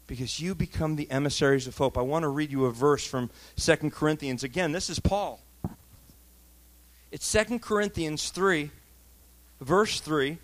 Because 0.07 0.39
you 0.39 0.55
become 0.55 0.95
the 0.95 1.11
emissaries 1.11 1.67
of 1.67 1.77
hope. 1.77 1.99
I 1.99 2.03
want 2.03 2.23
to 2.23 2.29
read 2.29 2.53
you 2.53 2.67
a 2.67 2.71
verse 2.71 3.05
from 3.05 3.31
2 3.57 3.91
Corinthians. 3.91 4.45
Again, 4.45 4.71
this 4.71 4.89
is 4.89 5.01
Paul. 5.01 5.43
It's 7.11 7.31
2 7.33 7.59
Corinthians 7.59 8.31
3, 8.31 8.71
verse 9.61 10.01
3. 10.01 10.39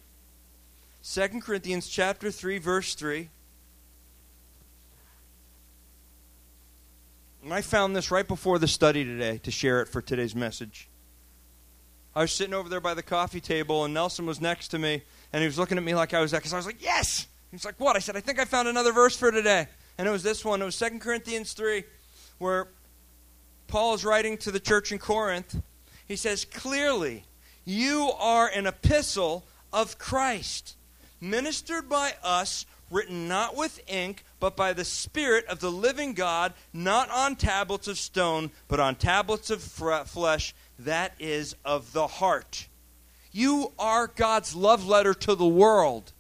2 1.02 1.28
Corinthians 1.40 1.86
chapter 1.86 2.30
3, 2.30 2.58
verse 2.58 2.94
3. 2.94 3.28
And 7.42 7.52
I 7.52 7.60
found 7.60 7.94
this 7.94 8.10
right 8.10 8.26
before 8.26 8.58
the 8.58 8.66
study 8.66 9.04
today 9.04 9.36
to 9.38 9.50
share 9.50 9.82
it 9.82 9.88
for 9.88 10.00
today's 10.00 10.34
message. 10.34 10.88
I 12.14 12.22
was 12.22 12.32
sitting 12.32 12.54
over 12.54 12.70
there 12.70 12.80
by 12.80 12.94
the 12.94 13.02
coffee 13.02 13.40
table, 13.40 13.84
and 13.84 13.92
Nelson 13.92 14.24
was 14.24 14.40
next 14.40 14.68
to 14.68 14.78
me, 14.78 15.02
and 15.32 15.42
he 15.42 15.46
was 15.46 15.58
looking 15.58 15.76
at 15.76 15.84
me 15.84 15.94
like 15.94 16.14
I 16.14 16.20
was 16.20 16.30
that 16.30 16.38
because 16.38 16.54
I 16.54 16.56
was 16.56 16.64
like, 16.64 16.82
yes! 16.82 17.26
He's 17.50 17.64
like, 17.64 17.78
What? 17.78 17.94
I 17.94 17.98
said, 17.98 18.16
I 18.16 18.20
think 18.20 18.40
I 18.40 18.46
found 18.46 18.68
another 18.68 18.92
verse 18.92 19.16
for 19.16 19.30
today. 19.30 19.68
And 19.98 20.08
it 20.08 20.10
was 20.10 20.22
this 20.22 20.44
one. 20.44 20.62
It 20.62 20.64
was 20.64 20.78
2 20.78 20.98
Corinthians 20.98 21.52
3, 21.52 21.84
where 22.38 22.68
Paul 23.68 23.94
is 23.94 24.04
writing 24.04 24.38
to 24.38 24.50
the 24.50 24.58
church 24.58 24.90
in 24.90 24.98
Corinth. 24.98 25.60
He 26.06 26.16
says, 26.16 26.44
Clearly, 26.44 27.24
you 27.64 28.10
are 28.18 28.48
an 28.48 28.66
epistle 28.66 29.44
of 29.72 29.98
Christ, 29.98 30.76
ministered 31.20 31.88
by 31.88 32.14
us, 32.22 32.66
written 32.90 33.26
not 33.26 33.56
with 33.56 33.80
ink, 33.88 34.24
but 34.38 34.56
by 34.56 34.72
the 34.72 34.84
Spirit 34.84 35.46
of 35.46 35.60
the 35.60 35.70
living 35.70 36.12
God, 36.12 36.52
not 36.72 37.10
on 37.10 37.36
tablets 37.36 37.88
of 37.88 37.98
stone, 37.98 38.50
but 38.68 38.80
on 38.80 38.94
tablets 38.94 39.50
of 39.50 39.62
flesh, 39.62 40.54
that 40.78 41.14
is 41.18 41.56
of 41.64 41.92
the 41.92 42.06
heart. 42.06 42.68
You 43.32 43.72
are 43.78 44.06
God's 44.06 44.54
love 44.54 44.86
letter 44.86 45.14
to 45.14 45.34
the 45.34 45.46
world. 45.46 46.12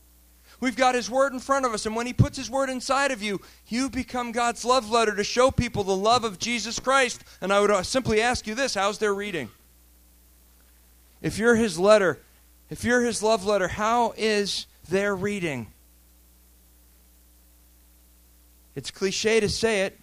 We've 0.60 0.76
got 0.76 0.94
His 0.94 1.10
Word 1.10 1.32
in 1.32 1.40
front 1.40 1.66
of 1.66 1.74
us, 1.74 1.84
and 1.84 1.94
when 1.94 2.06
He 2.06 2.12
puts 2.12 2.38
His 2.38 2.50
Word 2.50 2.70
inside 2.70 3.10
of 3.10 3.22
you, 3.22 3.40
you 3.68 3.90
become 3.90 4.32
God's 4.32 4.64
love 4.64 4.90
letter 4.90 5.14
to 5.14 5.22
show 5.22 5.50
people 5.50 5.84
the 5.84 5.94
love 5.94 6.24
of 6.24 6.38
Jesus 6.38 6.80
Christ. 6.80 7.22
And 7.40 7.52
I 7.52 7.60
would 7.60 7.70
uh, 7.70 7.82
simply 7.82 8.22
ask 8.22 8.46
you 8.46 8.54
this 8.54 8.74
how's 8.74 8.98
their 8.98 9.14
reading? 9.14 9.50
If 11.24 11.38
you're 11.38 11.54
His 11.54 11.78
letter, 11.78 12.20
if 12.68 12.84
you're 12.84 13.00
His 13.00 13.22
love 13.22 13.46
letter, 13.46 13.66
how 13.66 14.12
is 14.18 14.66
their 14.90 15.16
reading? 15.16 15.68
It's 18.74 18.90
cliche 18.90 19.40
to 19.40 19.48
say 19.48 19.84
it 19.86 19.98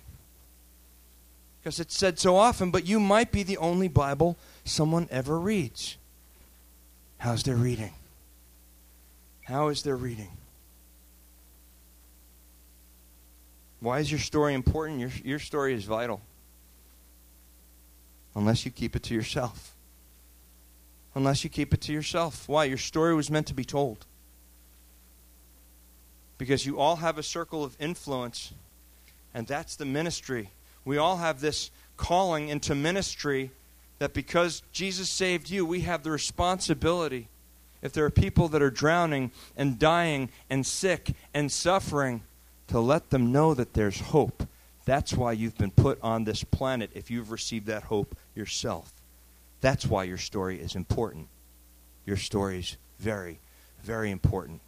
because 1.59 1.79
it's 1.79 1.95
said 1.95 2.17
so 2.17 2.37
often, 2.37 2.71
but 2.71 2.87
you 2.87 2.99
might 2.99 3.31
be 3.31 3.43
the 3.43 3.57
only 3.57 3.87
Bible 3.87 4.35
someone 4.65 5.07
ever 5.11 5.39
reads. 5.39 5.95
How's 7.19 7.43
their 7.43 7.55
reading? 7.55 7.93
How 9.43 9.67
is 9.67 9.83
their 9.83 9.95
reading? 9.95 10.31
Why 13.79 13.99
is 13.99 14.09
your 14.09 14.19
story 14.19 14.55
important? 14.55 14.99
Your, 14.99 15.11
your 15.23 15.39
story 15.39 15.75
is 15.75 15.85
vital. 15.85 16.19
Unless 18.33 18.65
you 18.65 18.71
keep 18.71 18.95
it 18.95 19.03
to 19.03 19.13
yourself. 19.13 19.75
Unless 21.13 21.43
you 21.43 21.49
keep 21.49 21.73
it 21.73 21.81
to 21.81 21.93
yourself. 21.93 22.47
Why? 22.47 22.65
Your 22.65 22.77
story 22.77 23.13
was 23.13 23.29
meant 23.29 23.47
to 23.47 23.53
be 23.53 23.65
told. 23.65 24.05
Because 26.37 26.65
you 26.65 26.79
all 26.79 26.97
have 26.97 27.17
a 27.17 27.23
circle 27.23 27.63
of 27.63 27.75
influence, 27.79 28.53
and 29.33 29.45
that's 29.45 29.75
the 29.75 29.85
ministry. 29.85 30.51
We 30.85 30.97
all 30.97 31.17
have 31.17 31.41
this 31.41 31.69
calling 31.97 32.49
into 32.49 32.73
ministry 32.73 33.51
that 33.99 34.13
because 34.13 34.63
Jesus 34.71 35.09
saved 35.09 35.49
you, 35.49 35.65
we 35.65 35.81
have 35.81 36.01
the 36.01 36.09
responsibility. 36.09 37.27
If 37.81 37.93
there 37.93 38.05
are 38.05 38.09
people 38.11 38.47
that 38.49 38.61
are 38.61 38.71
drowning 38.71 39.31
and 39.55 39.77
dying 39.77 40.29
and 40.49 40.65
sick 40.65 41.13
and 41.33 41.51
suffering, 41.51 42.23
to 42.71 42.79
let 42.79 43.09
them 43.09 43.33
know 43.33 43.53
that 43.53 43.73
there's 43.73 43.99
hope. 43.99 44.47
That's 44.85 45.13
why 45.13 45.33
you've 45.33 45.57
been 45.57 45.71
put 45.71 45.99
on 46.01 46.23
this 46.23 46.43
planet 46.43 46.91
if 46.93 47.11
you've 47.11 47.29
received 47.29 47.67
that 47.67 47.83
hope 47.83 48.15
yourself. 48.33 48.93
That's 49.61 49.85
why 49.85 50.03
your 50.03 50.17
story 50.17 50.59
is 50.59 50.75
important. 50.75 51.27
Your 52.05 52.17
story 52.17 52.59
is 52.59 52.77
very, 52.99 53.39
very 53.83 54.11
important. 54.11 54.61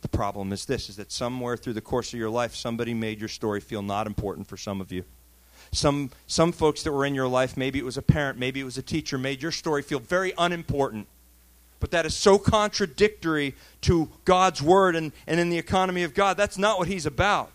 The 0.00 0.08
problem 0.08 0.52
is 0.52 0.64
this 0.64 0.88
is 0.88 0.96
that 0.96 1.10
somewhere 1.10 1.56
through 1.56 1.72
the 1.72 1.80
course 1.80 2.12
of 2.12 2.18
your 2.18 2.30
life 2.30 2.54
somebody 2.54 2.94
made 2.94 3.18
your 3.18 3.28
story 3.28 3.60
feel 3.60 3.82
not 3.82 4.06
important 4.06 4.46
for 4.46 4.56
some 4.56 4.80
of 4.80 4.92
you. 4.92 5.04
Some 5.72 6.10
some 6.26 6.52
folks 6.52 6.84
that 6.84 6.92
were 6.92 7.04
in 7.04 7.14
your 7.14 7.28
life, 7.28 7.56
maybe 7.56 7.80
it 7.80 7.84
was 7.84 7.98
a 7.98 8.02
parent, 8.02 8.38
maybe 8.38 8.60
it 8.60 8.64
was 8.64 8.78
a 8.78 8.82
teacher, 8.82 9.18
made 9.18 9.42
your 9.42 9.50
story 9.50 9.82
feel 9.82 9.98
very 9.98 10.32
unimportant. 10.38 11.08
But 11.80 11.90
that 11.90 12.06
is 12.06 12.14
so 12.14 12.38
contradictory 12.38 13.54
to 13.82 14.08
God's 14.24 14.62
word 14.62 14.96
and, 14.96 15.12
and 15.26 15.38
in 15.38 15.50
the 15.50 15.58
economy 15.58 16.02
of 16.04 16.14
God. 16.14 16.36
That's 16.36 16.58
not 16.58 16.78
what 16.78 16.88
he's 16.88 17.06
about. 17.06 17.52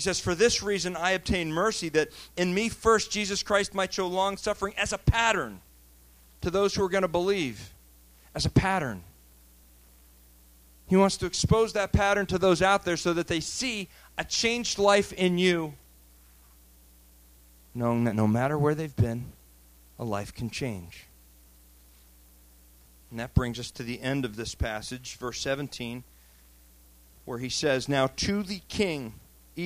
He 0.00 0.02
says, 0.02 0.18
For 0.18 0.34
this 0.34 0.62
reason 0.62 0.96
I 0.96 1.10
obtain 1.10 1.52
mercy, 1.52 1.90
that 1.90 2.08
in 2.34 2.54
me 2.54 2.70
first 2.70 3.10
Jesus 3.10 3.42
Christ 3.42 3.74
might 3.74 3.92
show 3.92 4.06
long 4.06 4.38
suffering 4.38 4.72
as 4.78 4.94
a 4.94 4.98
pattern 4.98 5.60
to 6.40 6.50
those 6.50 6.74
who 6.74 6.82
are 6.82 6.88
going 6.88 7.02
to 7.02 7.08
believe. 7.08 7.74
As 8.34 8.46
a 8.46 8.50
pattern. 8.50 9.02
He 10.86 10.96
wants 10.96 11.18
to 11.18 11.26
expose 11.26 11.74
that 11.74 11.92
pattern 11.92 12.24
to 12.28 12.38
those 12.38 12.62
out 12.62 12.86
there 12.86 12.96
so 12.96 13.12
that 13.12 13.26
they 13.26 13.40
see 13.40 13.90
a 14.16 14.24
changed 14.24 14.78
life 14.78 15.12
in 15.12 15.36
you, 15.36 15.74
knowing 17.74 18.04
that 18.04 18.16
no 18.16 18.26
matter 18.26 18.56
where 18.56 18.74
they've 18.74 18.96
been, 18.96 19.26
a 19.98 20.04
life 20.04 20.32
can 20.32 20.48
change. 20.48 21.04
And 23.10 23.20
that 23.20 23.34
brings 23.34 23.60
us 23.60 23.70
to 23.72 23.82
the 23.82 24.00
end 24.00 24.24
of 24.24 24.36
this 24.36 24.54
passage, 24.54 25.18
verse 25.18 25.42
17, 25.42 26.04
where 27.26 27.38
he 27.38 27.50
says, 27.50 27.86
Now 27.86 28.06
to 28.16 28.42
the 28.42 28.62
King, 28.68 29.12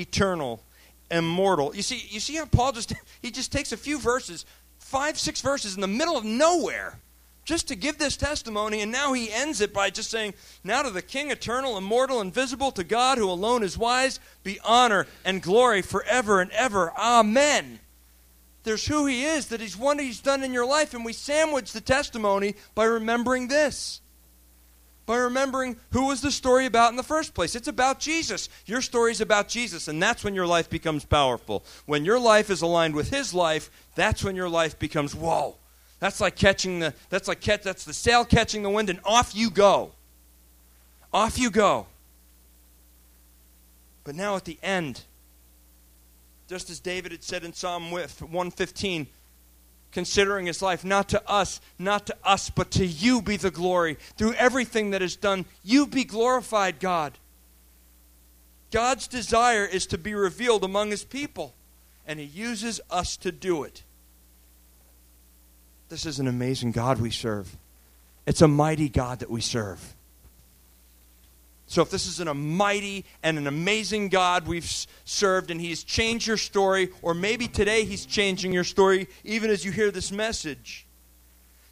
eternal, 0.00 0.62
immortal. 1.10 1.74
You 1.74 1.82
see, 1.82 2.02
you 2.08 2.20
see 2.20 2.36
how 2.36 2.46
Paul 2.46 2.72
just 2.72 2.92
he 3.22 3.30
just 3.30 3.52
takes 3.52 3.72
a 3.72 3.76
few 3.76 3.98
verses, 3.98 4.44
five, 4.78 5.18
six 5.18 5.40
verses 5.40 5.74
in 5.74 5.80
the 5.80 5.88
middle 5.88 6.16
of 6.16 6.24
nowhere, 6.24 6.98
just 7.44 7.68
to 7.68 7.76
give 7.76 7.98
this 7.98 8.16
testimony, 8.16 8.80
and 8.80 8.90
now 8.90 9.12
he 9.12 9.30
ends 9.30 9.60
it 9.60 9.74
by 9.74 9.90
just 9.90 10.10
saying, 10.10 10.34
Now 10.62 10.82
to 10.82 10.90
the 10.90 11.02
King, 11.02 11.30
eternal, 11.30 11.76
immortal, 11.76 12.20
invisible, 12.20 12.72
to 12.72 12.84
God 12.84 13.18
who 13.18 13.28
alone 13.28 13.62
is 13.62 13.76
wise, 13.76 14.18
be 14.42 14.58
honor 14.64 15.06
and 15.24 15.42
glory 15.42 15.82
forever 15.82 16.40
and 16.40 16.50
ever. 16.52 16.92
Amen. 16.96 17.80
There's 18.62 18.86
who 18.86 19.04
he 19.04 19.24
is, 19.24 19.48
that 19.48 19.60
he's 19.60 19.76
one 19.76 19.98
he's 19.98 20.20
done 20.20 20.42
in 20.42 20.54
your 20.54 20.66
life, 20.66 20.94
and 20.94 21.04
we 21.04 21.12
sandwich 21.12 21.72
the 21.72 21.82
testimony 21.82 22.54
by 22.74 22.84
remembering 22.84 23.48
this. 23.48 24.00
By 25.06 25.16
remembering 25.16 25.76
who 25.90 26.06
was 26.06 26.22
the 26.22 26.32
story 26.32 26.64
about 26.64 26.90
in 26.90 26.96
the 26.96 27.02
first 27.02 27.34
place. 27.34 27.54
It's 27.54 27.68
about 27.68 28.00
Jesus. 28.00 28.48
Your 28.64 28.80
story 28.80 29.10
is 29.10 29.20
about 29.20 29.48
Jesus, 29.48 29.86
and 29.88 30.02
that's 30.02 30.24
when 30.24 30.34
your 30.34 30.46
life 30.46 30.70
becomes 30.70 31.04
powerful. 31.04 31.64
When 31.84 32.04
your 32.04 32.18
life 32.18 32.48
is 32.48 32.62
aligned 32.62 32.94
with 32.94 33.10
his 33.10 33.34
life, 33.34 33.70
that's 33.94 34.24
when 34.24 34.34
your 34.34 34.48
life 34.48 34.78
becomes 34.78 35.14
whoa. 35.14 35.56
That's 36.00 36.20
like 36.20 36.36
catching 36.36 36.80
the 36.80 36.94
that's 37.10 37.28
like 37.28 37.40
catch, 37.40 37.62
that's 37.62 37.84
the 37.84 37.92
sail 37.92 38.24
catching 38.24 38.62
the 38.62 38.70
wind 38.70 38.90
and 38.90 39.00
off 39.04 39.34
you 39.34 39.50
go. 39.50 39.92
Off 41.12 41.38
you 41.38 41.50
go. 41.50 41.86
But 44.04 44.14
now 44.14 44.36
at 44.36 44.44
the 44.44 44.58
end, 44.62 45.02
just 46.48 46.68
as 46.68 46.80
David 46.80 47.12
had 47.12 47.22
said 47.22 47.44
in 47.44 47.52
Psalm 47.52 47.90
115, 47.90 49.06
considering 49.94 50.46
his 50.46 50.60
life, 50.60 50.84
not 50.84 51.08
to 51.08 51.30
us, 51.30 51.60
not 51.78 52.06
to 52.06 52.16
us, 52.22 52.50
but 52.50 52.70
to 52.72 52.84
you 52.84 53.22
be 53.22 53.38
the 53.38 53.50
glory. 53.50 53.96
Through 54.18 54.34
everything 54.34 54.90
that 54.90 55.00
is 55.00 55.16
done, 55.16 55.46
you 55.62 55.86
be 55.86 56.04
glorified, 56.04 56.80
God. 56.80 57.16
God's 58.70 59.06
desire 59.06 59.64
is 59.64 59.86
to 59.86 59.98
be 59.98 60.14
revealed 60.14 60.64
among 60.64 60.90
his 60.90 61.04
people, 61.04 61.54
and 62.06 62.18
he 62.18 62.26
uses 62.26 62.80
us 62.90 63.16
to 63.18 63.30
do 63.30 63.62
it. 63.62 63.84
This 65.88 66.04
is 66.04 66.18
an 66.18 66.26
amazing 66.26 66.72
God 66.72 67.00
we 67.00 67.10
serve. 67.10 67.56
It's 68.26 68.42
a 68.42 68.48
mighty 68.48 68.88
God 68.88 69.20
that 69.20 69.30
we 69.30 69.40
serve. 69.40 69.93
So, 71.66 71.82
if 71.82 71.90
this 71.90 72.06
is 72.06 72.20
an, 72.20 72.28
a 72.28 72.34
mighty 72.34 73.04
and 73.22 73.38
an 73.38 73.46
amazing 73.46 74.08
God 74.08 74.46
we've 74.46 74.70
served 75.04 75.50
and 75.50 75.60
He's 75.60 75.82
changed 75.82 76.26
your 76.26 76.36
story, 76.36 76.90
or 77.00 77.14
maybe 77.14 77.48
today 77.48 77.84
He's 77.84 78.04
changing 78.04 78.52
your 78.52 78.64
story 78.64 79.08
even 79.24 79.50
as 79.50 79.64
you 79.64 79.72
hear 79.72 79.90
this 79.90 80.12
message, 80.12 80.86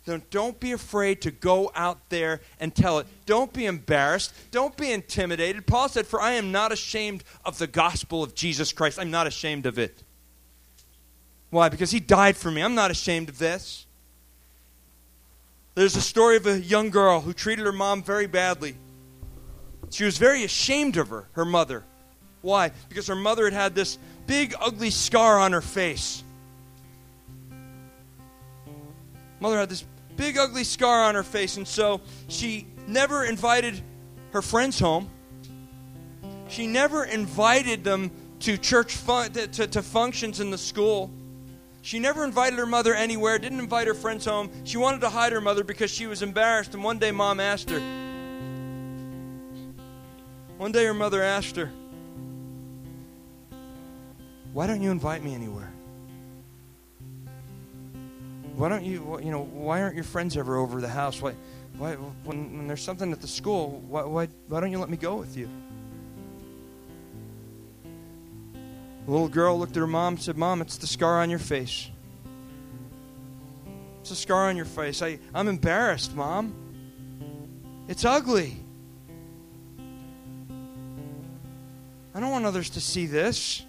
then 0.04 0.22
don't 0.30 0.58
be 0.58 0.72
afraid 0.72 1.22
to 1.22 1.30
go 1.30 1.70
out 1.74 2.08
there 2.08 2.40
and 2.58 2.74
tell 2.74 2.98
it. 2.98 3.06
Don't 3.26 3.52
be 3.52 3.66
embarrassed. 3.66 4.34
Don't 4.50 4.76
be 4.76 4.90
intimidated. 4.90 5.66
Paul 5.66 5.88
said, 5.88 6.06
For 6.06 6.20
I 6.20 6.32
am 6.32 6.50
not 6.50 6.72
ashamed 6.72 7.22
of 7.44 7.58
the 7.58 7.68
gospel 7.68 8.22
of 8.22 8.34
Jesus 8.34 8.72
Christ. 8.72 8.98
I'm 8.98 9.10
not 9.10 9.26
ashamed 9.26 9.66
of 9.66 9.78
it. 9.78 10.02
Why? 11.50 11.68
Because 11.68 11.90
He 11.90 12.00
died 12.00 12.36
for 12.36 12.50
me. 12.50 12.62
I'm 12.62 12.74
not 12.74 12.90
ashamed 12.90 13.28
of 13.28 13.38
this. 13.38 13.86
There's 15.74 15.96
a 15.96 16.02
story 16.02 16.36
of 16.36 16.46
a 16.46 16.60
young 16.60 16.90
girl 16.90 17.20
who 17.20 17.32
treated 17.32 17.64
her 17.64 17.72
mom 17.72 18.02
very 18.02 18.26
badly. 18.26 18.74
She 19.92 20.04
was 20.04 20.16
very 20.16 20.42
ashamed 20.42 20.96
of 20.96 21.08
her, 21.10 21.28
her 21.32 21.44
mother. 21.44 21.84
Why? 22.40 22.72
Because 22.88 23.06
her 23.08 23.14
mother 23.14 23.44
had 23.44 23.52
had 23.52 23.74
this 23.74 23.98
big, 24.26 24.54
ugly 24.58 24.90
scar 24.90 25.38
on 25.38 25.52
her 25.52 25.60
face. 25.60 26.24
Mother 29.38 29.58
had 29.58 29.68
this 29.68 29.84
big, 30.16 30.38
ugly 30.38 30.64
scar 30.64 31.04
on 31.04 31.14
her 31.14 31.22
face, 31.22 31.58
and 31.58 31.68
so 31.68 32.00
she 32.28 32.66
never 32.86 33.24
invited 33.24 33.82
her 34.32 34.40
friends 34.40 34.78
home. 34.78 35.10
She 36.48 36.66
never 36.66 37.04
invited 37.04 37.84
them 37.84 38.10
to 38.40 38.56
church 38.56 38.94
fun- 38.96 39.32
to, 39.32 39.46
to, 39.46 39.66
to 39.66 39.82
functions 39.82 40.40
in 40.40 40.50
the 40.50 40.58
school. 40.58 41.10
She 41.82 41.98
never 41.98 42.24
invited 42.24 42.58
her 42.58 42.66
mother 42.66 42.94
anywhere, 42.94 43.38
didn't 43.38 43.58
invite 43.58 43.88
her 43.88 43.94
friends 43.94 44.24
home. 44.24 44.50
She 44.64 44.78
wanted 44.78 45.02
to 45.02 45.10
hide 45.10 45.32
her 45.32 45.40
mother 45.40 45.64
because 45.64 45.90
she 45.90 46.06
was 46.06 46.22
embarrassed. 46.22 46.72
And 46.72 46.82
one 46.82 46.98
day, 46.98 47.10
mom 47.10 47.40
asked 47.40 47.68
her, 47.70 48.01
one 50.58 50.72
day 50.72 50.84
her 50.84 50.94
mother 50.94 51.22
asked 51.22 51.56
her, 51.56 51.70
Why 54.52 54.66
don't 54.66 54.82
you 54.82 54.90
invite 54.90 55.22
me 55.22 55.34
anywhere? 55.34 55.72
Why 58.54 58.68
don't 58.68 58.84
you, 58.84 59.18
you 59.22 59.30
know, 59.30 59.44
why 59.44 59.82
aren't 59.82 59.94
your 59.94 60.04
friends 60.04 60.36
ever 60.36 60.56
over 60.56 60.80
the 60.80 60.88
house? 60.88 61.22
Why, 61.22 61.34
Why, 61.78 61.94
when, 61.94 62.58
when 62.58 62.66
there's 62.66 62.82
something 62.82 63.10
at 63.12 63.20
the 63.20 63.28
school, 63.28 63.82
why, 63.88 64.02
why, 64.04 64.28
why 64.48 64.60
don't 64.60 64.70
you 64.70 64.78
let 64.78 64.90
me 64.90 64.98
go 64.98 65.16
with 65.16 65.36
you? 65.36 65.48
The 69.06 69.10
little 69.10 69.28
girl 69.28 69.58
looked 69.58 69.76
at 69.76 69.80
her 69.80 69.86
mom 69.86 70.14
and 70.14 70.22
said, 70.22 70.36
Mom, 70.36 70.60
it's 70.60 70.76
the 70.76 70.86
scar 70.86 71.20
on 71.22 71.30
your 71.30 71.38
face. 71.38 71.90
It's 74.00 74.10
a 74.10 74.16
scar 74.16 74.48
on 74.48 74.56
your 74.56 74.66
face. 74.66 75.02
I, 75.02 75.18
I'm 75.34 75.48
embarrassed, 75.48 76.14
Mom. 76.14 76.54
It's 77.88 78.04
ugly. 78.04 78.61
I 82.14 82.20
don't 82.20 82.30
want 82.30 82.44
others 82.44 82.70
to 82.70 82.80
see 82.80 83.06
this. 83.06 83.64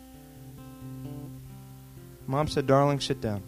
Mom 2.27 2.47
said, 2.47 2.67
Darling, 2.67 2.99
sit 2.99 3.21
down. 3.21 3.41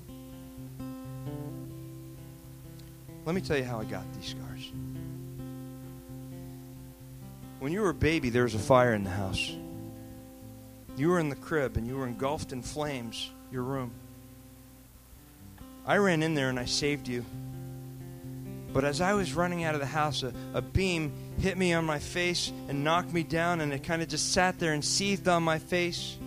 Let 3.26 3.34
me 3.34 3.42
tell 3.42 3.58
you 3.58 3.64
how 3.64 3.80
I 3.80 3.86
got 3.86 4.04
these 4.14 4.30
scars. 4.30 4.72
When 7.60 7.72
you 7.72 7.82
were 7.82 7.90
a 7.90 7.94
baby, 7.94 8.30
there 8.30 8.44
was 8.44 8.54
a 8.54 8.60
fire 8.60 8.94
in 8.94 9.04
the 9.04 9.10
house. 9.10 9.52
You 10.96 11.10
were 11.10 11.20
in 11.20 11.30
the 11.30 11.36
crib 11.36 11.78
and 11.78 11.88
you 11.88 11.98
were 11.98 12.06
engulfed 12.06 12.54
in 12.54 12.62
flames, 12.62 13.32
your 13.52 13.64
room. 13.64 13.92
I 15.86 15.98
ran 15.98 16.24
in 16.24 16.36
there 16.36 16.50
and 16.50 16.60
I 16.60 16.66
saved 16.66 17.08
you. 17.08 17.26
But 18.72 18.84
as 18.84 19.02
I 19.02 19.14
was 19.14 19.34
running 19.34 19.64
out 19.64 19.74
of 19.74 19.80
the 19.80 19.88
house, 19.88 20.24
a, 20.24 20.34
a 20.54 20.62
beam 20.62 21.12
hit 21.40 21.58
me 21.58 21.74
on 21.74 21.86
my 21.86 22.00
face 22.00 22.52
and 22.68 22.84
knocked 22.84 23.14
me 23.14 23.24
down, 23.24 23.62
and 23.62 23.74
it 23.74 23.84
kind 23.84 24.02
of 24.02 24.08
just 24.08 24.34
sat 24.34 24.60
there 24.60 24.74
and 24.74 24.84
seethed 24.84 25.28
on 25.28 25.44
my 25.44 25.60
face. 25.60 26.18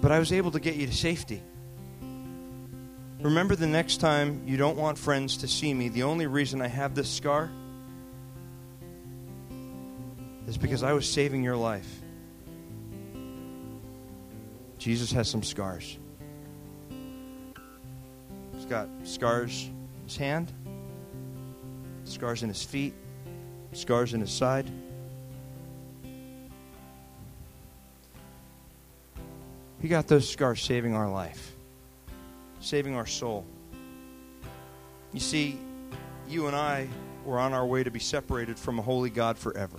But 0.00 0.12
I 0.12 0.18
was 0.18 0.32
able 0.32 0.50
to 0.52 0.60
get 0.60 0.76
you 0.76 0.86
to 0.86 0.94
safety. 0.94 1.42
Remember 3.20 3.56
the 3.56 3.66
next 3.66 3.98
time 3.98 4.42
you 4.46 4.56
don't 4.56 4.76
want 4.76 4.98
friends 4.98 5.38
to 5.38 5.48
see 5.48 5.72
me, 5.72 5.88
the 5.88 6.02
only 6.02 6.26
reason 6.26 6.60
I 6.60 6.68
have 6.68 6.94
this 6.94 7.08
scar 7.08 7.50
is 10.46 10.58
because 10.58 10.82
I 10.82 10.92
was 10.92 11.08
saving 11.08 11.42
your 11.42 11.56
life. 11.56 11.88
Jesus 14.76 15.10
has 15.12 15.26
some 15.26 15.42
scars. 15.42 15.98
He's 18.52 18.66
got 18.66 18.88
scars 19.04 19.70
in 19.70 20.04
his 20.04 20.16
hand, 20.18 20.52
scars 22.04 22.42
in 22.42 22.50
his 22.50 22.62
feet, 22.62 22.92
scars 23.74 24.14
in 24.14 24.20
his 24.20 24.30
side. 24.30 24.70
He 29.80 29.88
got 29.88 30.08
those 30.08 30.28
scars 30.28 30.62
saving 30.62 30.94
our 30.94 31.10
life 31.10 31.54
saving 32.64 32.96
our 32.96 33.06
soul. 33.06 33.44
You 35.12 35.20
see, 35.20 35.58
you 36.28 36.46
and 36.46 36.56
I 36.56 36.88
were 37.24 37.38
on 37.38 37.52
our 37.52 37.66
way 37.66 37.84
to 37.84 37.90
be 37.90 38.00
separated 38.00 38.58
from 38.58 38.78
a 38.78 38.82
holy 38.82 39.10
God 39.10 39.38
forever. 39.38 39.76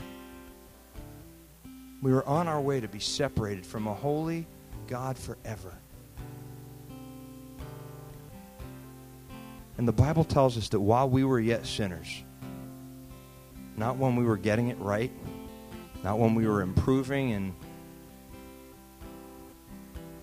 We 2.02 2.14
were 2.14 2.26
on 2.28 2.48
our 2.48 2.62
way 2.62 2.80
to 2.80 2.88
be 2.88 3.00
separated 3.00 3.66
from 3.66 3.88
a 3.88 3.93
holy 3.93 4.48
God 4.88 5.18
forever. 5.18 5.74
And 9.78 9.88
the 9.88 9.93
Bible 9.93 10.24
tells 10.24 10.58
us 10.58 10.70
that 10.70 10.80
while 10.80 11.10
we 11.10 11.24
were 11.24 11.39
yet 11.39 11.66
sinners, 11.66 12.24
not 13.78 13.98
when 13.98 14.16
we 14.16 14.24
were 14.24 14.38
getting 14.38 14.70
it 14.70 14.80
right, 14.80 15.12
not 16.04 16.20
when 16.20 16.36
we 16.36 16.48
were 16.48 16.62
improving 16.62 17.34
and 17.34 17.54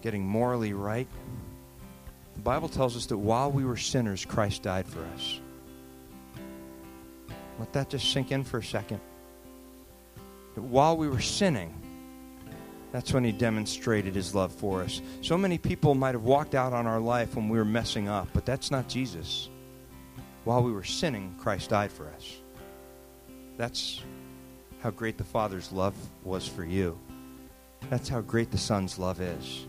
getting 0.01 0.27
morally 0.27 0.73
right, 0.73 1.09
the 2.35 2.41
Bible 2.41 2.69
tells 2.69 2.97
us 2.97 3.07
that 3.07 3.19
while 3.19 3.51
we 3.51 3.65
were 3.65 3.77
sinners, 3.77 4.25
Christ 4.25 4.63
died 4.63 4.87
for 4.87 5.05
us. 5.15 5.41
Let 7.59 7.73
that 7.75 7.91
just 7.91 8.11
sink 8.13 8.33
in 8.33 8.43
for 8.43 8.59
a 8.59 8.65
second. 8.65 9.01
That 10.55 10.63
while 10.63 10.97
we 10.97 11.09
were 11.09 11.21
sinning, 11.21 11.75
that's 12.91 13.13
when 13.13 13.25
he 13.25 13.33
demonstrated 13.33 14.15
his 14.15 14.35
love 14.35 14.53
for 14.53 14.83
us. 14.83 15.01
So 15.23 15.39
many 15.39 15.57
people 15.59 15.95
might 15.95 16.15
have 16.15 16.25
walked 16.25 16.55
out 16.55 16.73
on 16.73 16.87
our 16.87 17.01
life 17.01 17.37
when 17.37 17.49
we 17.49 17.59
were 17.59 17.65
messing 17.65 18.09
up, 18.09 18.29
but 18.35 18.45
that's 18.45 18.71
not 18.71 18.89
Jesus. 18.89 19.49
While 20.45 20.63
we 20.63 20.73
were 20.73 20.85
sinning, 20.85 21.35
Christ 21.39 21.71
died 21.71 21.93
for 21.93 22.09
us. 22.09 22.42
That's 23.57 24.03
how 24.81 24.91
great 24.91 25.19
the 25.19 25.25
Father's 25.25 25.73
love 25.73 25.95
was 26.25 26.47
for 26.47 26.65
you. 26.65 26.99
That's 27.91 28.09
how 28.09 28.21
great 28.21 28.51
the 28.51 28.59
Son's 28.59 28.99
love 28.99 29.21
is. 29.21 29.67